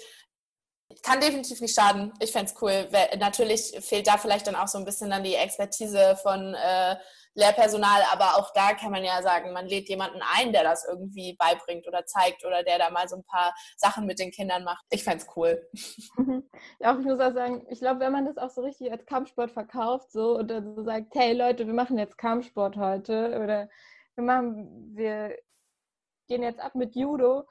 Kann 1.02 1.20
definitiv 1.20 1.62
nicht 1.62 1.76
schaden. 1.76 2.14
Ich 2.20 2.32
fände 2.32 2.52
es 2.52 2.62
cool. 2.62 2.88
Natürlich 3.18 3.76
fehlt 3.82 4.08
da 4.08 4.18
vielleicht 4.18 4.48
dann 4.48 4.56
auch 4.56 4.68
so 4.68 4.78
ein 4.78 4.86
bisschen 4.86 5.10
dann 5.10 5.24
die 5.24 5.34
Expertise 5.34 6.16
von 6.22 6.54
äh, 6.54 6.96
Lehrpersonal, 7.36 8.02
aber 8.12 8.38
auch 8.38 8.52
da 8.54 8.74
kann 8.74 8.92
man 8.92 9.04
ja 9.04 9.22
sagen, 9.22 9.52
man 9.52 9.68
lädt 9.68 9.90
jemanden 9.90 10.22
ein, 10.38 10.54
der 10.54 10.64
das 10.64 10.86
irgendwie 10.88 11.36
beibringt 11.38 11.86
oder 11.86 12.06
zeigt 12.06 12.46
oder 12.46 12.64
der 12.64 12.80
da 12.80 12.90
mal 12.90 13.10
so 13.10 13.18
ein 13.18 13.26
paar 13.26 13.54
Sachen 13.76 14.06
mit 14.06 14.20
den 14.20 14.32
Kindern 14.32 14.64
macht. 14.64 14.86
Ich 14.90 15.04
fände 15.04 15.24
es 15.24 15.36
cool. 15.36 15.68
Ja, 16.80 16.94
auch 16.94 17.00
ich 17.00 17.06
muss 17.06 17.20
auch 17.20 17.34
sagen, 17.34 17.66
ich 17.70 17.80
glaube, 17.80 18.00
wenn 18.00 18.12
man 18.12 18.26
das 18.26 18.38
auch 18.38 18.50
so 18.50 18.62
richtig 18.62 18.92
als 18.92 19.06
Kampfsport 19.06 19.52
verkauft 19.52 20.12
so 20.12 20.38
und 20.38 20.50
dann 20.50 20.76
so 20.76 20.84
sagt, 20.84 21.14
hey 21.14 21.34
Leute, 21.34 21.68
wir 21.68 21.74
machen 21.74 21.98
jetzt 21.98 22.18
Kampfsport 22.18 22.78
heute 22.78 23.40
oder 23.44 23.70
wir 24.16 24.24
machen, 24.24 24.96
wir 24.96 25.38
gehen 26.28 26.44
jetzt 26.44 26.60
ab 26.60 26.76
mit 26.76 26.96
Judo. 26.96 27.46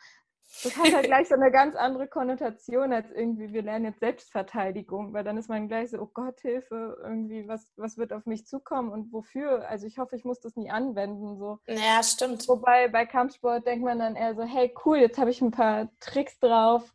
Das 0.63 0.77
hat 0.77 0.95
halt 0.95 1.07
gleich 1.07 1.29
so 1.29 1.35
eine 1.35 1.51
ganz 1.51 1.75
andere 1.75 2.07
Konnotation 2.07 2.93
als 2.93 3.11
irgendwie, 3.11 3.53
wir 3.53 3.63
lernen 3.63 3.87
jetzt 3.87 4.01
Selbstverteidigung, 4.01 5.13
weil 5.13 5.25
dann 5.25 5.39
ist 5.39 5.49
man 5.49 5.69
gleich 5.69 5.91
so, 5.91 5.99
oh 5.99 6.11
Gott, 6.13 6.39
Hilfe, 6.41 6.99
irgendwie, 7.03 7.49
was, 7.49 7.73
was 7.77 7.97
wird 7.97 8.13
auf 8.13 8.27
mich 8.27 8.47
zukommen 8.47 8.91
und 8.91 9.13
wofür? 9.13 9.69
Also 9.69 9.87
ich 9.87 9.99
hoffe, 9.99 10.17
ich 10.17 10.25
muss 10.25 10.41
das 10.41 10.55
nie 10.57 10.71
anwenden. 10.71 11.39
So. 11.39 11.59
Ja, 11.67 12.03
stimmt. 12.03 12.47
Wobei 12.47 12.89
bei 12.89 13.07
Kampfsport 13.07 13.67
denkt 13.67 13.85
man 13.85 13.99
dann 13.99 14.17
eher 14.17 14.35
so, 14.35 14.43
hey 14.43 14.73
cool, 14.85 14.99
jetzt 14.99 15.19
habe 15.19 15.31
ich 15.31 15.41
ein 15.41 15.51
paar 15.51 15.89
Tricks 16.01 16.39
drauf, 16.39 16.95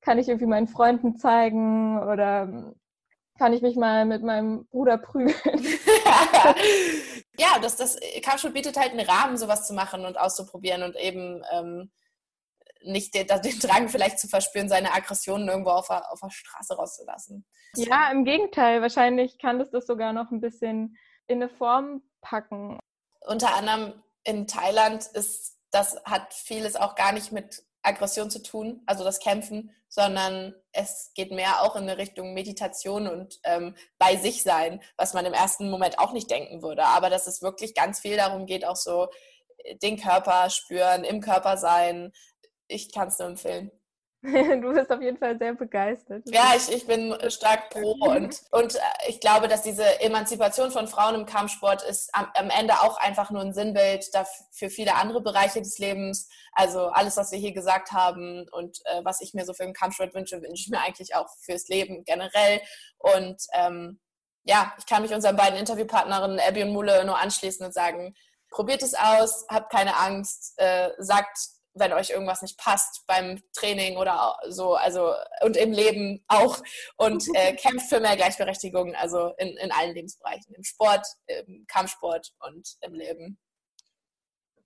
kann 0.00 0.18
ich 0.18 0.28
irgendwie 0.28 0.46
meinen 0.46 0.68
Freunden 0.68 1.16
zeigen 1.16 2.00
oder 2.02 2.74
kann 3.38 3.52
ich 3.52 3.62
mich 3.62 3.76
mal 3.76 4.04
mit 4.04 4.22
meinem 4.22 4.66
Bruder 4.66 4.98
prügeln. 4.98 5.34
ja, 7.38 7.58
das, 7.60 7.76
das 7.76 7.98
Kampfsport 8.22 8.54
bietet 8.54 8.76
halt 8.76 8.92
einen 8.92 9.06
Rahmen, 9.06 9.36
sowas 9.36 9.66
zu 9.66 9.74
machen 9.74 10.04
und 10.04 10.18
auszuprobieren 10.18 10.82
und 10.82 10.96
eben 10.96 11.42
ähm, 11.52 11.90
nicht 12.82 13.14
den, 13.14 13.26
den, 13.26 13.58
Drang 13.60 13.88
vielleicht 13.88 14.18
zu 14.18 14.28
verspüren, 14.28 14.68
seine 14.68 14.92
Aggressionen 14.92 15.48
irgendwo 15.48 15.70
auf 15.70 15.88
der, 15.88 16.10
auf 16.12 16.20
der 16.20 16.30
Straße 16.30 16.76
rauszulassen. 16.76 17.44
Ja, 17.74 18.10
im 18.10 18.24
Gegenteil. 18.24 18.80
Wahrscheinlich 18.82 19.38
kann 19.38 19.58
das 19.58 19.70
das 19.70 19.86
sogar 19.86 20.12
noch 20.12 20.30
ein 20.30 20.40
bisschen 20.40 20.96
in 21.26 21.42
eine 21.42 21.48
Form 21.48 22.02
packen. 22.20 22.78
Unter 23.20 23.54
anderem 23.56 24.02
in 24.24 24.46
Thailand 24.46 25.06
ist 25.14 25.56
das 25.70 26.02
hat 26.04 26.32
vieles 26.32 26.76
auch 26.76 26.94
gar 26.94 27.12
nicht 27.12 27.32
mit 27.32 27.62
Aggression 27.86 28.30
zu 28.30 28.42
tun, 28.42 28.82
also 28.86 29.04
das 29.04 29.20
Kämpfen, 29.20 29.70
sondern 29.88 30.54
es 30.72 31.12
geht 31.14 31.30
mehr 31.30 31.62
auch 31.62 31.76
in 31.76 31.82
eine 31.82 31.98
Richtung 31.98 32.34
Meditation 32.34 33.06
und 33.06 33.38
ähm, 33.44 33.74
bei 33.98 34.16
sich 34.16 34.42
sein, 34.42 34.82
was 34.96 35.14
man 35.14 35.24
im 35.24 35.32
ersten 35.32 35.70
Moment 35.70 35.98
auch 35.98 36.12
nicht 36.12 36.30
denken 36.30 36.62
würde. 36.62 36.84
Aber 36.84 37.10
dass 37.10 37.26
es 37.26 37.42
wirklich 37.42 37.74
ganz 37.74 38.00
viel 38.00 38.16
darum 38.16 38.46
geht, 38.46 38.66
auch 38.66 38.76
so 38.76 39.08
äh, 39.58 39.76
den 39.76 39.98
Körper 39.98 40.50
spüren, 40.50 41.04
im 41.04 41.20
Körper 41.20 41.56
sein. 41.56 42.12
Ich 42.68 42.92
kann 42.92 43.08
es 43.08 43.18
nur 43.18 43.28
empfehlen. 43.28 43.70
Du 44.62 44.72
bist 44.72 44.90
auf 44.90 45.00
jeden 45.00 45.18
Fall 45.18 45.38
sehr 45.38 45.54
begeistert. 45.54 46.22
Ja, 46.26 46.54
ich, 46.56 46.72
ich 46.72 46.86
bin 46.86 47.14
stark 47.28 47.70
pro 47.70 47.92
und, 48.00 48.40
und 48.50 48.74
äh, 48.74 48.80
ich 49.08 49.20
glaube, 49.20 49.48
dass 49.48 49.62
diese 49.62 50.00
Emanzipation 50.00 50.70
von 50.70 50.88
Frauen 50.88 51.14
im 51.14 51.26
Kampfsport 51.26 51.82
ist 51.82 52.10
am, 52.12 52.26
am 52.34 52.50
Ende 52.50 52.74
auch 52.74 52.98
einfach 52.98 53.30
nur 53.30 53.42
ein 53.42 53.54
Sinnbild 53.54 54.04
für 54.52 54.70
viele 54.70 54.94
andere 54.96 55.22
Bereiche 55.22 55.60
des 55.60 55.78
Lebens. 55.78 56.28
Also 56.52 56.86
alles, 56.88 57.16
was 57.16 57.32
wir 57.32 57.38
hier 57.38 57.52
gesagt 57.52 57.92
haben 57.92 58.46
und 58.50 58.78
äh, 58.86 59.04
was 59.04 59.20
ich 59.20 59.34
mir 59.34 59.44
so 59.44 59.52
für 59.52 59.64
den 59.64 59.74
Kampfsport 59.74 60.14
wünsche, 60.14 60.42
wünsche 60.42 60.62
ich 60.62 60.70
mir 60.70 60.80
eigentlich 60.80 61.14
auch 61.14 61.28
fürs 61.40 61.68
Leben 61.68 62.04
generell. 62.04 62.60
Und 62.98 63.36
ähm, 63.52 64.00
ja, 64.44 64.74
ich 64.78 64.86
kann 64.86 65.02
mich 65.02 65.12
unseren 65.12 65.36
beiden 65.36 65.58
Interviewpartnerinnen 65.58 66.40
Abby 66.40 66.62
und 66.62 66.72
Mule 66.72 67.04
nur 67.04 67.18
anschließen 67.18 67.66
und 67.66 67.72
sagen, 67.72 68.14
probiert 68.50 68.82
es 68.82 68.94
aus, 68.94 69.44
habt 69.50 69.70
keine 69.70 69.96
Angst, 69.96 70.54
äh, 70.56 70.90
sagt 70.98 71.36
wenn 71.78 71.92
euch 71.92 72.10
irgendwas 72.10 72.42
nicht 72.42 72.58
passt 72.58 73.06
beim 73.06 73.40
Training 73.52 73.96
oder 73.96 74.36
so, 74.48 74.74
also 74.74 75.14
und 75.42 75.56
im 75.56 75.72
Leben 75.72 76.24
auch 76.28 76.62
und 76.96 77.24
äh, 77.34 77.54
kämpft 77.54 77.88
für 77.88 78.00
mehr 78.00 78.16
Gleichberechtigung, 78.16 78.94
also 78.94 79.32
in, 79.38 79.56
in 79.56 79.72
allen 79.72 79.94
Lebensbereichen, 79.94 80.54
im 80.54 80.64
Sport, 80.64 81.06
im 81.26 81.66
Kampfsport 81.68 82.32
und 82.40 82.76
im 82.80 82.94
Leben. 82.94 83.38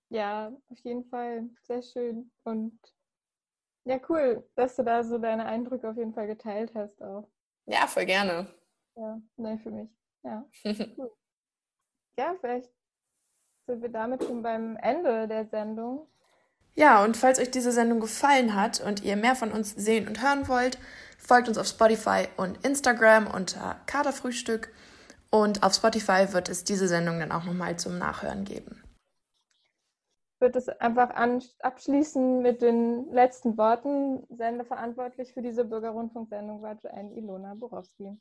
Ja, 0.09 0.53
auf 0.69 0.79
jeden 0.83 1.05
Fall, 1.05 1.49
sehr 1.63 1.83
schön 1.83 2.33
und 2.45 2.79
ja, 3.85 3.99
cool, 4.09 4.49
dass 4.57 4.77
du 4.77 4.83
da 4.83 5.03
so 5.03 5.19
deine 5.19 5.47
Eindrücke 5.47 5.89
auf 5.89 5.97
jeden 5.97 6.13
Fall 6.13 6.27
geteilt 6.27 6.73
hast 6.75 7.03
auch. 7.03 7.29
Ja, 7.67 7.87
voll 7.87 8.05
gerne. 8.05 8.47
Ja, 8.97 9.21
nein, 9.37 9.59
für 9.59 9.71
mich. 9.71 9.89
Ja. 10.23 10.45
Cool. 10.97 11.11
ja, 12.19 12.35
vielleicht 12.41 12.71
sind 13.67 13.83
wir 13.83 13.89
damit 13.89 14.25
schon 14.25 14.43
beim 14.43 14.77
Ende 14.77 15.27
der 15.29 15.47
Sendung. 15.47 16.09
Ja, 16.75 17.05
und 17.05 17.17
falls 17.17 17.39
euch 17.39 17.51
diese 17.51 17.73
Sendung 17.73 18.01
gefallen 18.01 18.55
hat 18.55 18.81
und 18.81 19.03
ihr 19.03 19.17
mehr 19.17 19.35
von 19.35 19.53
uns 19.53 19.75
sehen 19.75 20.07
und 20.07 20.23
hören 20.23 20.49
wollt, 20.49 20.79
folgt 21.19 21.49
uns 21.49 21.59
auf 21.59 21.67
Spotify 21.67 22.29
und 22.37 22.65
Instagram 22.65 23.27
unter 23.27 23.81
Kaderfrühstück. 23.87 24.73
Und 25.31 25.63
auf 25.63 25.75
Spotify 25.75 26.33
wird 26.33 26.49
es 26.49 26.65
diese 26.65 26.89
Sendung 26.89 27.21
dann 27.21 27.33
auch 27.33 27.45
nochmal 27.45 27.79
zum 27.79 27.99
Nachhören 27.99 28.45
geben. 28.45 28.83
Ich 30.35 30.41
würde 30.41 30.59
es 30.59 30.69
einfach 30.69 31.11
abschließen 31.61 32.41
mit 32.41 32.63
den 32.63 33.13
letzten 33.13 33.59
Worten. 33.59 34.27
Sendeverantwortlich 34.31 35.35
für 35.35 35.43
diese 35.43 35.65
Bürgerrundfunksendung 35.65 36.63
war 36.63 36.79
Joanne 36.83 37.15
Ilona 37.15 37.55
Borowski. 37.55 38.17